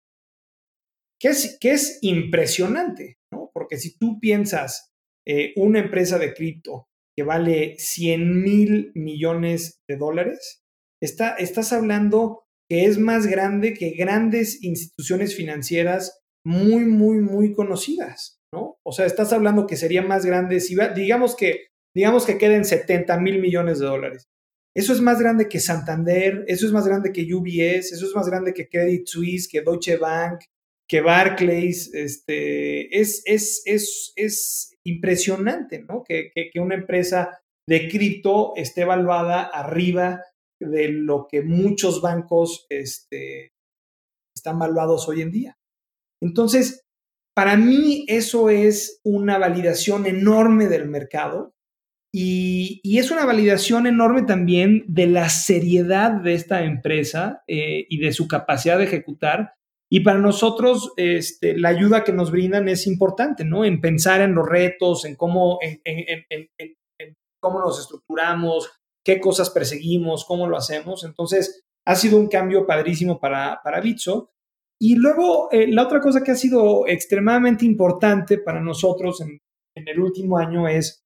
Que 1.20 1.28
es, 1.28 1.56
que 1.60 1.70
es 1.70 2.00
impresionante, 2.02 3.18
¿no? 3.32 3.50
Porque 3.54 3.78
si 3.78 3.96
tú 3.96 4.18
piensas 4.18 4.90
eh, 5.24 5.52
una 5.54 5.78
empresa 5.78 6.18
de 6.18 6.34
cripto 6.34 6.88
que 7.16 7.22
vale 7.22 7.76
100 7.78 8.42
mil 8.42 8.90
millones 8.96 9.78
de 9.88 9.96
dólares, 9.96 10.64
está, 11.00 11.34
estás 11.36 11.72
hablando 11.72 12.42
que 12.68 12.86
es 12.86 12.98
más 12.98 13.28
grande 13.28 13.72
que 13.74 13.90
grandes 13.90 14.64
instituciones 14.64 15.36
financieras 15.36 16.20
muy, 16.44 16.86
muy, 16.86 17.20
muy 17.20 17.52
conocidas, 17.52 18.40
¿no? 18.52 18.78
O 18.84 18.90
sea, 18.90 19.06
estás 19.06 19.32
hablando 19.32 19.68
que 19.68 19.76
sería 19.76 20.02
más 20.02 20.26
grande, 20.26 20.58
si 20.58 20.74
digamos 20.96 21.36
que 21.36 21.68
digamos 21.94 22.26
que 22.26 22.38
queden 22.38 22.64
70 22.64 23.18
mil 23.20 23.40
millones 23.40 23.78
de 23.78 23.86
dólares. 23.86 24.28
Eso 24.76 24.92
es 24.92 25.00
más 25.00 25.20
grande 25.20 25.48
que 25.48 25.60
Santander, 25.60 26.44
eso 26.48 26.66
es 26.66 26.72
más 26.72 26.86
grande 26.86 27.12
que 27.12 27.32
UBS, 27.32 27.92
eso 27.92 28.06
es 28.06 28.14
más 28.14 28.28
grande 28.28 28.52
que 28.52 28.68
Credit 28.68 29.06
Suisse, 29.06 29.48
que 29.48 29.62
Deutsche 29.62 29.96
Bank, 29.96 30.40
que 30.88 31.00
Barclays. 31.00 31.94
Este, 31.94 32.98
es, 32.98 33.22
es, 33.24 33.62
es, 33.66 34.12
es 34.16 34.76
impresionante, 34.84 35.84
¿no? 35.88 36.02
Que, 36.02 36.32
que, 36.34 36.60
una 36.60 36.74
empresa 36.74 37.40
de 37.68 37.88
cripto 37.88 38.52
esté 38.56 38.82
evaluada 38.82 39.44
arriba 39.44 40.22
de 40.60 40.88
lo 40.88 41.28
que 41.30 41.42
muchos 41.42 42.00
bancos 42.00 42.66
este, 42.68 43.52
están 44.36 44.58
valuados 44.58 45.08
hoy 45.08 45.22
en 45.22 45.30
día. 45.30 45.58
Entonces, 46.20 46.82
para 47.34 47.56
mí 47.56 48.04
eso 48.08 48.50
es 48.50 49.00
una 49.04 49.38
validación 49.38 50.06
enorme 50.06 50.66
del 50.66 50.88
mercado 50.88 51.54
y, 52.16 52.96
es 52.96 53.10
una 53.10 53.24
validación 53.26 53.88
enorme 53.88 54.22
también 54.22 54.84
de 54.86 55.08
la 55.08 55.28
seriedad 55.28 56.12
de 56.12 56.34
esta 56.34 56.62
empresa 56.62 57.42
eh, 57.48 57.86
y 57.88 57.98
de 57.98 58.12
su 58.12 58.28
capacidad 58.28 58.78
de 58.78 58.84
ejecutar. 58.84 59.54
Y 59.90 60.00
para 60.00 60.20
nosotros, 60.20 60.92
este, 60.96 61.58
la 61.58 61.70
ayuda 61.70 62.04
que 62.04 62.12
nos 62.12 62.30
brindan 62.30 62.68
es 62.68 62.86
importante, 62.86 63.44
¿no? 63.44 63.64
En 63.64 63.80
pensar 63.80 64.20
en 64.20 64.32
los 64.32 64.48
retos, 64.48 65.04
en 65.04 65.16
cómo, 65.16 65.58
en, 65.60 66.46
cómo 67.40 67.58
nos 67.58 67.80
estructuramos, 67.80 68.70
qué 69.04 69.18
cosas 69.18 69.50
perseguimos, 69.50 70.24
cómo 70.24 70.46
lo 70.46 70.56
hacemos. 70.56 71.02
Entonces, 71.02 71.64
ha 71.84 71.96
sido 71.96 72.16
un 72.16 72.28
cambio 72.28 72.64
padrísimo 72.64 73.18
para, 73.18 73.60
para 73.64 73.80
Bitso. 73.80 74.30
Y 74.80 74.94
luego, 74.94 75.48
eh, 75.50 75.66
la 75.66 75.82
otra 75.82 76.00
cosa 76.00 76.22
que 76.22 76.30
ha 76.30 76.36
sido 76.36 76.86
extremadamente 76.86 77.64
importante 77.64 78.38
para 78.38 78.60
nosotros 78.60 79.20
en, 79.20 79.40
en 79.74 79.88
el 79.88 79.98
último 79.98 80.38
año 80.38 80.68
es 80.68 81.03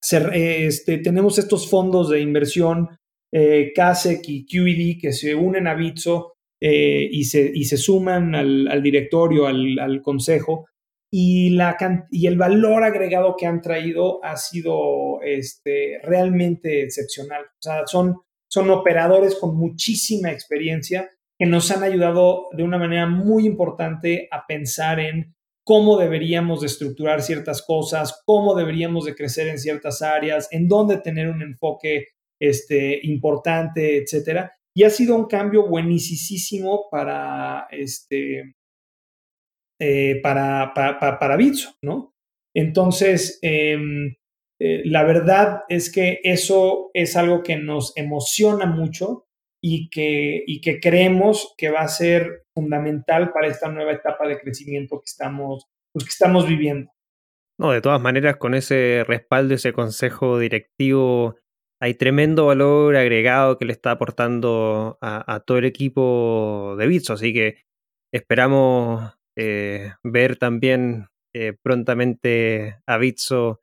este, 0.00 0.98
tenemos 0.98 1.38
estos 1.38 1.68
fondos 1.68 2.10
de 2.10 2.20
inversión, 2.20 2.88
eh, 3.32 3.72
CASEC 3.74 4.22
y 4.28 4.46
QED, 4.46 5.00
que 5.00 5.12
se 5.12 5.34
unen 5.34 5.66
a 5.66 5.74
Bitso 5.74 6.34
eh, 6.60 7.08
y, 7.10 7.24
se, 7.24 7.50
y 7.54 7.64
se 7.64 7.76
suman 7.76 8.34
al, 8.34 8.82
directorio, 8.82 9.46
al, 9.46 10.00
consejo, 10.02 10.66
y, 11.10 11.50
la, 11.50 11.76
y 12.10 12.26
el 12.26 12.36
valor 12.36 12.84
agregado 12.84 13.34
que 13.36 13.46
han 13.46 13.60
traído 13.60 14.24
ha 14.24 14.36
sido 14.36 15.20
este, 15.22 15.98
realmente 16.02 16.82
excepcional. 16.82 17.44
O 17.44 17.62
sea, 17.62 17.86
son, 17.86 18.16
son 18.50 18.70
operadores 18.70 19.36
con 19.36 19.56
muchísima 19.56 20.30
experiencia 20.30 21.10
que 21.38 21.46
nos 21.46 21.70
han 21.70 21.84
ayudado 21.84 22.48
de 22.52 22.64
una 22.64 22.78
manera 22.78 23.06
muy 23.06 23.46
importante 23.46 24.28
a 24.30 24.44
pensar 24.46 24.98
en 25.00 25.34
cómo 25.68 25.98
deberíamos 25.98 26.62
de 26.62 26.66
estructurar 26.66 27.20
ciertas 27.20 27.60
cosas, 27.60 28.22
cómo 28.24 28.54
deberíamos 28.54 29.04
de 29.04 29.14
crecer 29.14 29.48
en 29.48 29.58
ciertas 29.58 30.00
áreas, 30.00 30.48
en 30.50 30.66
dónde 30.66 30.96
tener 30.96 31.28
un 31.28 31.42
enfoque 31.42 32.06
este, 32.40 32.98
importante, 33.02 33.98
etcétera. 33.98 34.50
Y 34.74 34.84
ha 34.84 34.88
sido 34.88 35.14
un 35.14 35.26
cambio 35.26 35.68
buenísimo 35.68 36.88
para, 36.90 37.68
este, 37.70 38.54
eh, 39.78 40.20
para, 40.22 40.72
para, 40.72 41.36
Bitso, 41.36 41.76
¿no? 41.82 42.14
Entonces, 42.56 43.38
em, 43.42 44.16
eh, 44.58 44.80
la 44.86 45.04
verdad 45.04 45.64
es 45.68 45.92
que 45.92 46.20
eso 46.24 46.90
es 46.94 47.14
algo 47.14 47.42
que 47.42 47.58
nos 47.58 47.94
emociona 47.94 48.64
mucho 48.64 49.26
y 49.62 49.90
que, 49.90 50.44
y 50.46 50.62
que 50.62 50.80
creemos 50.80 51.52
que 51.58 51.68
va 51.68 51.80
a 51.80 51.88
ser 51.88 52.46
fundamental 52.58 53.32
para 53.32 53.46
esta 53.46 53.68
nueva 53.68 53.92
etapa 53.92 54.26
de 54.26 54.40
crecimiento 54.40 54.98
que 54.98 55.06
estamos, 55.06 55.68
pues, 55.92 56.04
que 56.04 56.10
estamos 56.10 56.48
viviendo. 56.48 56.90
No, 57.60 57.70
de 57.70 57.80
todas 57.80 58.00
maneras, 58.00 58.36
con 58.36 58.54
ese 58.54 59.04
respaldo, 59.06 59.54
ese 59.54 59.72
consejo 59.72 60.38
directivo 60.38 61.36
hay 61.80 61.94
tremendo 61.94 62.46
valor 62.46 62.96
agregado 62.96 63.56
que 63.58 63.64
le 63.64 63.72
está 63.72 63.92
aportando 63.92 64.98
a, 65.00 65.40
todo 65.46 65.58
el 65.58 65.64
equipo 65.64 66.74
de 66.76 66.86
Bitso, 66.88 67.12
así 67.12 67.32
que 67.32 67.62
esperamos 68.12 69.12
eh, 69.36 69.92
ver 70.02 70.36
también 70.36 71.06
eh, 71.34 71.54
prontamente 71.62 72.80
a 72.86 72.98
Bitso 72.98 73.60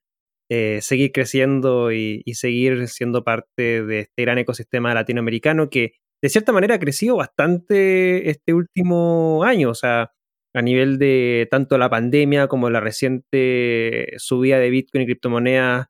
eh, 0.50 0.80
seguir 0.82 1.12
creciendo 1.12 1.92
y, 1.92 2.24
seguir 2.36 2.88
siendo 2.88 3.24
parte 3.24 3.84
de 3.84 4.02
este 4.02 4.22
gran 4.22 4.38
ecosistema 4.38 4.94
latinoamericano 4.94 5.70
que 5.70 5.96
de 6.22 6.30
cierta 6.30 6.52
manera 6.52 6.76
ha 6.76 6.80
crecido 6.80 7.18
bastante 7.18 8.30
este 8.30 8.54
último 8.54 9.44
año, 9.44 9.70
o 9.70 9.76
sea, 9.76 10.12
a 10.54 10.62
nivel 10.62 10.98
de 11.00 11.48
tanto 11.52 11.78
la 11.78 11.90
pandemia 11.90 12.48
como 12.48 12.70
la 12.70 12.80
reciente 12.80 14.14
subida 14.18 14.58
de 14.60 14.70
Bitcoin 14.70 15.04
y 15.04 15.06
criptomonedas 15.06 15.88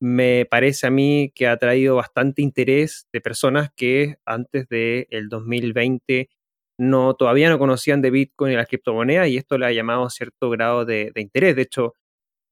me 0.00 0.46
parece 0.46 0.86
a 0.86 0.90
mí 0.90 1.32
que 1.34 1.48
ha 1.48 1.56
traído 1.56 1.96
bastante 1.96 2.42
interés 2.42 3.08
de 3.12 3.20
personas 3.20 3.70
que 3.76 4.16
antes 4.24 4.68
del 4.68 5.06
el 5.10 5.28
2020 5.28 6.28
no, 6.78 7.14
todavía 7.14 7.48
no 7.50 7.58
conocían 7.58 8.02
de 8.02 8.10
Bitcoin 8.10 8.52
y 8.52 8.56
las 8.56 8.68
criptomonedas 8.68 9.28
y 9.28 9.36
esto 9.36 9.58
le 9.58 9.66
ha 9.66 9.72
llamado 9.72 10.08
cierto 10.10 10.50
grado 10.50 10.84
de, 10.84 11.12
interés. 11.16 11.56
De 11.56 11.62
hecho, 11.62 11.94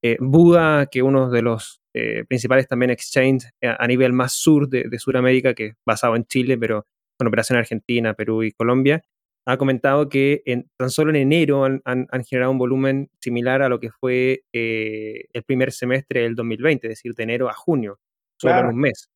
eh, 0.03 0.17
Buda, 0.21 0.87
que 0.87 1.03
uno 1.03 1.31
de 1.31 1.43
los 1.43 1.81
eh, 1.95 2.25
principales 2.29 2.69
también 2.69 2.91
exchanges 2.91 3.53
a, 3.63 3.87
nivel 3.87 4.13
más 4.13 4.33
sur 4.33 4.69
de, 4.69 4.85
de 4.85 4.99
Sudamérica, 4.99 5.55
que 5.55 5.67
es 5.67 5.75
basado 5.87 6.17
en 6.17 6.25
Chile, 6.27 6.59
pero 6.59 6.87
con 7.17 7.29
operación 7.29 7.57
en 7.57 7.61
Argentina, 7.61 8.15
Perú 8.15 8.43
y 8.43 8.53
Colombia, 8.53 9.03
ha 9.47 9.57
comentado 9.59 10.09
que 10.09 10.43
en, 10.45 10.69
tan 10.77 10.91
solo 10.91 11.11
en 11.11 11.17
enero 11.17 11.65
han, 11.65 11.81
generado 12.29 12.51
un 12.51 12.59
volumen 12.59 13.11
similar 13.21 13.63
a 13.63 13.69
lo 13.69 13.79
que 13.79 13.91
fue 13.91 14.43
eh, 14.53 15.27
el 15.33 15.45
primer 15.45 15.71
semestre 15.71 16.23
del 16.23 16.35
2020, 16.35 16.87
es 16.87 16.91
decir, 16.91 17.15
de 17.15 17.23
enero 17.23 17.49
a 17.49 17.53
junio, 17.53 18.01
solo 18.41 18.59
en 18.59 18.67
un 18.67 18.77
mes. 18.77 19.09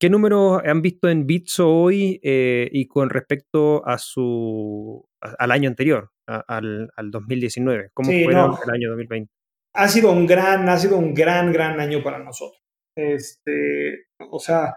¿Qué 0.00 0.10
números 0.10 0.60
han 0.64 0.82
visto 0.82 1.08
en 1.08 1.26
Bitso 1.26 1.70
hoy 1.70 2.20
eh, 2.22 2.68
y 2.72 2.86
con 2.86 3.10
respecto 3.10 3.86
a 3.86 3.98
su 3.98 5.04
al 5.20 5.50
año 5.50 5.68
anterior, 5.68 6.10
al, 6.26 6.90
2019? 6.96 7.90
¿Cómo 7.94 8.10
fue 8.10 8.24
el 8.24 8.36
año 8.70 8.90
2020? 8.90 9.32
Ha 9.74 9.88
sido 9.88 10.12
un 10.12 10.26
gran, 10.26 10.68
ha 10.68 10.76
sido 10.76 10.98
un 10.98 11.14
gran, 11.14 11.52
gran 11.52 11.80
año 11.80 12.02
para 12.02 12.18
nosotros. 12.18 12.62
Este, 12.96 14.06
o 14.30 14.38
sea, 14.38 14.74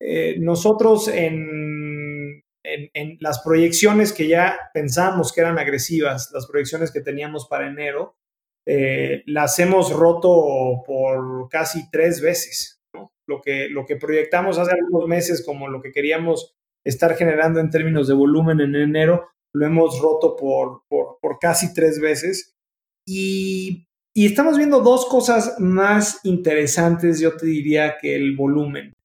eh, 0.00 0.36
nosotros 0.40 1.08
en 1.08 1.89
en, 2.94 3.16
las 3.20 3.40
proyecciones 3.40 4.12
que 4.12 4.28
ya 4.28 4.58
pensamos 4.72 5.32
que 5.32 5.40
eran 5.40 5.58
agresivas, 5.58 6.30
las 6.32 6.46
proyecciones 6.46 6.90
que 6.90 7.00
teníamos 7.00 7.46
para 7.46 7.68
enero, 7.68 8.16
eh, 8.66 9.22
las 9.26 9.58
hemos 9.58 9.92
roto 9.92 10.82
por 10.86 11.48
casi 11.48 11.90
tres 11.90 12.20
veces. 12.20 12.80
Lo, 13.26 13.40
que, 13.40 13.68
lo 13.68 13.86
que 13.86 13.94
proyectamos 13.94 14.58
hace 14.58 14.72
algunos 14.72 15.06
meses 15.06 15.44
como 15.44 15.68
lo 15.68 15.80
que 15.80 15.92
queríamos 15.92 16.56
estar 16.84 17.14
generando 17.14 17.60
en 17.60 17.70
términos 17.70 18.08
de 18.08 18.14
volumen 18.14 18.60
en 18.60 18.74
enero, 18.74 19.28
lo 19.54 19.66
hemos 19.66 20.00
roto 20.00 20.34
por, 20.36 20.82
por, 20.88 21.38
casi 21.40 21.72
tres 21.72 22.00
veces. 22.00 22.56
Y, 23.06 23.86
y 24.14 24.26
estamos 24.26 24.56
viendo 24.56 24.80
dos 24.80 25.06
cosas 25.06 25.56
más 25.58 26.20
interesantes, 26.24 27.20
yo 27.20 27.36
te 27.36 27.46
diría, 27.46 27.98
que 28.00 28.16
el 28.16 28.36
volumen. 28.36 28.96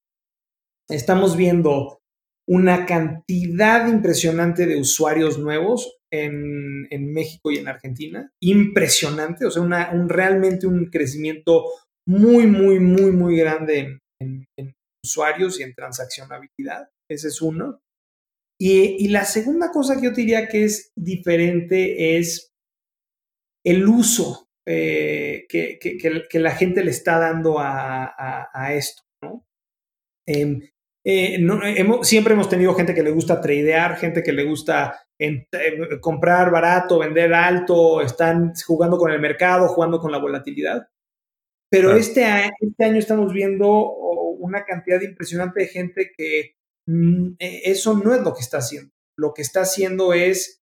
Estamos 0.89 1.35
viendo 1.35 2.01
una 2.47 2.85
cantidad 2.85 3.87
impresionante 3.87 4.65
de 4.65 4.77
usuarios 4.77 5.39
nuevos 5.39 5.97
en, 6.11 7.13
México 7.13 7.51
y 7.51 7.57
en 7.57 7.67
Argentina. 7.67 8.31
Impresionante, 8.41 9.45
o 9.45 9.51
sea, 9.51 9.63
un, 9.63 10.09
realmente 10.09 10.67
un 10.67 10.85
crecimiento 10.85 11.65
muy, 12.07 12.47
muy, 12.47 12.79
muy, 12.79 13.11
muy 13.11 13.37
grande 13.37 13.99
en, 14.19 14.47
usuarios 15.03 15.59
y 15.59 15.63
en 15.63 15.73
transaccionabilidad. 15.73 16.89
Ese 17.09 17.27
es 17.27 17.41
uno. 17.41 17.79
Y, 18.59 19.07
la 19.09 19.25
segunda 19.25 19.71
cosa 19.71 19.95
que 19.95 20.05
yo 20.05 20.11
diría 20.11 20.47
que 20.47 20.63
es 20.63 20.91
diferente 20.95 22.17
es 22.17 22.51
el 23.63 23.87
uso 23.87 24.47
eh, 24.67 25.45
que, 25.49 26.39
la 26.39 26.51
gente 26.51 26.83
le 26.83 26.91
está 26.91 27.19
dando 27.19 27.57
a, 27.59 28.73
esto. 28.73 29.03
¿no? 29.21 29.45
Em, 30.27 30.61
eh, 31.07 31.37
siempre 32.01 32.33
hemos 32.33 32.49
tenido 32.49 32.73
gente 32.73 32.95
que 32.95 33.03
le 33.03 33.11
gusta 33.11 33.39
tradear, 33.39 33.97
gente 33.97 34.23
que 34.23 34.33
le 34.33 34.43
gusta 34.43 35.05
eh, 35.19 35.47
comprar 36.01 36.49
barato, 36.49 36.97
vender 36.97 37.33
alto, 37.33 38.01
están 38.01 38.53
jugando 38.65 38.97
con 38.97 39.11
el 39.11 39.19
mercado, 39.19 39.67
jugando 39.67 39.99
con 39.99 40.11
la 40.11 40.17
volatilidad. 40.17 40.87
Pero 41.69 41.95
este, 41.95 42.23
año, 42.25 42.51
este 42.59 42.85
año 42.85 42.97
estamos 42.97 43.33
viendo 43.33 43.67
una 44.39 44.63
cantidad 44.65 45.01
impresionante 45.01 45.61
de 45.61 45.67
gente 45.67 46.11
que 46.17 46.55
mm, 46.87 47.35
e, 47.37 47.61
eso 47.65 47.95
no 47.95 48.13
es 48.13 48.21
lo 48.21 48.33
que 48.33 48.41
está 48.41 48.57
haciendo. 48.57 48.91
Lo 49.17 49.33
que 49.33 49.43
está 49.43 49.61
haciendo 49.61 50.13
es 50.13 50.61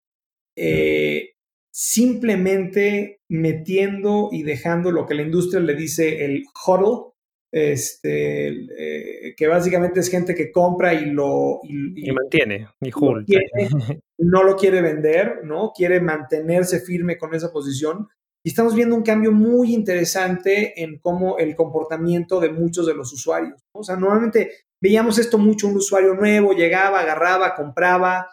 eh, 0.58 1.34
simplemente 1.74 3.22
metiendo 3.30 4.30
y 4.32 4.44
dejando 4.44 4.92
lo 4.92 5.06
que 5.06 5.16
la 5.16 5.24
industria 5.24 5.62
le 5.62 5.76
dice 5.76 6.26
el 6.26 6.44
hodl, 6.66 7.13
este, 7.54 8.48
eh, 8.48 9.36
que 9.38 9.48
básicamente 9.48 10.00
es 10.00 10.10
gente 10.10 10.34
que 10.34 10.52
compra 10.52 10.92
y 10.96 11.06
lo... 11.06 11.60
Y, 11.64 12.12
mantiene, 12.12 12.68
y 12.82 12.90
no 14.18 14.44
lo 14.44 14.58
quiere 14.58 14.82
vender, 14.82 15.42
¿no? 15.44 15.72
Quiere 15.72 16.02
mantenerse 16.02 16.80
firme 16.80 17.20
con 17.20 17.36
esa 17.36 17.54
posición. 17.54 18.08
Y 18.44 18.50
estamos 18.50 18.74
viendo 18.74 18.96
un 18.96 19.04
cambio 19.04 19.32
muy 19.32 19.76
interesante 19.76 20.82
en 20.82 20.98
cómo 20.98 21.38
el 21.38 21.56
comportamiento 21.56 22.40
de 22.40 22.50
muchos 22.50 22.88
de 22.88 22.96
los 22.96 23.14
usuarios. 23.14 23.62
O 23.72 23.84
sea, 23.84 23.98
normalmente 23.98 24.66
veíamos 24.82 25.20
esto 25.20 25.38
mucho, 25.38 25.68
un 25.68 25.76
usuario 25.76 26.16
nuevo 26.16 26.54
llegaba, 26.54 27.02
agarraba, 27.02 27.54
compraba, 27.54 28.30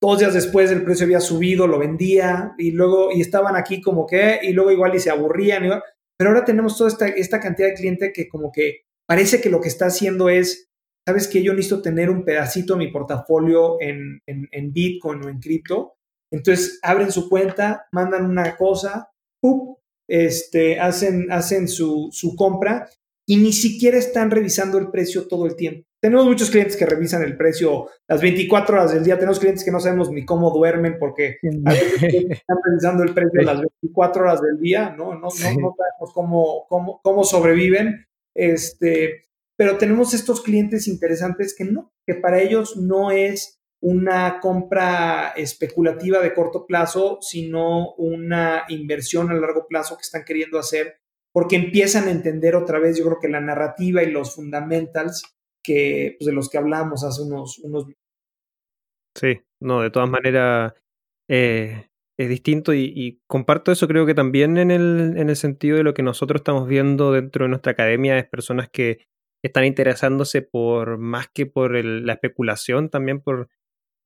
dos 0.00 0.18
días 0.18 0.32
después 0.32 0.70
el 0.70 0.84
precio 0.84 1.04
había 1.04 1.20
subido, 1.20 1.66
lo 1.66 1.78
vendía 1.78 2.54
y 2.56 2.70
luego, 2.70 3.10
y 3.12 3.20
estaban 3.20 3.56
aquí 3.56 3.82
como 3.82 4.06
que, 4.06 4.40
y 4.42 4.54
luego 4.54 4.70
igual 4.70 4.94
y 4.94 5.00
se 5.00 5.10
aburrían. 5.10 5.66
Y, 5.66 5.70
pero 6.18 6.30
ahora 6.30 6.44
tenemos 6.44 6.76
toda 6.76 6.90
esta, 6.90 7.08
esta 7.08 7.40
cantidad 7.40 7.68
de 7.68 7.74
cliente 7.74 8.12
que 8.12 8.28
como 8.28 8.50
que 8.52 8.82
parece 9.06 9.40
que 9.40 9.50
lo 9.50 9.60
que 9.60 9.68
está 9.68 9.86
haciendo 9.86 10.28
es, 10.28 10.68
sabes 11.06 11.28
que 11.28 11.42
yo 11.42 11.52
necesito 11.52 11.82
tener 11.82 12.10
un 12.10 12.24
pedacito 12.24 12.74
de 12.74 12.86
mi 12.86 12.90
portafolio 12.90 13.76
en, 13.80 14.20
en, 14.26 14.72
Bitcoin 14.72 15.24
o 15.24 15.28
en 15.28 15.38
cripto. 15.38 15.94
Entonces 16.32 16.80
abren 16.82 17.12
su 17.12 17.28
cuenta, 17.28 17.86
mandan 17.92 18.24
una 18.24 18.56
cosa, 18.56 19.10
este, 20.08 20.80
hacen, 20.80 21.30
hacen 21.30 21.68
su, 21.68 22.08
su 22.12 22.34
compra 22.34 22.88
y 23.28 23.36
ni 23.36 23.52
siquiera 23.52 23.98
están 23.98 24.30
revisando 24.30 24.78
el 24.78 24.90
precio 24.90 25.28
todo 25.28 25.46
el 25.46 25.56
tiempo. 25.56 25.85
Tenemos 26.00 26.26
muchos 26.26 26.50
clientes 26.50 26.76
que 26.76 26.86
revisan 26.86 27.22
el 27.22 27.36
precio 27.36 27.88
las 28.06 28.20
24 28.20 28.76
horas 28.76 28.92
del 28.92 29.04
día. 29.04 29.16
Tenemos 29.16 29.40
clientes 29.40 29.64
que 29.64 29.70
no 29.70 29.80
sabemos 29.80 30.10
ni 30.10 30.24
cómo 30.24 30.50
duermen 30.50 30.96
porque 30.98 31.38
a 31.64 31.72
veces 31.72 32.02
están 32.02 32.58
revisando 32.64 33.02
el 33.02 33.14
precio 33.14 33.42
las 33.42 33.60
24 33.60 34.22
horas 34.22 34.40
del 34.42 34.58
día, 34.58 34.94
¿no? 34.96 35.14
No, 35.14 35.20
no, 35.20 35.30
sabemos 35.30 35.74
cómo, 36.12 36.66
cómo, 36.68 37.00
cómo 37.02 37.24
sobreviven. 37.24 38.06
Este, 38.34 39.24
pero 39.56 39.78
tenemos 39.78 40.12
estos 40.12 40.42
clientes 40.42 40.86
interesantes 40.86 41.54
que 41.56 41.64
no, 41.64 41.92
que 42.06 42.14
para 42.14 42.40
ellos 42.40 42.76
no 42.76 43.10
es 43.10 43.58
una 43.80 44.40
compra 44.40 45.32
especulativa 45.36 46.20
de 46.20 46.34
corto 46.34 46.66
plazo, 46.66 47.18
sino 47.20 47.94
una 47.94 48.64
inversión 48.68 49.30
a 49.30 49.34
largo 49.34 49.66
plazo 49.66 49.96
que 49.96 50.02
están 50.02 50.24
queriendo 50.24 50.58
hacer 50.58 50.98
porque 51.36 51.56
empiezan 51.56 52.08
a 52.08 52.12
entender 52.12 52.56
otra 52.56 52.78
vez, 52.78 52.96
yo 52.96 53.04
creo 53.04 53.18
que 53.20 53.28
la 53.28 53.42
narrativa 53.42 54.02
y 54.02 54.10
los 54.10 54.34
fundamentals 54.34 55.35
que, 55.66 56.16
pues, 56.18 56.26
de 56.26 56.32
los 56.32 56.48
que 56.48 56.58
hablamos 56.58 57.04
hace 57.04 57.22
unos, 57.22 57.58
unos 57.58 57.86
Sí, 59.16 59.40
no, 59.60 59.80
de 59.80 59.90
todas 59.90 60.08
maneras 60.10 60.74
eh, 61.28 61.88
es 62.18 62.28
distinto 62.28 62.74
y, 62.74 63.20
comparto 63.26 63.72
eso 63.72 63.88
creo 63.88 64.06
que 64.06 64.14
también 64.14 64.58
en 64.58 64.70
el, 64.70 65.14
en 65.16 65.30
el 65.30 65.36
sentido 65.36 65.76
de 65.78 65.82
lo 65.82 65.94
que 65.94 66.02
nosotros 66.02 66.40
estamos 66.40 66.68
viendo 66.68 67.12
dentro 67.12 67.44
de 67.44 67.48
nuestra 67.48 67.72
academia 67.72 68.18
es 68.18 68.28
personas 68.28 68.68
que 68.70 69.06
están 69.42 69.64
interesándose 69.64 70.42
por 70.42 70.98
más 70.98 71.28
que 71.32 71.46
por 71.46 71.74
la 71.84 72.12
especulación, 72.12 72.90
también 72.90 73.20
por, 73.20 73.48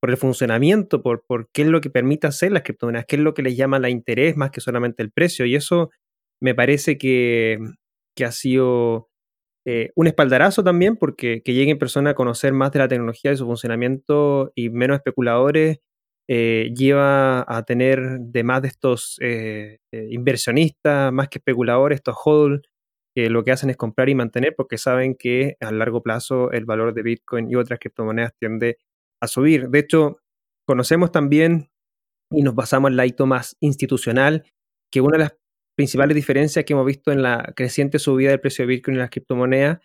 por 0.00 0.10
el 0.10 0.16
funcionamiento, 0.16 1.02
por, 1.02 1.24
por 1.26 1.50
qué 1.52 1.62
es 1.62 1.68
lo 1.68 1.80
que 1.80 1.90
permite 1.90 2.26
hacer 2.26 2.52
las 2.52 2.62
criptomonedas, 2.62 3.06
qué 3.06 3.16
es 3.16 3.22
lo 3.22 3.34
que 3.34 3.42
les 3.42 3.56
llama 3.56 3.78
la 3.78 3.90
interés 3.90 4.36
más 4.36 4.50
que 4.50 4.60
solamente 4.60 5.02
el 5.02 5.12
precio. 5.12 5.46
Y 5.46 5.54
eso 5.54 5.90
me 6.40 6.54
parece 6.54 6.98
que, 6.98 7.58
ha 8.24 8.32
sido 8.32 9.08
eh, 9.66 9.90
un 9.94 10.06
espaldarazo 10.06 10.64
también, 10.64 10.96
porque 10.96 11.42
que 11.42 11.52
lleguen 11.54 11.78
personas 11.78 12.12
a 12.12 12.14
conocer 12.14 12.52
más 12.52 12.72
de 12.72 12.78
la 12.80 12.88
tecnología, 12.88 13.30
de 13.30 13.36
su 13.36 13.46
funcionamiento 13.46 14.52
y 14.54 14.70
menos 14.70 14.96
especuladores, 14.96 15.80
eh, 16.28 16.72
lleva 16.76 17.44
a 17.48 17.64
tener 17.64 18.20
de 18.20 18.44
más 18.44 18.62
de 18.62 18.68
estos 18.68 19.18
eh, 19.20 19.78
inversionistas, 19.92 21.12
más 21.12 21.28
que 21.28 21.38
especuladores, 21.38 21.96
estos 21.96 22.16
hodl, 22.24 22.62
que 23.14 23.28
lo 23.30 23.44
que 23.44 23.52
hacen 23.52 23.70
es 23.70 23.76
comprar 23.76 24.08
y 24.08 24.14
mantener 24.14 24.54
porque 24.56 24.78
saben 24.78 25.16
que 25.16 25.56
a 25.60 25.72
largo 25.72 26.02
plazo 26.02 26.52
el 26.52 26.64
valor 26.64 26.94
de 26.94 27.02
Bitcoin 27.02 27.50
y 27.50 27.56
otras 27.56 27.80
criptomonedas 27.80 28.32
tiende 28.38 28.78
a 29.20 29.26
subir. 29.26 29.68
De 29.68 29.80
hecho, 29.80 30.20
conocemos 30.66 31.10
también 31.12 31.70
y 32.30 32.42
nos 32.42 32.54
basamos 32.54 32.90
en 32.90 32.96
la 32.96 33.06
hito 33.06 33.26
más 33.26 33.56
institucional, 33.60 34.44
que 34.92 35.00
una 35.00 35.18
de 35.18 35.24
las 35.24 35.39
principales 35.76 36.14
diferencias 36.14 36.64
que 36.64 36.72
hemos 36.72 36.86
visto 36.86 37.12
en 37.12 37.22
la 37.22 37.52
creciente 37.56 37.98
subida 37.98 38.30
del 38.30 38.40
precio 38.40 38.64
de 38.64 38.68
Bitcoin 38.74 38.96
y 38.96 39.00
las 39.00 39.10
criptomonedas 39.10 39.78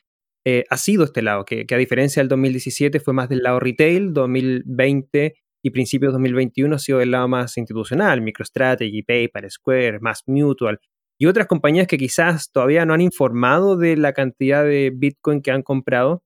eh, 0.46 0.64
ha 0.70 0.78
sido 0.78 1.06
este 1.06 1.22
lado, 1.22 1.44
que, 1.44 1.66
a 1.70 1.78
diferencia 1.78 2.22
del 2.22 2.30
2017 2.30 3.00
fue 3.00 3.14
más 3.14 3.30
del 3.30 3.40
lado 3.40 3.60
retail, 3.60 4.14
2020 4.14 5.36
y 5.64 5.70
principios 5.72 6.12
de 6.12 6.14
2021 6.14 6.76
ha 6.76 6.80
sido 6.80 7.00
del 7.00 7.12
lado 7.12 7.28
más 7.28 7.58
institucional, 7.58 8.22
MicroStrategy, 8.22 9.02
PayPal, 9.02 9.50
Square, 9.50 10.00
Mass 10.00 10.22
Mutual 10.28 10.80
y 11.18 11.26
otras 11.26 11.48
compañías 11.48 11.88
que 11.88 11.98
quizás 11.98 12.52
todavía 12.52 12.86
no 12.86 12.94
han 12.94 13.02
informado 13.02 13.78
de 13.78 13.98
la 13.98 14.14
cantidad 14.14 14.64
de 14.64 14.92
Bitcoin 14.94 15.42
que 15.42 15.52
han 15.52 15.64
comprado, 15.64 16.24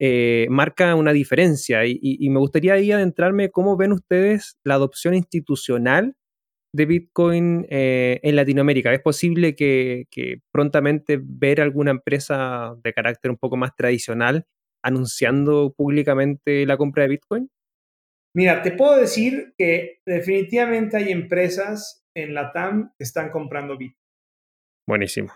eh, 0.00 0.46
marca 0.50 0.94
una 0.96 1.12
diferencia. 1.12 1.86
Y, 1.86 2.28
me 2.30 2.40
gustaría 2.40 2.74
ahí 2.74 2.90
adentrarme 2.92 3.50
cómo 3.50 3.76
ven 3.76 3.92
ustedes 3.92 4.58
la 4.64 4.74
adopción 4.74 5.14
institucional 5.14 6.16
de 6.74 6.86
Bitcoin 6.86 7.66
eh, 7.70 8.18
en 8.24 8.34
Latinoamérica. 8.34 8.92
¿Es 8.92 9.00
posible 9.00 9.54
que, 9.54 10.08
prontamente 10.50 11.20
ver 11.22 11.60
alguna 11.60 11.92
empresa 11.92 12.74
de 12.82 12.92
carácter 12.92 13.30
un 13.30 13.36
poco 13.36 13.56
más 13.56 13.76
tradicional 13.76 14.44
anunciando 14.82 15.72
públicamente 15.72 16.66
la 16.66 16.76
compra 16.76 17.04
de 17.04 17.10
Bitcoin? 17.10 17.50
Mira, 18.34 18.60
te 18.62 18.72
puedo 18.72 18.96
decir 18.96 19.54
que 19.56 20.00
definitivamente 20.04 20.96
hay 20.96 21.12
empresas 21.12 22.04
en 22.12 22.34
la 22.34 22.50
TAM 22.52 22.92
que 22.98 23.04
están 23.04 23.30
comprando 23.30 23.78
Bitcoin. 23.78 24.04
Buenísimo. 24.88 25.32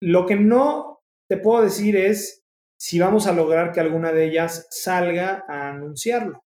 Lo 0.00 0.24
que 0.24 0.36
no 0.36 1.00
te 1.28 1.36
puedo 1.36 1.64
decir 1.64 1.96
es 1.96 2.44
si 2.78 3.00
vamos 3.00 3.26
a 3.26 3.32
lograr 3.32 3.72
que 3.72 3.80
alguna 3.80 4.12
de 4.12 4.26
ellas 4.26 4.68
salga 4.70 5.44
a 5.48 5.70
anunciarlo. 5.70 6.45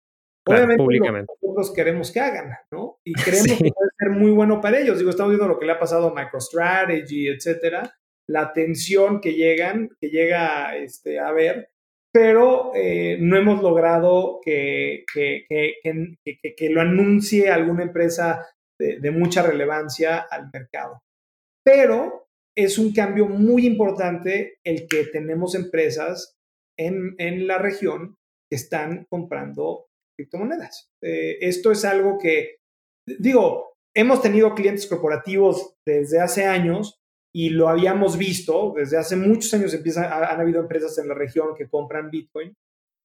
Obviamente 0.46 1.34
nosotros 1.41 1.74
queremos 1.74 2.12
que 2.12 2.20
hagan, 2.20 2.52
¿no? 2.72 3.00
Y 3.04 3.14
creemos 3.24 3.58
que 3.58 3.72
puede 3.72 3.89
ser 3.98 4.10
muy 4.12 4.32
bueno 4.32 4.60
para 4.62 4.80
ellos. 4.80 4.98
Digo, 4.98 5.10
estamos 5.10 5.32
viendo 5.32 5.48
lo 5.48 5.60
que 5.60 5.66
le 5.66 5.74
ha 5.74 5.80
pasado 5.80 6.10
a 6.10 6.14
MicroStrategy, 6.14 7.28
etcétera, 7.28 7.96
la 8.28 8.41
atención 8.41 9.22
que 9.22 9.34
llegan, 9.34 9.89
que 10.00 10.10
llega 10.10 10.76
este, 10.76 11.20
a 11.20 11.32
ver, 11.32 11.70
pero 12.12 12.72
eh, 12.76 13.18
no 13.20 13.38
hemos 13.38 13.62
logrado 13.62 14.39
que, 14.44 15.04
que, 15.14 15.46
que, 15.50 16.56
que, 16.56 16.70
lo 16.70 16.82
anuncie 16.82 17.50
alguna 17.50 17.84
empresa 17.84 18.46
de, 18.80 19.00
de 19.00 19.12
mucha 19.12 19.41
relevancia 19.41 20.20
al 20.20 20.50
mercado. 20.54 21.02
Pero 21.66 22.28
es 22.56 22.78
un 22.78 22.94
cambio 22.94 23.28
muy 23.28 23.66
importante 23.66 24.60
el 24.64 24.88
que 24.88 25.06
tenemos 25.06 25.56
empresas 25.56 26.36
en, 26.78 27.48
la 27.48 27.58
región 27.58 28.18
que 28.50 28.56
están 28.56 29.06
comprando 29.10 29.88
criptomonedas. 30.16 30.89
Eh, 31.01 31.38
esto 31.41 31.72
es 31.72 31.86
algo 31.86 32.18
que, 32.18 32.57
digo, 33.07 33.74
hemos 33.95 34.22
tenido 34.22 34.55
clientes 34.55 34.88
corporativos 34.88 35.76
desde 35.86 36.20
hace 36.20 36.45
años 36.45 36.99
y 37.36 37.49
lo 37.49 37.68
habíamos 37.68 38.18
visto, 38.18 38.74
desde 38.76 38.97
hace 38.97 39.16
muchos 39.16 39.53
años 39.53 39.74
empiezan, 39.74 40.05
han 40.05 40.39
habido 40.39 40.61
empresas 40.61 40.97
en 40.99 41.07
la 41.07 41.16
región 41.16 41.55
que 41.55 41.68
compran 41.68 42.11
Bitcoin, 42.11 42.53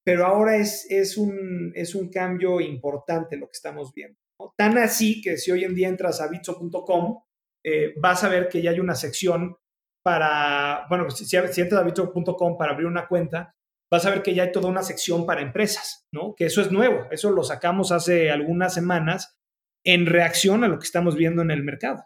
pero 0.04 0.26
ahora 0.26 0.56
es, 0.56 0.86
es, 0.90 1.16
un, 1.16 1.72
es 1.74 1.94
un 1.94 2.10
cambio 2.10 2.60
importante 2.60 3.36
lo 3.36 3.46
que 3.46 3.52
estamos 3.54 3.92
viendo. 3.94 4.18
Tan 4.56 4.78
así 4.78 5.20
que 5.20 5.36
si 5.36 5.50
hoy 5.50 5.64
en 5.64 5.74
día 5.74 5.88
entras 5.88 6.20
a 6.20 6.28
bitso.com, 6.28 7.22
eh, 7.64 7.94
vas 8.00 8.22
a 8.24 8.28
ver 8.28 8.48
que 8.48 8.62
ya 8.62 8.70
hay 8.70 8.80
una 8.80 8.94
sección 8.94 9.56
para, 10.04 10.86
bueno, 10.88 11.10
si, 11.10 11.24
si 11.24 11.36
entras 11.36 11.80
a 11.80 11.84
bitso.com 11.84 12.56
para 12.56 12.72
abrir 12.72 12.86
una 12.86 13.08
cuenta, 13.08 13.54
vas 13.90 14.06
a 14.06 14.10
ver 14.10 14.22
que 14.22 14.34
ya 14.34 14.44
hay 14.44 14.52
toda 14.52 14.68
una 14.68 14.82
sección 14.82 15.26
para 15.26 15.42
empresas, 15.42 16.06
¿no? 16.12 16.34
Que 16.36 16.46
eso 16.46 16.60
es 16.60 16.70
nuevo, 16.70 17.06
eso 17.10 17.30
lo 17.30 17.42
sacamos 17.42 17.92
hace 17.92 18.30
algunas 18.30 18.74
semanas 18.74 19.36
en 19.84 20.06
reacción 20.06 20.64
a 20.64 20.68
lo 20.68 20.78
que 20.78 20.84
estamos 20.84 21.16
viendo 21.16 21.42
en 21.42 21.50
el 21.50 21.62
mercado. 21.62 22.04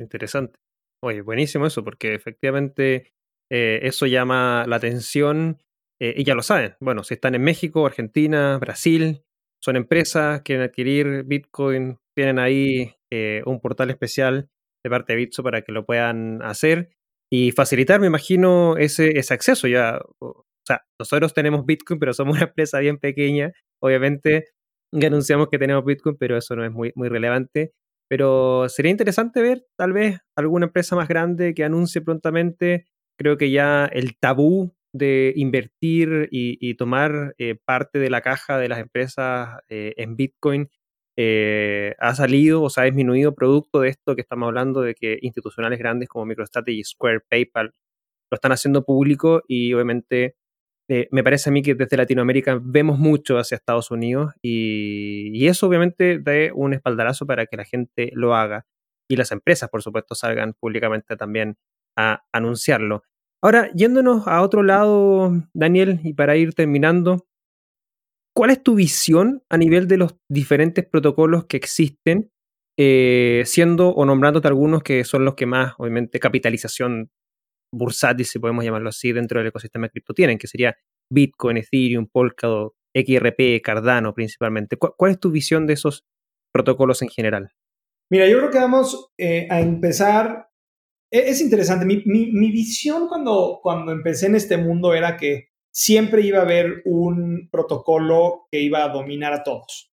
Interesante. 0.00 0.58
Oye, 1.02 1.22
buenísimo 1.22 1.66
eso, 1.66 1.84
porque 1.84 2.14
efectivamente 2.14 3.12
eh, 3.50 3.80
eso 3.82 4.06
llama 4.06 4.64
la 4.66 4.76
atención 4.76 5.62
eh, 6.00 6.14
y 6.16 6.24
ya 6.24 6.34
lo 6.34 6.42
saben. 6.42 6.76
Bueno, 6.80 7.04
si 7.04 7.14
están 7.14 7.34
en 7.34 7.42
México, 7.42 7.86
Argentina, 7.86 8.58
Brasil, 8.58 9.24
son 9.62 9.76
empresas, 9.76 10.42
quieren 10.42 10.64
adquirir 10.64 11.24
Bitcoin, 11.24 11.98
tienen 12.16 12.38
ahí 12.38 12.94
un 13.46 13.60
portal 13.60 13.88
especial 13.90 14.50
de 14.84 14.90
parte 14.90 15.12
de 15.12 15.16
Bitso 15.16 15.42
para 15.42 15.62
que 15.62 15.72
lo 15.72 15.86
puedan 15.86 16.42
hacer 16.42 16.90
y 17.30 17.52
facilitar, 17.52 18.00
me 18.00 18.06
imagino, 18.06 18.76
ese, 18.76 19.12
acceso. 19.30 19.68
Ya, 19.68 20.00
sea, 20.68 20.82
nosotros 20.98 21.34
tenemos 21.34 21.66
Bitcoin, 21.66 21.98
pero 21.98 22.12
somos 22.14 22.36
una 22.36 22.46
empresa 22.46 22.78
bien 22.80 22.98
pequeña. 22.98 23.52
Obviamente, 23.80 24.46
anunciamos 24.92 25.48
que 25.48 25.58
tenemos 25.58 25.84
Bitcoin, 25.84 26.16
pero 26.18 26.36
eso 26.36 26.56
no 26.56 26.64
es 26.64 26.72
muy, 26.72 26.92
muy 26.94 27.08
relevante. 27.08 27.72
Pero 28.08 28.68
sería 28.68 28.90
interesante 28.90 29.42
ver, 29.42 29.66
tal 29.76 29.92
vez, 29.92 30.20
alguna 30.36 30.66
empresa 30.66 30.96
más 30.96 31.08
grande 31.08 31.54
que 31.54 31.64
anuncie 31.64 32.00
prontamente. 32.00 32.86
Creo 33.18 33.36
que 33.36 33.50
ya 33.50 33.86
el 33.86 34.16
tabú 34.18 34.74
de 34.92 35.32
invertir 35.36 36.28
y, 36.30 36.74
tomar 36.74 37.34
eh, 37.38 37.56
parte 37.64 37.98
de 37.98 38.10
la 38.10 38.22
caja 38.22 38.58
de 38.58 38.68
las 38.68 38.78
empresas 38.78 39.58
eh, 39.68 39.94
en 39.96 40.16
Bitcoin 40.16 40.70
eh, 41.16 41.94
ha 41.98 42.14
salido 42.14 42.62
o 42.62 42.70
se 42.70 42.80
ha 42.80 42.84
disminuido 42.84 43.34
producto 43.34 43.80
de 43.80 43.88
esto 43.88 44.14
que 44.14 44.22
estamos 44.22 44.46
hablando 44.46 44.82
de 44.82 44.94
que 44.94 45.18
institucionales 45.20 45.78
grandes 45.78 46.08
como 46.08 46.24
MicroStrategy, 46.26 46.84
Square, 46.84 47.20
PayPal 47.28 47.72
lo 48.30 48.36
están 48.36 48.52
haciendo 48.52 48.84
público 48.84 49.42
y 49.48 49.72
obviamente 49.74 50.36
eh, 50.88 51.08
me 51.10 51.22
parece 51.22 51.50
a 51.50 51.52
mí 51.52 51.62
que 51.62 51.74
desde 51.74 51.96
Latinoamérica 51.96 52.58
vemos 52.62 52.98
mucho 52.98 53.38
hacia 53.38 53.56
Estados 53.56 53.90
Unidos 53.90 54.32
y, 54.42 55.46
eso 55.46 55.66
obviamente 55.66 56.18
da 56.18 56.32
un 56.54 56.74
espaldarazo 56.74 57.26
para 57.26 57.46
que 57.46 57.56
la 57.56 57.64
gente 57.64 58.10
lo 58.14 58.34
haga 58.34 58.66
y 59.08 59.16
las 59.16 59.32
empresas, 59.32 59.70
por 59.70 59.82
supuesto, 59.82 60.14
salgan 60.14 60.54
públicamente 60.54 61.16
también 61.16 61.56
a 61.96 62.24
anunciarlo. 62.32 63.02
Ahora, 63.42 63.70
yéndonos 63.72 64.26
a 64.26 64.42
otro 64.42 64.62
lado, 64.62 65.32
Daniel, 65.54 66.00
y 66.04 66.14
para 66.14 66.36
ir 66.36 66.54
terminando, 66.54 67.28
¿Cuál 68.38 68.50
es 68.50 68.62
tu 68.62 68.76
visión 68.76 69.42
a 69.48 69.56
nivel 69.56 69.88
de 69.88 69.96
los 69.96 70.14
diferentes 70.28 70.86
protocolos 70.86 71.46
que 71.46 71.56
existen, 71.56 72.30
eh, 72.78 73.42
siendo 73.46 73.88
o 73.88 74.04
nombrándote 74.04 74.46
algunos 74.46 74.84
que 74.84 75.02
son 75.02 75.24
los 75.24 75.34
que 75.34 75.46
más, 75.46 75.74
obviamente, 75.76 76.20
capitalización 76.20 77.10
bursátil, 77.72 78.26
si 78.26 78.38
podemos 78.38 78.64
llamarlo 78.64 78.88
así, 78.88 79.12
dentro 79.12 79.40
del 79.40 79.48
ecosistema 79.48 79.86
de 79.86 79.90
cripto 79.90 80.14
tienen, 80.14 80.38
que 80.38 80.46
sería 80.46 80.76
Bitcoin, 81.10 81.58
Ethereum, 81.58 82.06
Polkadot, 82.06 82.74
XRP, 82.94 83.62
Cardano 83.62 84.14
principalmente. 84.14 84.76
¿Cuál, 84.76 85.12
es 85.12 85.20
tu 85.20 85.30
visión 85.30 85.66
de 85.66 85.74
esos 85.74 86.04
protocolos 86.52 87.02
en 87.02 87.08
general? 87.08 87.52
Mira, 88.10 88.26
yo 88.26 88.38
creo 88.38 88.50
que 88.50 88.58
vamos 88.58 89.12
eh, 89.18 89.46
a 89.50 89.60
empezar. 89.60 90.48
E, 91.10 91.30
es, 91.30 91.40
interesante. 91.40 91.84
Mi, 91.86 92.50
visión 92.50 93.08
cuando, 93.08 93.60
cuando 93.62 93.92
empecé 93.92 94.26
en 94.26 94.36
este 94.36 94.56
mundo 94.56 94.94
era 94.94 95.16
que 95.16 95.48
siempre 95.72 96.22
iba 96.22 96.38
a 96.38 96.42
haber 96.42 96.82
un 96.84 97.48
protocolo 97.50 98.48
que 98.50 98.60
iba 98.60 98.84
a 98.84 98.88
dominar 98.88 99.32
a 99.32 99.42
todos. 99.42 99.92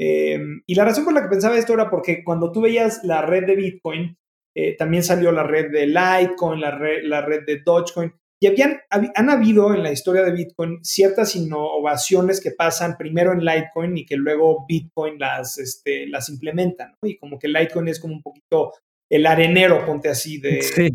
Em, 0.00 0.62
y 0.64 0.76
la 0.76 0.84
razón 0.84 1.04
por 1.04 1.12
la 1.12 1.22
que 1.22 1.28
pensaba 1.28 1.58
esto 1.58 1.74
era 1.74 1.90
porque 1.90 2.22
cuando 2.22 2.52
tú 2.52 2.60
veías 2.60 3.02
la 3.02 3.22
red 3.22 3.46
de 3.46 3.56
Bitcoin, 3.56 4.16
eh, 4.60 4.74
también 4.76 5.04
salió 5.04 5.30
la 5.30 5.44
red 5.44 5.70
de 5.70 5.86
Litecoin, 5.86 6.60
la 6.60 6.72
red, 6.72 7.04
la 7.04 7.20
red 7.20 7.44
de 7.46 7.60
Dogecoin, 7.64 8.12
y 8.40 8.48
habían, 8.48 8.80
han 8.90 9.30
habido 9.30 9.72
en 9.72 9.84
la 9.84 9.92
historia 9.92 10.24
de 10.24 10.32
Bitcoin 10.32 10.84
ciertas 10.84 11.36
innovaciones 11.36 12.40
que 12.40 12.50
pasan 12.50 12.96
primero 12.96 13.32
en 13.32 13.44
Litecoin 13.44 13.96
y 13.96 14.04
que 14.04 14.16
luego 14.16 14.64
Bitcoin 14.66 15.16
las, 15.16 15.58
este, 15.58 16.08
las 16.08 16.28
implementa, 16.28 16.92
Y 17.04 17.18
como 17.18 17.38
que 17.38 17.46
Litecoin 17.46 17.86
es 17.86 18.00
como 18.00 18.14
un 18.14 18.22
poquito 18.22 18.72
el 19.08 19.26
arenero, 19.26 19.86
ponte 19.86 20.08
así, 20.08 20.40
de... 20.40 20.60
Sí, 20.62 20.90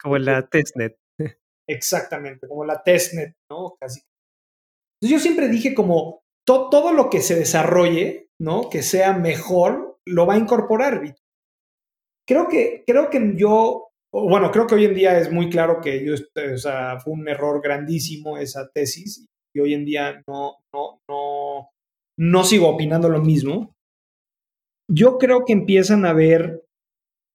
como 0.00 0.16
la 0.16 0.48
testnet. 0.48 0.96
Exactamente, 1.68 2.48
como 2.48 2.64
la 2.64 2.82
testnet, 2.82 3.34
¿no? 3.50 3.76
Casi. 3.78 4.00
Entonces 5.02 5.18
yo 5.18 5.22
siempre 5.22 5.48
dije 5.48 5.74
como 5.74 6.22
todo 6.46 6.94
lo 6.94 7.10
que 7.10 7.20
se 7.20 7.34
desarrolle, 7.34 8.30
¿no? 8.40 8.70
Que 8.70 8.82
sea 8.82 9.12
mejor, 9.12 9.98
lo 10.06 10.26
va 10.26 10.34
a 10.34 10.38
incorporar 10.38 11.02
Bitcoin. 11.02 11.21
Creo 12.26 12.48
que, 12.48 12.84
creo 12.86 13.10
que 13.10 13.34
yo, 13.36 13.88
bueno, 14.12 14.50
creo 14.50 14.66
que 14.66 14.74
hoy 14.76 14.84
en 14.84 14.94
día 14.94 15.18
es 15.18 15.30
muy 15.32 15.50
claro 15.50 15.80
que 15.80 16.04
yo, 16.04 16.14
o 16.14 16.58
sea, 16.58 17.00
fue 17.00 17.12
un 17.14 17.28
error 17.28 17.60
grandísimo 17.62 18.38
esa 18.38 18.68
tesis 18.72 19.26
y 19.54 19.60
hoy 19.60 19.74
en 19.74 19.84
día 19.84 20.22
no, 20.26 20.56
no, 20.72 21.00
no, 21.08 21.70
no 22.18 22.44
sigo 22.44 22.68
opinando 22.68 23.08
lo 23.08 23.20
mismo. 23.20 23.74
Yo 24.88 25.18
creo 25.18 25.44
que 25.44 25.52
empiezan 25.52 26.04
a 26.04 26.10
haber, 26.10 26.64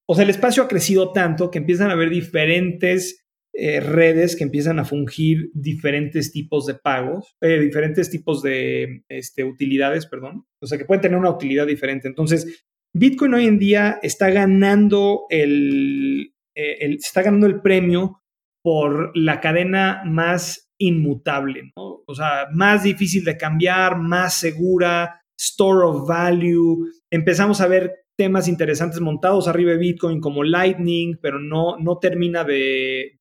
o 0.07 0.15
sea, 0.15 0.23
el 0.23 0.29
espacio 0.29 0.63
ha 0.63 0.67
crecido 0.67 1.11
tanto 1.11 1.51
que 1.51 1.57
empiezan 1.57 1.89
a 1.89 1.93
haber 1.93 2.09
diferentes 2.09 3.27
eh, 3.59 3.79
redes 3.79 4.35
que 4.35 4.43
empiezan 4.43 4.77
a 4.77 4.85
fungir 4.85 5.49
diferentes 5.55 6.31
tipos 6.31 6.67
de 6.67 6.75
pagos, 6.75 7.35
eh, 7.41 7.59
diferentes 7.59 8.07
tipos 8.11 8.43
de 8.43 9.03
este, 9.09 9.43
utilidades, 9.43 10.05
perdón. 10.05 10.45
O 10.61 10.67
sea, 10.67 10.77
que 10.77 10.85
pueden 10.85 11.01
tener 11.01 11.17
una 11.17 11.31
utilidad 11.31 11.65
diferente. 11.65 12.07
Entonces, 12.07 12.66
Bitcoin 12.93 13.33
hoy 13.33 13.45
en 13.45 13.59
día 13.59 13.99
está 14.01 14.29
ganando 14.29 15.25
el, 15.29 16.33
eh, 16.55 16.77
el 16.79 16.95
está 16.95 17.21
ganando 17.21 17.47
el 17.47 17.61
premio 17.61 18.21
por 18.63 19.11
la 19.15 19.39
cadena 19.39 20.01
más 20.05 20.69
inmutable, 20.79 21.71
¿no? 21.75 22.03
O 22.07 22.15
sea, 22.15 22.47
más 22.53 22.83
difícil 22.83 23.23
de 23.23 23.37
cambiar, 23.37 23.97
más 23.97 24.33
segura, 24.35 25.21
store 25.39 25.85
of 25.85 26.07
value. 26.07 26.85
Empezamos 27.11 27.61
a 27.61 27.67
ver 27.67 28.07
temas 28.17 28.47
interesantes 28.47 28.99
montados 28.99 29.47
arriba 29.47 29.71
de 29.71 29.77
Bitcoin 29.77 30.19
como 30.19 30.43
Lightning, 30.43 31.17
pero 31.21 31.39
no, 31.39 31.77
no 31.77 31.99
termina 31.99 32.43
de, 32.43 33.15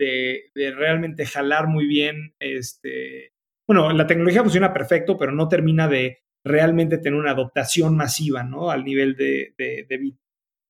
realmente 0.56 1.26
jalar 1.26 1.68
muy 1.68 1.86
bien. 1.86 2.34
Este, 2.40 3.32
bueno, 3.68 3.92
la 3.92 4.06
tecnología 4.06 4.42
funciona 4.42 4.72
perfecto, 4.72 5.18
pero 5.18 5.32
no 5.32 5.48
termina 5.48 5.86
de 5.86 6.20
realmente 6.46 6.98
tener 6.98 7.18
una 7.18 7.32
adoptación 7.32 7.96
masiva, 7.96 8.42
¿no? 8.42 8.70
Al 8.70 8.84
nivel 8.84 9.16
de, 9.16 9.54
Bitcoin. 9.88 10.18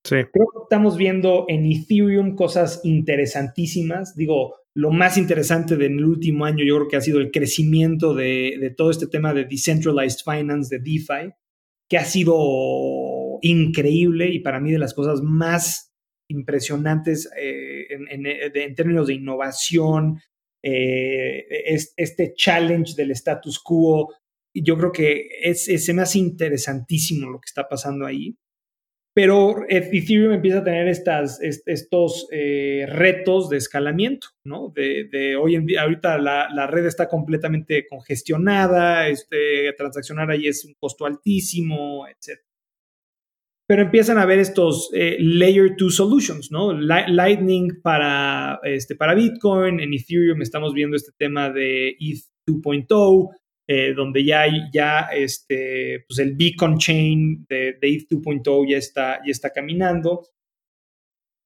Sí. 0.05 0.17
Creo 0.33 0.47
que 0.53 0.63
estamos 0.63 0.97
viendo 0.97 1.47
en 1.49 1.67
Ethereum 1.67 2.37
cosas 2.37 2.81
interesantísimas. 2.85 4.15
Digo, 4.15 4.55
lo 4.75 4.93
más 4.93 5.19
interesante 5.19 5.77
del 5.77 6.05
último 6.05 6.45
año 6.45 6.65
yo 6.65 6.77
creo 6.77 6.89
que 6.89 6.97
ha 6.97 7.01
sido 7.01 7.19
el 7.19 7.33
crecimiento 7.33 8.15
de, 8.15 8.57
de 8.61 8.71
todo 8.71 8.91
este 8.91 9.09
tema 9.09 9.35
de 9.35 9.47
decentralized 9.47 10.21
finance, 10.25 10.77
de 10.77 10.83
DeFi, 10.83 11.33
que 11.89 11.99
ha 11.99 12.05
sido 12.05 12.35
increíble 13.43 14.29
y 14.29 14.41
para 14.41 14.61
mí 14.61 14.73
de 14.73 14.79
las 14.79 14.95
cosas 14.95 15.23
más 15.23 15.93
impresionantes 16.29 17.31
eh, 17.39 17.87
en, 17.91 18.75
términos 18.75 19.07
de 19.07 19.15
innovación, 19.15 20.21
eh, 20.63 21.47
este 21.97 22.35
challenge 22.35 22.95
del 22.97 23.13
status 23.13 23.61
quo. 23.61 24.13
Yo 24.65 24.77
creo 24.77 24.93
que 24.93 25.29
es, 25.43 25.69
es, 25.69 25.85
se 25.85 25.95
me 25.95 26.03
hace 26.03 26.19
interesantísimo 26.19 27.31
lo 27.31 27.41
que 27.41 27.47
está 27.47 27.69
pasando 27.69 28.07
ahí. 28.07 28.37
Pero 29.15 29.65
Ethereum 29.69 30.35
empieza 30.35 30.59
a 30.59 30.65
tener 30.65 30.89
estas, 30.89 31.41
estos 31.41 32.29
eh, 32.31 32.85
retos 32.87 33.49
de 33.49 33.57
escalamiento, 33.57 34.29
¿no? 34.45 34.71
De, 34.75 35.37
hoy 35.41 35.55
en 35.55 35.65
día, 35.65 35.83
ahorita 35.83 36.19
la, 36.19 36.49
la, 36.55 36.67
red 36.67 36.85
está 36.85 37.09
completamente 37.09 37.87
congestionada, 37.89 39.09
este, 39.09 39.73
transaccionar 39.75 40.31
ahí 40.31 40.49
es 40.49 40.67
un 40.67 40.75
costo 40.79 41.07
altísimo, 41.07 42.07
etc 42.07 42.47
pero 43.67 43.83
empiezan 43.83 44.19
a 44.19 44.23
haber 44.23 44.39
estos 44.39 44.91
eh, 44.93 45.17
layer 45.19 45.75
2 45.77 45.95
solutions, 45.95 46.53
¿no? 46.53 46.73
Lightning 46.73 47.81
para, 47.83 48.61
este, 48.63 48.95
para 48.95 49.15
Bitcoin, 49.15 49.81
en 49.81 49.93
Ethereum 49.93 50.41
estamos 50.41 50.73
viendo 50.73 50.97
este 50.97 51.13
tema 51.19 51.51
de 51.51 51.97
ETH 51.99 52.23
2.0, 52.49 53.31
eh, 53.67 53.95
donde 53.95 54.25
ya 54.25 54.43
hay, 54.43 54.71
ya 54.73 55.09
este, 55.13 56.05
pues 56.09 56.19
el 56.19 56.37
Beacon 56.37 56.79
Chain 56.79 57.47
de, 57.49 57.79
ETH 57.81 58.09
2.0 58.11 58.71
ya 58.71 58.77
está, 58.77 59.21
ya 59.25 59.31
está 59.31 59.51
caminando. 59.51 60.27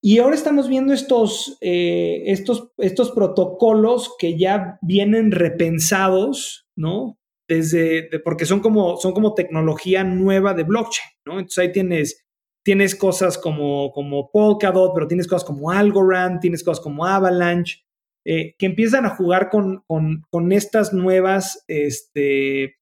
Y 0.02 0.18
ahora 0.18 0.34
estamos 0.34 0.68
viendo 0.68 0.92
estos, 0.94 1.58
eh, 1.60 2.22
estos, 2.26 2.72
estos 2.78 3.10
protocolos 3.10 4.14
que 4.18 4.38
ya 4.38 4.78
vienen 4.80 5.30
repensados, 5.30 6.68
¿no? 6.74 7.20
desde, 7.50 8.08
porque 8.20 8.46
son 8.46 8.60
como, 8.60 8.96
son 8.96 9.12
como 9.12 9.34
tecnología 9.34 10.04
nueva 10.04 10.54
de 10.54 10.62
blockchain, 10.62 11.10
¿no? 11.26 11.32
Entonces 11.32 11.58
ahí 11.58 11.72
tienes, 11.72 12.24
tienes 12.64 12.94
cosas 12.94 13.36
como, 13.36 13.90
como 13.90 14.30
Polkadot, 14.30 14.92
pero 14.94 15.08
tienes 15.08 15.26
cosas 15.26 15.44
como 15.44 15.72
Algorand, 15.72 16.40
tienes 16.40 16.62
cosas 16.62 16.82
como 16.82 17.04
Avalanche, 17.04 17.84
eh, 18.24 18.54
que 18.58 18.66
empiezan 18.66 19.06
a 19.06 19.16
jugar 19.16 19.48
con, 19.48 19.84
con, 19.86 20.52
estas 20.52 20.92
nuevas, 20.92 21.64
este, 21.68 22.76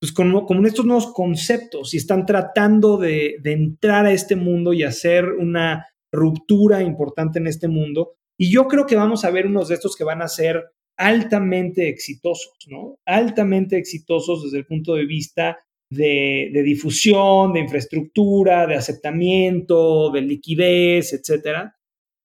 pues 0.00 0.12
con, 0.12 0.46
con, 0.46 0.66
estos 0.66 0.84
nuevos 0.84 1.12
conceptos 1.12 1.94
y 1.94 1.96
están 1.96 2.26
tratando 2.26 2.96
de, 2.96 3.36
de 3.42 3.52
entrar 3.52 4.06
a 4.06 4.12
este 4.12 4.36
mundo 4.36 4.72
y 4.72 4.82
hacer 4.82 5.26
una 5.26 5.86
ruptura 6.12 6.82
importante 6.82 7.38
en 7.38 7.46
este 7.46 7.68
mundo. 7.68 8.14
Y 8.38 8.50
yo 8.50 8.66
creo 8.66 8.86
que 8.86 8.96
vamos 8.96 9.24
a 9.24 9.30
ver 9.30 9.46
unos 9.46 9.68
de 9.68 9.74
estos 9.74 9.96
que 9.96 10.04
van 10.04 10.22
a 10.22 10.28
ser 10.28 10.64
altamente 10.96 11.88
exitosos, 11.88 12.52
¿no? 12.68 12.98
Altamente 13.06 13.78
exitosos 13.78 14.44
desde 14.44 14.58
el 14.58 14.66
punto 14.66 14.94
de 14.94 15.06
vista 15.06 15.58
de, 15.90 16.62
difusión, 16.64 17.52
de 17.52 17.60
infraestructura, 17.60 18.66
de 18.66 18.76
aceptamiento, 18.76 20.10
de 20.10 20.20
liquidez, 20.22 21.12
etcétera. 21.12 21.76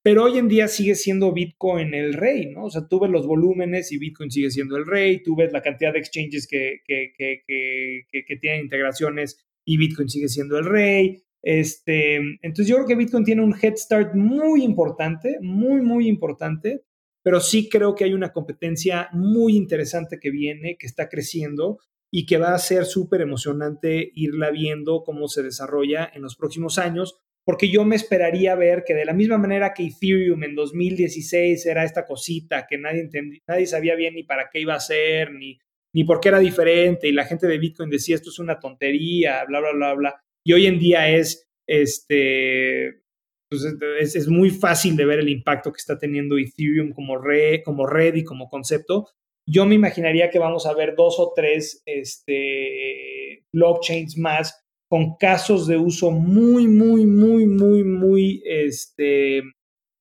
Pero 0.06 0.22
hoy 0.22 0.38
en 0.38 0.46
día 0.46 0.68
sigue 0.68 0.94
siendo 0.94 1.32
Bitcoin 1.32 1.92
el 1.92 2.12
rey, 2.12 2.46
¿no? 2.46 2.66
O 2.66 2.70
sea, 2.70 2.86
tú 2.86 3.00
ves 3.00 3.10
los 3.10 3.26
volúmenes 3.26 3.90
y 3.90 3.98
Bitcoin 3.98 4.30
sigue 4.30 4.52
siendo 4.52 4.76
el 4.76 4.86
rey, 4.86 5.20
tú 5.20 5.34
ves 5.34 5.52
la 5.52 5.62
cantidad 5.62 5.92
de 5.92 5.98
exchanges 5.98 6.46
que, 6.46 6.82
que, 6.86 7.12
que 7.18 8.36
tienen 8.36 8.60
integraciones 8.60 9.44
y 9.64 9.76
Bitcoin 9.76 10.08
sigue 10.08 10.28
siendo 10.28 10.58
el 10.58 10.64
rey. 10.64 11.24
Este, 11.42 12.18
entonces 12.42 12.68
yo 12.68 12.76
creo 12.76 12.86
que 12.86 12.94
Bitcoin 12.94 13.24
tiene 13.24 13.42
un 13.42 13.52
head 13.60 13.74
start 13.74 14.14
muy 14.14 14.62
importante, 14.62 15.38
muy, 15.40 15.80
muy 15.80 16.06
importante 16.06 16.84
pero 17.26 17.40
sí 17.40 17.68
creo 17.68 17.96
que 17.96 18.04
hay 18.04 18.14
una 18.14 18.32
competencia 18.32 19.08
muy 19.12 19.56
interesante 19.56 20.20
que 20.20 20.30
viene, 20.30 20.76
que 20.78 20.86
está 20.86 21.08
creciendo 21.08 21.80
y 22.08 22.24
que 22.24 22.38
va 22.38 22.54
a 22.54 22.58
ser 22.60 22.84
súper 22.84 23.20
emocionante 23.20 24.12
irla 24.14 24.52
viendo 24.52 25.02
cómo 25.02 25.26
se 25.26 25.42
desarrolla 25.42 26.08
en 26.14 26.22
los 26.22 26.36
próximos 26.36 26.78
años, 26.78 27.18
porque 27.46 27.70
yo 27.70 27.84
me 27.84 27.94
esperaría 27.94 28.56
ver 28.56 28.82
que 28.84 28.92
de 28.92 29.04
la 29.04 29.12
misma 29.12 29.38
manera 29.38 29.72
que 29.72 29.84
Ethereum 29.84 30.42
en 30.42 30.56
2016 30.56 31.64
era 31.66 31.84
esta 31.84 32.04
cosita 32.04 32.66
que 32.68 32.76
nadie 32.76 33.02
entendía, 33.02 33.40
nadie 33.46 33.66
sabía 33.66 33.94
bien 33.94 34.14
ni 34.14 34.24
para 34.24 34.50
qué 34.50 34.60
iba 34.60 34.74
a 34.74 34.80
ser, 34.80 35.32
ni, 35.32 35.56
ni 35.94 36.02
por 36.02 36.18
qué 36.18 36.30
era 36.30 36.40
diferente, 36.40 37.06
y 37.06 37.12
la 37.12 37.24
gente 37.24 37.46
de 37.46 37.58
Bitcoin 37.58 37.88
decía 37.88 38.16
esto 38.16 38.30
es 38.30 38.40
una 38.40 38.58
tontería, 38.58 39.44
bla, 39.46 39.60
bla, 39.60 39.72
bla, 39.72 39.94
bla, 39.94 40.20
y 40.44 40.54
hoy 40.54 40.66
en 40.66 40.80
día 40.80 41.08
es 41.08 41.48
este 41.68 43.00
pues 43.48 44.16
es, 44.16 44.26
muy 44.26 44.50
fácil 44.50 44.96
de 44.96 45.04
ver 45.04 45.20
el 45.20 45.28
impacto 45.28 45.72
que 45.72 45.78
está 45.78 45.96
teniendo 45.96 46.36
Ethereum 46.36 46.90
como 46.92 47.16
red, 47.16 47.60
como 47.64 47.86
red 47.86 48.16
y 48.16 48.24
como 48.24 48.48
concepto. 48.48 49.08
Yo 49.48 49.66
me 49.66 49.76
imaginaría 49.76 50.30
que 50.30 50.40
vamos 50.40 50.66
a 50.66 50.74
ver 50.74 50.96
dos 50.96 51.20
o 51.20 51.32
tres 51.32 51.80
este, 51.86 53.44
blockchains 53.52 54.18
más 54.18 54.65
con 54.88 55.16
casos 55.16 55.66
de 55.66 55.76
uso 55.76 56.10
muy, 56.10 56.68
muy, 56.68 57.06
muy, 57.06 57.46
muy, 57.46 57.84
muy 57.84 58.42
este, 58.44 59.42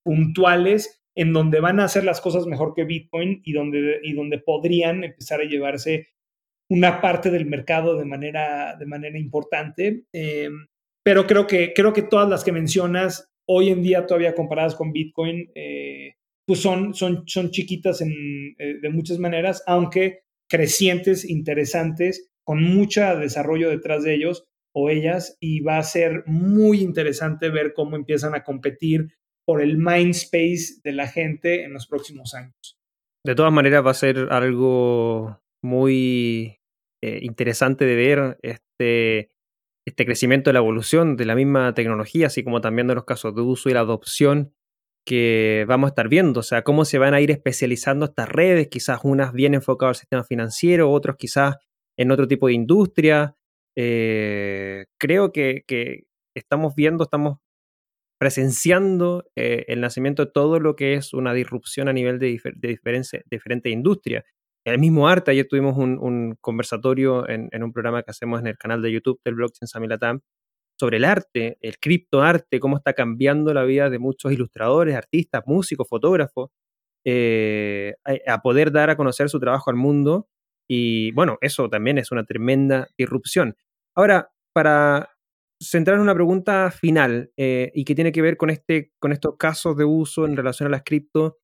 puntuales 0.03 1.01
en 1.15 1.33
donde 1.33 1.59
van 1.59 1.79
a 1.79 1.85
hacer 1.85 2.03
las 2.03 2.21
cosas 2.21 2.45
mejor 2.45 2.73
que 2.75 2.83
Bitcoin 2.83 3.41
y 3.43 3.53
donde, 3.53 3.99
y 4.03 4.13
donde 4.13 4.37
podrían 4.37 5.03
empezar 5.03 5.41
a 5.41 5.45
llevarse 5.45 6.09
una 6.69 7.01
parte 7.01 7.31
del 7.31 7.45
mercado 7.45 7.97
de 7.97 8.05
manera, 8.05 8.75
de 8.77 8.85
manera 8.85 9.17
importante. 9.17 10.03
Eh, 10.13 10.49
pero 11.03 11.25
creo 11.25 11.47
que, 11.47 11.73
creo 11.73 11.93
que 11.93 12.01
todas 12.01 12.29
las 12.29 12.43
que 12.43 12.51
mencionas 12.51 13.31
hoy 13.47 13.69
en 13.69 13.81
día 13.81 14.05
todavía 14.05 14.35
comparadas 14.35 14.75
con 14.75 14.91
Bitcoin, 14.91 15.51
eh, 15.55 16.15
pues 16.45 16.59
son, 16.59 16.93
son, 16.93 17.23
son 17.27 17.51
chiquitas 17.51 18.01
en, 18.01 18.11
eh, 18.57 18.79
de 18.81 18.89
muchas 18.89 19.19
maneras, 19.19 19.63
aunque 19.67 20.23
crecientes, 20.49 21.27
interesantes, 21.27 22.31
con 22.43 22.63
mucho 22.63 23.01
desarrollo 23.17 23.69
detrás 23.69 24.03
de 24.03 24.15
ellos 24.15 24.45
o 24.75 24.89
ellas, 24.89 25.37
y 25.39 25.61
va 25.61 25.77
a 25.77 25.83
ser 25.83 26.23
muy 26.27 26.81
interesante 26.81 27.49
ver 27.49 27.73
cómo 27.73 27.95
empiezan 27.95 28.35
a 28.35 28.43
competir 28.43 29.07
por 29.45 29.61
el 29.61 29.77
mind 29.77 30.11
space 30.11 30.81
de 30.83 30.91
la 30.91 31.07
gente 31.07 31.63
en 31.63 31.73
los 31.73 31.87
próximos 31.87 32.33
años. 32.33 32.77
De 33.23 33.35
todas 33.35 33.53
maneras, 33.53 33.85
va 33.85 33.91
a 33.91 33.95
ser 33.95 34.27
algo 34.31 35.41
muy 35.63 36.59
eh, 37.01 37.19
interesante 37.21 37.85
de 37.85 37.95
ver 37.95 38.37
este 38.41 39.31
este 39.87 40.05
crecimiento 40.05 40.49
de 40.49 40.53
la 40.53 40.59
evolución 40.59 41.15
de 41.15 41.25
la 41.25 41.35
misma 41.35 41.73
tecnología, 41.75 42.27
así 42.27 42.43
como 42.43 42.59
también 42.59 42.87
de 42.87 42.95
los 42.95 43.05
casos 43.05 43.35
de 43.35 43.41
uso 43.41 43.69
y 43.69 43.73
la 43.73 43.81
adopción 43.81 44.53
que 45.05 45.63
vamos 45.67 45.87
a 45.87 45.89
estar 45.89 46.09
viendo, 46.09 46.39
o 46.39 46.43
sea, 46.43 46.63
cómo 46.63 46.85
se 46.85 46.97
van 46.97 47.13
a 47.13 47.21
ir 47.21 47.29
especializando 47.29 48.05
estas 48.05 48.27
redes, 48.27 48.67
quizás 48.67 49.01
unas 49.03 49.31
bien 49.31 49.53
enfocadas 49.53 49.97
al 49.97 49.99
sistema 49.99 50.23
financiero, 50.23 50.91
otros 50.91 51.15
quizás 51.17 51.57
en 51.97 52.09
otro 52.09 52.27
tipo 52.27 52.47
de 52.47 52.53
industria. 52.53 53.37
Eh, 53.75 54.85
creo 54.97 55.31
que, 55.31 55.63
estamos 56.35 56.75
viendo, 56.75 57.03
estamos 57.03 57.39
presenciando 58.19 59.25
eh, 59.35 59.65
el 59.67 59.81
nacimiento 59.81 60.25
de 60.25 60.31
todo 60.31 60.59
lo 60.59 60.75
que 60.75 60.95
es 60.95 61.13
una 61.13 61.33
disrupción 61.33 61.87
a 61.89 61.93
nivel 61.93 62.19
de, 62.19 62.39
de 62.55 62.79
diferentes 63.29 63.71
industrias 63.71 64.23
el 64.65 64.79
mismo 64.79 65.07
arte, 65.07 65.31
ayer 65.31 65.47
tuvimos 65.47 65.77
un, 65.77 66.37
conversatorio 66.41 67.29
en, 67.29 67.63
un 67.63 67.71
programa 67.71 68.01
que 68.01 68.09
hacemos 68.09 68.41
en 68.41 68.47
el 68.47 68.57
canal 68.57 68.81
de 68.81 68.91
YouTube 68.91 69.21
del 69.23 69.35
Blockchain 69.35 69.67
Samilatam 69.67 70.21
sobre 70.79 70.97
el 70.97 71.05
arte, 71.05 71.57
el 71.61 71.77
criptoarte, 71.77 72.59
cómo 72.59 72.77
está 72.77 72.93
cambiando 72.93 73.53
la 73.53 73.63
vida 73.63 73.89
de 73.91 73.99
muchos 73.99 74.31
ilustradores, 74.33 74.95
artistas, 74.95 75.43
músicos, 75.45 75.87
fotógrafos, 75.87 76.49
eh, 77.05 77.93
a, 78.27 78.41
poder 78.41 78.71
dar 78.71 78.89
a 78.89 78.97
conocer 78.97 79.29
su 79.29 79.39
trabajo 79.39 79.69
al 79.69 79.75
mundo. 79.75 80.27
Y 80.67 81.11
bueno, 81.11 81.37
eso 81.41 81.69
también 81.69 81.99
es 81.99 82.11
una 82.11 82.25
tremenda 82.25 82.87
disrupción. 82.97 83.55
Ahora, 83.95 84.31
para 84.53 85.15
centrar 85.61 85.95
en 85.95 86.01
una 86.01 86.13
pregunta 86.13 86.69
final 86.69 87.31
eh, 87.37 87.71
y 87.73 87.85
que 87.85 87.95
tiene 87.95 88.11
que 88.11 88.21
ver 88.21 88.35
con, 88.35 88.49
este, 88.49 88.91
con 88.99 89.13
estos 89.13 89.37
casos 89.37 89.77
de 89.77 89.85
uso 89.85 90.25
en 90.25 90.35
relación 90.35 90.67
a 90.67 90.69
las 90.71 90.83
cripto, 90.83 91.37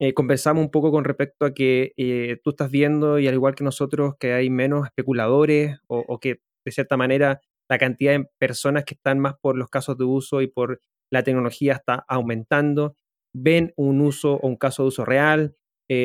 eh, 0.00 0.12
conversamos 0.12 0.62
un 0.62 0.70
poco 0.70 0.90
con 0.90 1.04
respecto 1.04 1.46
a 1.46 1.54
que 1.54 1.92
eh, 1.96 2.38
tú 2.44 2.50
estás 2.50 2.70
viendo, 2.70 3.18
y 3.18 3.26
al 3.26 3.34
igual 3.34 3.54
que 3.54 3.64
nosotros, 3.64 4.14
que 4.18 4.34
hay 4.34 4.50
menos 4.50 4.86
especuladores 4.86 5.78
o, 5.86 6.18
que 6.20 6.40
de 6.64 6.72
cierta 6.72 6.96
manera 6.96 7.40
la 7.70 7.78
cantidad 7.78 8.12
de 8.12 8.26
personas 8.38 8.84
que 8.84 8.94
están 8.94 9.18
más 9.18 9.34
por 9.40 9.56
los 9.56 9.70
casos 9.70 9.96
de 9.96 10.04
uso 10.04 10.42
y 10.42 10.46
por 10.48 10.80
la 11.10 11.22
tecnología 11.22 11.74
está 11.74 12.04
aumentando, 12.08 12.96
ven 13.34 13.72
un 13.76 14.00
uso 14.02 14.34
o 14.34 14.46
un 14.46 14.56
caso 14.56 14.82
de 14.82 14.88
uso 14.88 15.04
real. 15.04 15.56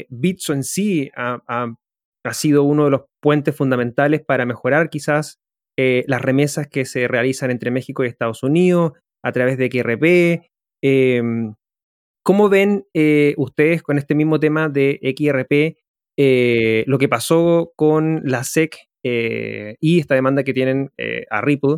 Bitso 0.10 0.54
en 0.54 0.64
sí 0.64 1.10
ha, 1.16 1.68
sido 2.32 2.64
uno 2.64 2.86
de 2.86 2.92
los 2.92 3.02
puentes 3.22 3.56
fundamentales 3.56 4.22
para 4.24 4.46
mejorar 4.46 4.90
quizás 4.90 5.40
las 6.08 6.22
remesas 6.22 6.68
que 6.68 6.86
se 6.86 7.08
realizan 7.08 7.52
entre 7.52 7.72
México 7.72 8.04
y 8.04 8.08
Estados 8.08 8.44
Unidos. 8.44 8.94
a 9.24 9.32
través 9.32 9.58
de 9.58 9.70
XRP. 9.70 10.50
Em, 10.82 11.54
¿Cómo 12.24 12.48
ven 12.50 12.86
eh, 12.94 13.34
ustedes 13.38 13.82
con 13.82 13.98
este 13.98 14.16
mismo 14.16 14.40
tema 14.40 14.70
de 14.70 15.00
XRP 15.02 15.78
eh, 16.18 16.84
lo 16.88 16.98
que 16.98 17.10
pasó 17.10 17.74
con 17.76 18.22
la 18.24 18.44
SEC 18.44 18.78
y 19.04 20.00
esta 20.00 20.16
demanda 20.16 20.44
que 20.44 20.54
tienen 20.54 20.92
a 21.30 21.42
Ripple? 21.42 21.78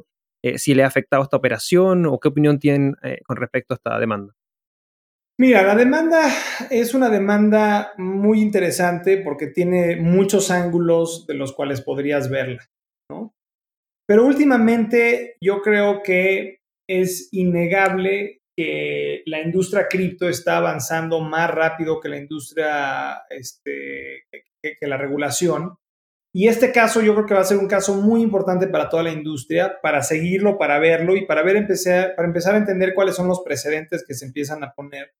si 0.55 0.73
le 0.73 0.83
ha 0.83 0.87
afectado 0.87 1.21
esta 1.21 1.37
operación 1.37 2.07
o 2.07 2.19
qué 2.19 2.27
opinión 2.27 2.57
tienen 2.57 2.95
con 3.25 3.37
respecto 3.37 3.73
a 3.73 3.77
esta 3.77 3.99
demanda. 3.99 4.33
Mira, 5.41 5.63
la 5.63 5.75
demanda 5.75 6.29
es 6.69 6.93
una 6.93 7.09
demanda 7.09 7.93
muy 7.97 8.41
interesante 8.41 9.17
porque 9.17 9.47
tiene 9.47 9.95
muchos 9.95 10.51
ángulos 10.51 11.25
de 11.27 11.33
los 11.35 11.53
cuales 11.53 11.81
podrías 11.81 12.29
verla, 12.29 12.63
¿no? 13.09 13.33
Pero 14.11 14.25
últimamente 14.25 15.37
yo 15.41 15.61
creo 15.61 16.03
que 16.03 16.57
es 16.85 17.29
innegable 17.31 18.41
que 18.57 19.23
la 19.25 19.39
industria 19.39 19.87
cripto 19.87 20.27
está 20.27 20.57
avanzando 20.57 21.21
más 21.21 21.49
rápido 21.49 22.01
que 22.01 22.09
la 22.09 22.17
industria, 22.17 23.21
este, 23.29 24.25
que, 24.61 24.75
la 24.85 24.97
regulación. 24.97 25.77
Y 26.35 26.49
este 26.49 26.73
caso 26.73 26.99
yo 26.99 27.13
creo 27.13 27.25
que 27.25 27.35
va 27.35 27.39
a 27.39 27.45
ser 27.45 27.57
un 27.57 27.69
caso 27.69 28.01
muy 28.01 28.21
importante 28.21 28.67
para 28.67 28.89
toda 28.89 29.03
la 29.03 29.13
industria, 29.13 29.79
para 29.81 30.03
seguirlo, 30.03 30.57
para 30.57 30.77
verlo 30.77 31.15
y 31.15 31.25
para, 31.25 31.41
ver, 31.41 31.55
empezar, 31.55 32.13
para 32.13 32.27
empezar 32.27 32.55
a 32.55 32.57
entender 32.57 32.93
cuáles 32.93 33.15
son 33.15 33.29
los 33.29 33.39
precedentes 33.45 34.03
que 34.05 34.13
se 34.13 34.25
empiezan 34.25 34.61
a 34.65 34.73
poner 34.73 35.13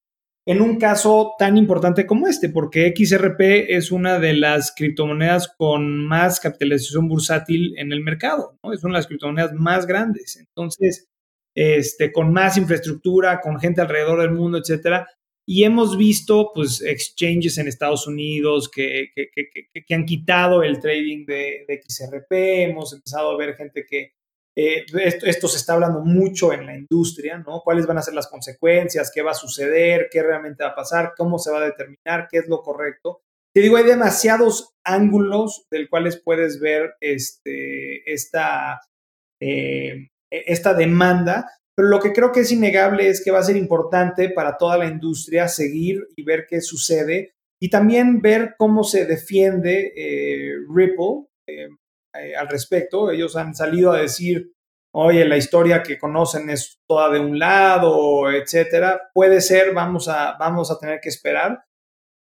en 0.46 0.62
un 0.62 0.78
caso 0.78 1.36
tan 1.38 1.56
importante 1.56 2.08
como 2.08 2.28
este, 2.28 2.50
porque 2.50 2.94
XRP 2.96 3.76
es 3.76 3.92
una 3.92 4.20
de 4.20 4.34
las 4.34 4.74
criptomonedas 4.76 5.54
con 5.56 6.06
más 6.06 6.40
capitalización 6.40 7.08
bursátil 7.08 7.78
en 7.78 7.92
el 7.92 8.02
mercado, 8.02 8.58
¿no? 8.64 8.74
Es 8.74 8.84
una 8.84 8.94
de 8.94 9.00
las 9.00 9.08
criptomonedas 9.08 9.54
más 9.54 9.86
grandes. 9.86 10.38
Entonces, 10.38 11.08
este, 11.56 12.12
con 12.12 12.34
más 12.34 12.58
infraestructura, 12.58 13.40
con 13.42 13.60
gente 13.60 13.82
alrededor 13.82 14.22
del 14.22 14.32
mundo, 14.32 14.58
etcétera. 14.58 15.08
Y 15.46 15.64
hemos 15.64 15.98
visto, 15.98 16.52
pues, 16.56 16.82
exchanges 16.82 17.58
en 17.58 17.68
Estados 17.68 18.08
Unidos 18.08 18.70
que, 18.70 19.10
que, 19.16 19.94
han 19.94 20.06
quitado 20.06 20.64
el 20.64 20.80
trading 20.80 21.26
de 21.26 21.66
XRP. 21.84 22.32
Hemos 22.64 22.94
empezado 22.94 23.32
a 23.32 23.38
ver 23.38 23.56
gente 23.56 23.86
que 23.88 24.14
eh, 24.56 24.86
esto, 25.24 25.48
se 25.48 25.58
está 25.58 25.74
hablando 25.74 26.02
mucho 26.02 26.52
en 26.52 26.66
la 26.66 26.76
industria, 26.76 27.38
¿no? 27.38 27.62
¿Cuáles 27.64 27.86
van 27.86 27.98
a 27.98 28.02
ser 28.02 28.14
las 28.14 28.28
consecuencias? 28.28 29.12
¿Qué 29.14 29.22
va 29.22 29.32
a 29.32 29.36
suceder? 29.36 30.10
¿Qué 30.12 30.22
realmente 30.22 30.64
va 30.64 30.72
a 30.72 30.76
pasar? 30.76 31.14
¿Cómo 31.16 31.40
se 31.40 31.52
va 31.52 31.60
a 31.60 31.66
determinar? 31.66 32.28
¿Qué 32.30 32.40
es 32.40 32.48
lo 32.48 32.62
correcto? 32.62 33.22
Te 33.54 33.62
digo, 33.62 33.78
hay 33.78 33.86
demasiados 33.86 34.74
ángulos 34.86 35.66
del 35.72 35.90
cuales 35.90 36.22
puedes 36.22 36.60
ver 36.60 36.94
este, 37.02 38.12
esta, 38.12 38.82
eh, 39.42 40.08
esta 40.30 40.74
demanda, 40.74 41.50
pero 41.76 41.90
lo 41.90 42.00
que 42.00 42.14
creo 42.14 42.32
que 42.32 42.42
es 42.42 42.52
innegable 42.52 43.08
es 43.08 43.24
que 43.24 43.32
va 43.32 43.40
a 43.40 43.44
ser 43.44 43.58
importante 43.58 44.30
para 44.30 44.58
toda 44.58 44.78
la 44.78 44.88
industria 44.88 45.48
seguir 45.48 46.08
y 46.16 46.24
ver 46.24 46.46
qué 46.50 46.62
sucede 46.62 47.34
y 47.62 47.70
también 47.70 48.22
ver 48.22 48.56
cómo 48.58 48.84
se 48.84 49.06
defiende 49.06 49.94
eh, 49.96 50.56
Ripple 50.74 51.28
eh, 52.14 52.36
al 52.36 52.48
respecto. 52.48 53.12
Ellos 53.12 53.36
han 53.36 53.56
salido 53.56 53.92
a 53.92 54.02
decir, 54.02 54.54
oye, 54.94 55.26
la 55.26 55.38
historia 55.38 55.84
que 55.84 55.98
conocen 55.98 56.50
es 56.50 56.80
toda 56.88 57.10
de 57.10 57.20
un 57.20 57.40
lado, 57.40 58.32
etcétera. 58.32 59.10
Puede 59.14 59.42
ser, 59.42 59.74
vamos 59.74 60.08
a, 60.08 60.36
vamos 60.38 60.72
a 60.72 60.80
tener 60.80 61.00
que 61.02 61.10
esperar. 61.10 61.64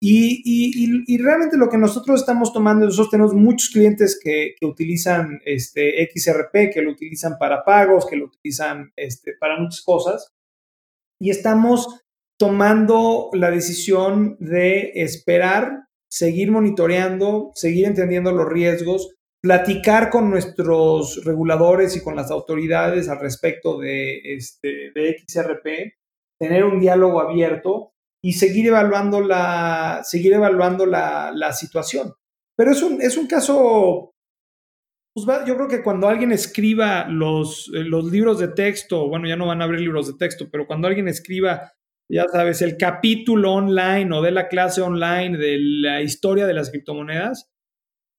Y, 0.05 1.17
realmente 1.17 1.55
lo 1.55 1.69
que 1.69 1.77
nosotros 1.77 2.19
estamos 2.19 2.51
tomando, 2.51 2.85
nosotros 2.85 3.11
tenemos 3.11 3.33
muchos 3.33 3.69
clientes 3.69 4.19
que, 4.21 4.55
utilizan 4.61 5.39
este 5.45 6.09
XRP, 6.13 6.73
que 6.73 6.81
lo 6.81 6.91
utilizan 6.91 7.37
para 7.37 7.63
pagos, 7.63 8.05
que 8.05 8.17
lo 8.17 8.25
utilizan 8.25 8.91
este, 8.97 9.33
para 9.39 9.57
muchas 9.57 9.81
cosas. 9.81 10.33
Y 11.21 11.29
estamos 11.29 12.01
tomando 12.37 13.29
la 13.31 13.49
decisión 13.49 14.35
de 14.39 14.91
esperar, 14.95 15.87
seguir 16.09 16.51
monitoreando, 16.51 17.51
seguir 17.53 17.85
entendiendo 17.85 18.33
los 18.33 18.49
riesgos 18.49 19.15
platicar 19.43 20.09
con 20.09 20.29
nuestros 20.29 21.25
reguladores 21.25 21.97
y 21.97 22.01
con 22.01 22.15
las 22.15 22.31
autoridades 22.31 23.09
al 23.09 23.19
respecto 23.19 23.77
de, 23.77 24.19
este, 24.35 24.91
de 24.95 25.17
XRP, 25.19 25.97
tener 26.39 26.63
un 26.63 26.79
diálogo 26.79 27.19
abierto 27.19 27.91
y 28.23 28.33
seguir 28.33 28.67
evaluando 28.67 29.19
la, 29.19 29.99
seguir 30.05 30.31
evaluando 30.33 30.85
la, 30.85 31.51
situación. 31.51 32.13
Pero 32.55 32.71
es 32.71 32.81
un, 32.81 33.01
es 33.01 33.17
un 33.17 33.27
caso, 33.27 34.13
pues 35.13 35.27
yo 35.45 35.57
creo 35.57 35.67
que 35.67 35.83
cuando 35.83 36.07
alguien 36.07 36.31
escriba 36.31 37.05
los, 37.09 37.67
los 37.67 38.05
libros 38.05 38.39
de 38.39 38.47
texto, 38.47 39.09
bueno, 39.09 39.27
ya 39.27 39.35
no 39.35 39.47
van 39.47 39.61
a 39.61 39.65
abrir 39.65 39.81
libros 39.81 40.07
de 40.07 40.13
texto, 40.17 40.47
pero 40.49 40.65
cuando 40.67 40.87
alguien 40.87 41.09
escriba, 41.09 41.73
ya 42.09 42.27
sabes, 42.31 42.61
el 42.61 42.77
capítulo 42.77 43.51
online 43.51 44.15
o 44.15 44.21
de 44.21 44.31
la 44.31 44.47
clase 44.47 44.81
online 44.81 45.37
de 45.37 45.57
la 45.59 46.01
historia 46.01 46.45
de 46.47 46.53
las 46.53 46.69
criptomonedas, 46.69 47.49
eh, 47.49 47.52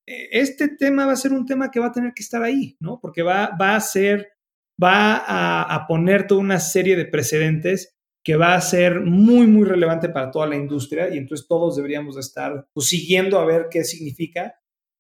este 0.06 0.68
tema 0.68 1.06
va 1.06 1.12
a 1.12 1.16
ser 1.16 1.32
un 1.32 1.46
tema 1.46 1.70
que 1.70 1.80
va 1.80 1.86
a 1.86 1.92
tener 1.92 2.12
que 2.14 2.22
estar 2.22 2.42
ahí, 2.42 2.76
¿no? 2.80 3.00
Porque 3.00 3.22
va, 3.22 3.56
va 3.60 3.76
a 3.76 3.80
ser, 3.80 4.32
va 4.82 5.22
a, 5.74 5.86
poner 5.86 6.26
toda 6.26 6.40
una 6.40 6.60
serie 6.60 6.96
de 6.96 7.06
precedentes 7.06 7.94
que 8.22 8.36
va 8.36 8.54
a 8.54 8.60
ser 8.60 9.00
muy, 9.00 9.46
muy 9.46 9.64
relevante 9.64 10.08
para 10.08 10.30
toda 10.30 10.46
la 10.46 10.56
industria 10.56 11.14
y 11.14 11.18
entonces 11.18 11.46
todos 11.46 11.76
deberíamos 11.76 12.16
estar 12.16 12.66
pues, 12.72 12.88
siguiendo 12.88 13.38
a 13.38 13.44
ver 13.44 13.68
qué 13.70 13.84
significa 13.84 14.54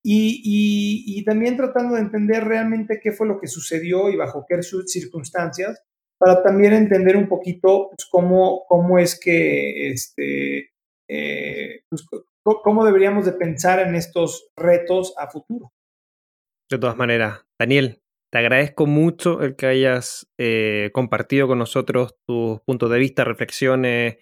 y, 0.06 1.24
también 1.24 1.56
tratando 1.56 1.94
de 1.94 2.02
entender 2.02 2.44
realmente 2.44 3.00
qué 3.02 3.12
fue 3.12 3.26
lo 3.26 3.40
que 3.40 3.46
sucedió 3.46 4.10
y 4.10 4.16
bajo 4.16 4.44
qué 4.46 4.60
circunstancias 4.62 5.82
para 6.18 6.42
también 6.42 6.74
entender 6.74 7.16
un 7.16 7.26
poquito 7.26 7.88
pues, 7.88 8.06
cómo, 8.10 8.64
cómo 8.68 8.98
es 8.98 9.18
que 9.18 9.90
este, 9.90 10.72
eh, 11.08 11.80
pues, 11.88 12.04
cómo 12.44 12.84
deberíamos 12.84 13.24
de 13.24 13.32
pensar 13.32 13.80
en 13.80 13.94
estos 13.94 14.48
retos 14.56 15.14
a 15.18 15.30
futuro. 15.30 15.72
De 16.70 16.78
todas 16.78 16.96
maneras, 16.96 17.44
Daniel, 17.58 18.02
te 18.32 18.38
agradezco 18.38 18.86
mucho 18.86 19.42
el 19.42 19.56
que 19.56 19.66
hayas 19.66 20.26
eh, 20.38 20.90
compartido 20.92 21.46
con 21.46 21.58
nosotros 21.58 22.16
tus 22.26 22.60
puntos 22.62 22.90
de 22.90 22.98
vista, 22.98 23.24
reflexiones, 23.24 24.18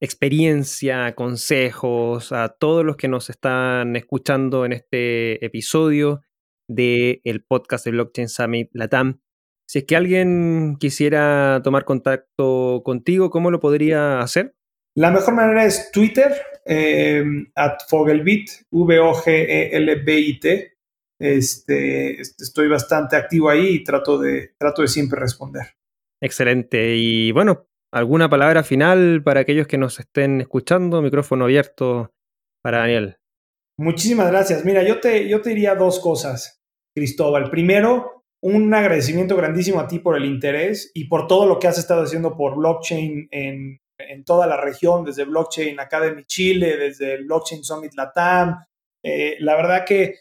experiencia, 0.00 1.14
consejos, 1.14 2.32
a 2.32 2.48
todos 2.48 2.84
los 2.84 2.96
que 2.96 3.08
nos 3.08 3.28
están 3.28 3.96
escuchando 3.96 4.64
en 4.64 4.72
este 4.72 5.44
episodio 5.44 6.22
del 6.68 7.20
el 7.24 7.44
podcast 7.44 7.84
de 7.84 7.90
Blockchain 7.90 8.28
Summit 8.28 8.70
Latam. 8.72 9.20
Si 9.68 9.80
es 9.80 9.84
que 9.84 9.94
alguien 9.94 10.76
quisiera 10.80 11.60
tomar 11.62 11.84
contacto 11.84 12.82
contigo, 12.82 13.30
¿cómo 13.30 13.50
lo 13.50 13.60
podría 13.60 14.20
hacer? 14.20 14.54
La 14.96 15.10
mejor 15.10 15.34
manera 15.34 15.64
es 15.64 15.90
Twitter, 15.92 16.34
eh, 16.64 17.24
at 17.54 17.78
Fogelbit, 17.88 18.50
V-O-G-E-L-B-I-T. 18.70 20.72
Este, 21.18 22.20
estoy 22.20 22.68
bastante 22.68 23.16
activo 23.16 23.50
ahí 23.50 23.74
y 23.74 23.84
trato 23.84 24.18
de, 24.18 24.54
trato 24.58 24.82
de 24.82 24.88
siempre 24.88 25.20
responder. 25.20 25.66
Excelente. 26.22 26.96
Y 26.96 27.32
bueno, 27.32 27.68
¿alguna 27.92 28.28
palabra 28.28 28.62
final 28.62 29.22
para 29.22 29.40
aquellos 29.40 29.66
que 29.66 29.78
nos 29.78 30.00
estén 30.00 30.40
escuchando? 30.40 31.02
Micrófono 31.02 31.44
abierto 31.44 32.12
para 32.62 32.78
Daniel. 32.78 33.18
Muchísimas 33.78 34.30
gracias. 34.30 34.64
Mira, 34.64 34.82
yo 34.82 35.00
te, 35.00 35.28
yo 35.28 35.40
te 35.40 35.50
diría 35.50 35.74
dos 35.74 36.00
cosas, 36.00 36.60
Cristóbal. 36.94 37.50
Primero, 37.50 38.24
un 38.42 38.72
agradecimiento 38.74 39.36
grandísimo 39.36 39.80
a 39.80 39.88
ti 39.88 39.98
por 39.98 40.16
el 40.16 40.24
interés 40.24 40.90
y 40.94 41.06
por 41.06 41.26
todo 41.26 41.46
lo 41.46 41.58
que 41.58 41.68
has 41.68 41.78
estado 41.78 42.02
haciendo 42.02 42.36
por 42.36 42.56
blockchain 42.56 43.28
en, 43.30 43.80
en 44.08 44.24
toda 44.24 44.46
la 44.46 44.56
región, 44.56 45.04
desde 45.04 45.24
Blockchain 45.24 45.78
Academy 45.78 46.24
Chile, 46.24 46.76
desde 46.76 47.22
Blockchain 47.22 47.64
Summit 47.64 47.94
Latam. 47.94 48.56
Eh, 49.02 49.36
la 49.40 49.56
verdad 49.56 49.84
que 49.86 50.14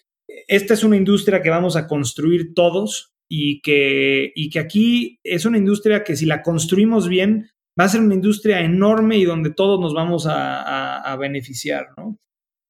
esta 0.47 0.73
es 0.73 0.83
una 0.83 0.97
industria 0.97 1.41
que 1.41 1.49
vamos 1.49 1.75
a 1.75 1.87
construir 1.87 2.53
todos 2.53 3.13
y 3.29 3.61
que, 3.61 4.31
y 4.35 4.49
que 4.49 4.59
aquí 4.59 5.19
es 5.23 5.45
una 5.45 5.57
industria 5.57 6.03
que 6.03 6.15
si 6.15 6.25
la 6.25 6.41
construimos 6.41 7.07
bien, 7.07 7.49
va 7.79 7.85
a 7.85 7.89
ser 7.89 8.01
una 8.01 8.15
industria 8.15 8.59
enorme 8.61 9.17
y 9.17 9.25
donde 9.25 9.51
todos 9.51 9.79
nos 9.79 9.93
vamos 9.93 10.27
a, 10.29 11.15
beneficiar, 11.19 11.87
¿no? 11.97 12.17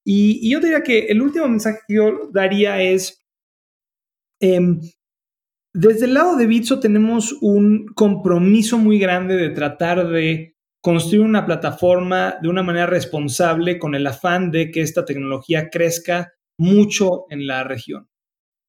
Y, 0.05 0.49
yo 0.49 0.59
diría 0.59 0.81
que 0.81 1.07
el 1.07 1.21
último 1.21 1.47
mensaje 1.47 1.79
que 1.87 1.95
yo 1.95 2.29
daría 2.31 2.81
es, 2.81 3.23
em, 4.41 4.79
desde 5.73 6.05
el 6.05 6.13
lado 6.13 6.35
de 6.35 6.47
Bitso 6.47 6.79
tenemos 6.79 7.33
un 7.41 7.87
compromiso 7.95 8.77
muy 8.77 8.99
grande 8.99 9.35
de 9.35 9.49
tratar 9.49 10.07
de 10.07 10.55
construir 10.81 11.21
una 11.21 11.45
plataforma 11.45 12.37
de 12.41 12.49
una 12.49 12.63
manera 12.63 12.85
responsable 12.85 13.79
con 13.79 13.95
el 13.95 14.07
afán 14.07 14.51
de 14.51 14.71
que 14.71 14.81
esta 14.81 15.05
tecnología 15.05 15.69
crezca 15.69 16.33
mucho 16.57 17.25
en 17.29 17.47
la 17.47 17.63
región. 17.63 18.07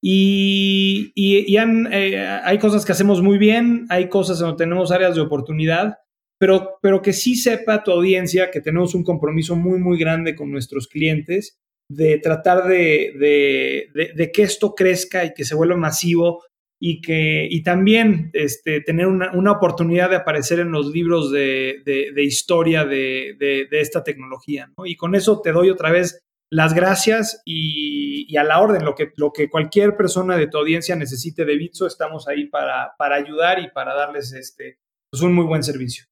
Y, 0.03 1.13
eh, 1.17 2.41
hay 2.43 2.59
cosas 2.59 2.85
que 2.85 2.93
hacemos 2.93 3.23
muy 3.23 3.39
bien, 3.39 3.87
hay 3.91 4.09
cosas 4.09 4.39
donde 4.39 4.57
tenemos 4.57 4.91
áreas 4.91 5.15
de 5.15 5.21
oportunidad, 5.21 5.99
pero, 6.39 6.79
pero 6.81 7.03
que 7.03 7.13
sí 7.13 7.37
sepa 7.37 7.83
tu 7.83 7.91
audiencia 7.91 8.51
que 8.51 8.63
tenemos 8.63 8.95
un 8.95 9.05
compromiso 9.05 9.57
muy, 9.57 9.79
muy 9.79 9.99
grande 9.99 10.35
con 10.35 10.51
nuestros 10.51 10.89
clientes 10.89 11.59
de 11.91 12.19
tratar 12.19 12.67
de, 12.67 13.13
de 14.15 14.33
que 14.33 14.43
esto 14.43 14.75
crezca 14.75 15.25
y 15.25 15.35
que 15.35 15.45
se 15.45 15.55
vuelva 15.55 15.77
masivo 15.77 16.43
y 16.83 17.03
que 17.03 17.47
y 17.51 17.63
también 17.63 18.31
este, 18.33 18.81
tener 18.81 19.07
una, 19.07 19.53
oportunidad 19.53 20.09
de 20.09 20.17
aparecer 20.17 20.61
en 20.61 20.73
los 20.73 20.87
libros 20.87 21.31
de, 21.31 21.83
historia 22.17 22.87
de, 22.87 23.69
esta 23.71 24.03
tecnología. 24.03 24.73
Y 24.85 24.97
con 24.97 25.15
eso 25.15 25.41
te 25.43 25.53
doy 25.53 25.71
otra 25.71 25.91
vez 25.91 26.21
las 26.51 26.75
gracias 26.75 27.43
y, 27.45 28.37
a 28.37 28.45
la 28.45 28.61
orden, 28.61 28.85
lo 28.85 28.95
que, 28.95 29.13
lo 29.17 29.33
que 29.33 29.51
cualquier 29.51 29.97
persona 29.97 30.37
de 30.37 30.47
tu 30.47 30.57
audiencia 30.57 30.97
necesite 30.97 31.45
de 31.45 31.57
Bitso, 31.57 31.87
estamos 31.87 32.27
ahí 32.27 32.47
para, 32.47 32.95
para 32.97 33.17
ayudar 33.17 33.59
y 33.61 33.71
para 33.71 33.95
darles 33.95 34.33
este, 34.33 34.79
pues, 35.11 35.23
un 35.23 35.35
muy 35.35 35.45
buen 35.45 35.63
servicio. 35.63 36.07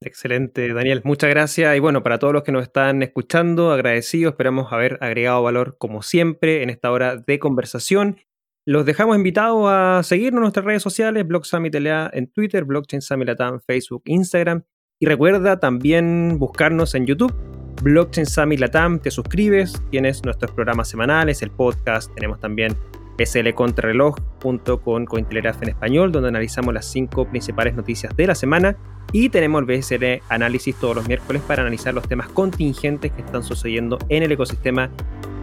Excelente, 0.00 0.72
Daniel. 0.72 1.00
Muchas 1.04 1.30
gracias. 1.30 1.76
Y 1.76 1.80
bueno, 1.80 2.02
para 2.02 2.18
todos 2.18 2.32
los 2.32 2.42
que 2.42 2.52
nos 2.52 2.62
están 2.62 3.02
escuchando, 3.02 3.72
agradecidos. 3.72 4.32
Esperamos 4.32 4.72
haber 4.72 4.98
agregado 5.00 5.42
valor 5.42 5.76
como 5.78 6.02
siempre 6.02 6.62
en 6.62 6.70
esta 6.70 6.90
hora 6.90 7.16
de 7.16 7.38
conversación. 7.38 8.18
Los 8.64 8.86
dejamos 8.86 9.16
invitados 9.16 9.66
a 9.68 10.02
seguirnos 10.04 10.38
en 10.38 10.42
nuestras 10.42 10.64
redes 10.64 10.84
sociales, 10.84 11.26
Blog 11.26 11.44
Summit 11.44 11.74
LA 11.74 12.10
en 12.12 12.28
Twitter, 12.28 12.64
Blockchain 12.64 13.02
Summit 13.02 13.26
Latam, 13.26 13.58
Facebook, 13.58 14.02
Instagram. 14.04 14.62
Y 15.00 15.06
recuerda 15.06 15.58
también 15.58 16.36
buscarnos 16.38 16.94
en 16.94 17.04
YouTube, 17.04 17.34
Blockchain 17.82 18.24
Summit 18.24 18.60
Latam. 18.60 19.00
Te 19.00 19.10
suscribes, 19.10 19.82
tienes 19.90 20.24
nuestros 20.24 20.52
programas 20.52 20.88
semanales, 20.88 21.42
el 21.42 21.50
podcast, 21.50 22.14
tenemos 22.14 22.38
también 22.38 22.76
SL 23.18 23.52
Contrarreloj 23.52 24.14
junto 24.40 24.80
con 24.80 25.06
Cointelegraph 25.06 25.60
en 25.64 25.70
español, 25.70 26.12
donde 26.12 26.28
analizamos 26.28 26.72
las 26.72 26.86
cinco 26.86 27.28
principales 27.28 27.74
noticias 27.74 28.14
de 28.14 28.28
la 28.28 28.36
semana. 28.36 28.76
Y 29.10 29.28
tenemos 29.28 29.60
el 29.60 29.76
BSL 29.76 30.22
Análisis 30.28 30.76
todos 30.76 30.94
los 30.94 31.08
miércoles 31.08 31.42
para 31.48 31.62
analizar 31.62 31.94
los 31.94 32.06
temas 32.06 32.28
contingentes 32.28 33.10
que 33.10 33.22
están 33.22 33.42
sucediendo 33.42 33.98
en 34.08 34.22
el 34.22 34.30
ecosistema 34.30 34.88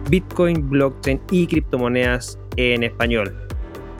Bitcoin, 0.08 0.70
blockchain 0.70 1.20
y 1.30 1.46
criptomonedas 1.46 2.38
en 2.60 2.84
español. 2.84 3.34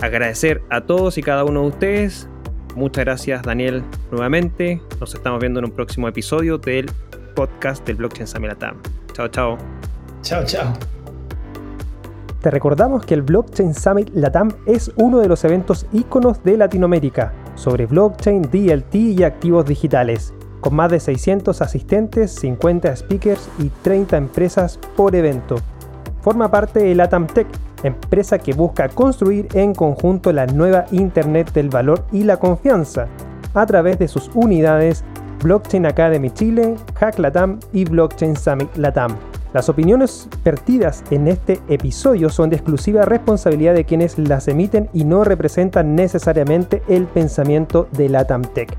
Agradecer 0.00 0.62
a 0.70 0.82
todos 0.82 1.18
y 1.18 1.22
cada 1.22 1.44
uno 1.44 1.62
de 1.62 1.68
ustedes. 1.68 2.28
Muchas 2.74 3.04
gracias 3.04 3.42
Daniel 3.42 3.82
nuevamente. 4.10 4.80
Nos 5.00 5.14
estamos 5.14 5.40
viendo 5.40 5.58
en 5.60 5.66
un 5.66 5.72
próximo 5.72 6.08
episodio 6.08 6.58
del 6.58 6.90
podcast 7.34 7.86
del 7.86 7.96
Blockchain 7.96 8.26
Summit 8.26 8.50
Latam. 8.50 8.76
Chao, 9.12 9.28
chao. 9.28 9.58
Chao, 10.22 10.44
chao. 10.44 10.72
Te 12.40 12.50
recordamos 12.50 13.04
que 13.04 13.14
el 13.14 13.22
Blockchain 13.22 13.74
Summit 13.74 14.10
Latam 14.14 14.50
es 14.64 14.90
uno 14.96 15.18
de 15.18 15.28
los 15.28 15.44
eventos 15.44 15.86
íconos 15.92 16.42
de 16.42 16.56
Latinoamérica 16.56 17.34
sobre 17.54 17.84
blockchain, 17.84 18.42
DLT 18.42 18.94
y 18.94 19.22
activos 19.24 19.66
digitales, 19.66 20.32
con 20.60 20.74
más 20.74 20.90
de 20.90 21.00
600 21.00 21.60
asistentes, 21.60 22.32
50 22.36 22.96
speakers 22.96 23.50
y 23.58 23.68
30 23.82 24.16
empresas 24.16 24.78
por 24.96 25.14
evento. 25.14 25.56
Forma 26.22 26.50
parte 26.50 26.80
de 26.80 26.94
Latam 26.94 27.26
Tech, 27.26 27.46
empresa 27.82 28.38
que 28.38 28.52
busca 28.52 28.88
construir 28.88 29.48
en 29.54 29.74
conjunto 29.74 30.32
la 30.32 30.46
nueva 30.46 30.86
Internet 30.90 31.52
del 31.52 31.68
valor 31.68 32.04
y 32.12 32.24
la 32.24 32.38
confianza 32.38 33.06
a 33.54 33.66
través 33.66 33.98
de 33.98 34.08
sus 34.08 34.30
unidades 34.34 35.04
Blockchain 35.42 35.86
Academy 35.86 36.30
Chile, 36.30 36.76
Hack 36.94 37.18
Latam 37.18 37.58
y 37.72 37.84
Blockchain 37.84 38.36
Summit 38.36 38.76
Latam. 38.76 39.16
Las 39.52 39.68
opiniones 39.68 40.28
vertidas 40.44 41.02
en 41.10 41.26
este 41.26 41.60
episodio 41.68 42.30
son 42.30 42.50
de 42.50 42.56
exclusiva 42.56 43.04
responsabilidad 43.04 43.74
de 43.74 43.84
quienes 43.84 44.16
las 44.18 44.46
emiten 44.46 44.88
y 44.92 45.04
no 45.04 45.24
representan 45.24 45.96
necesariamente 45.96 46.82
el 46.88 47.06
pensamiento 47.06 47.88
de 47.92 48.08
Latam 48.08 48.42
Tech. 48.42 48.76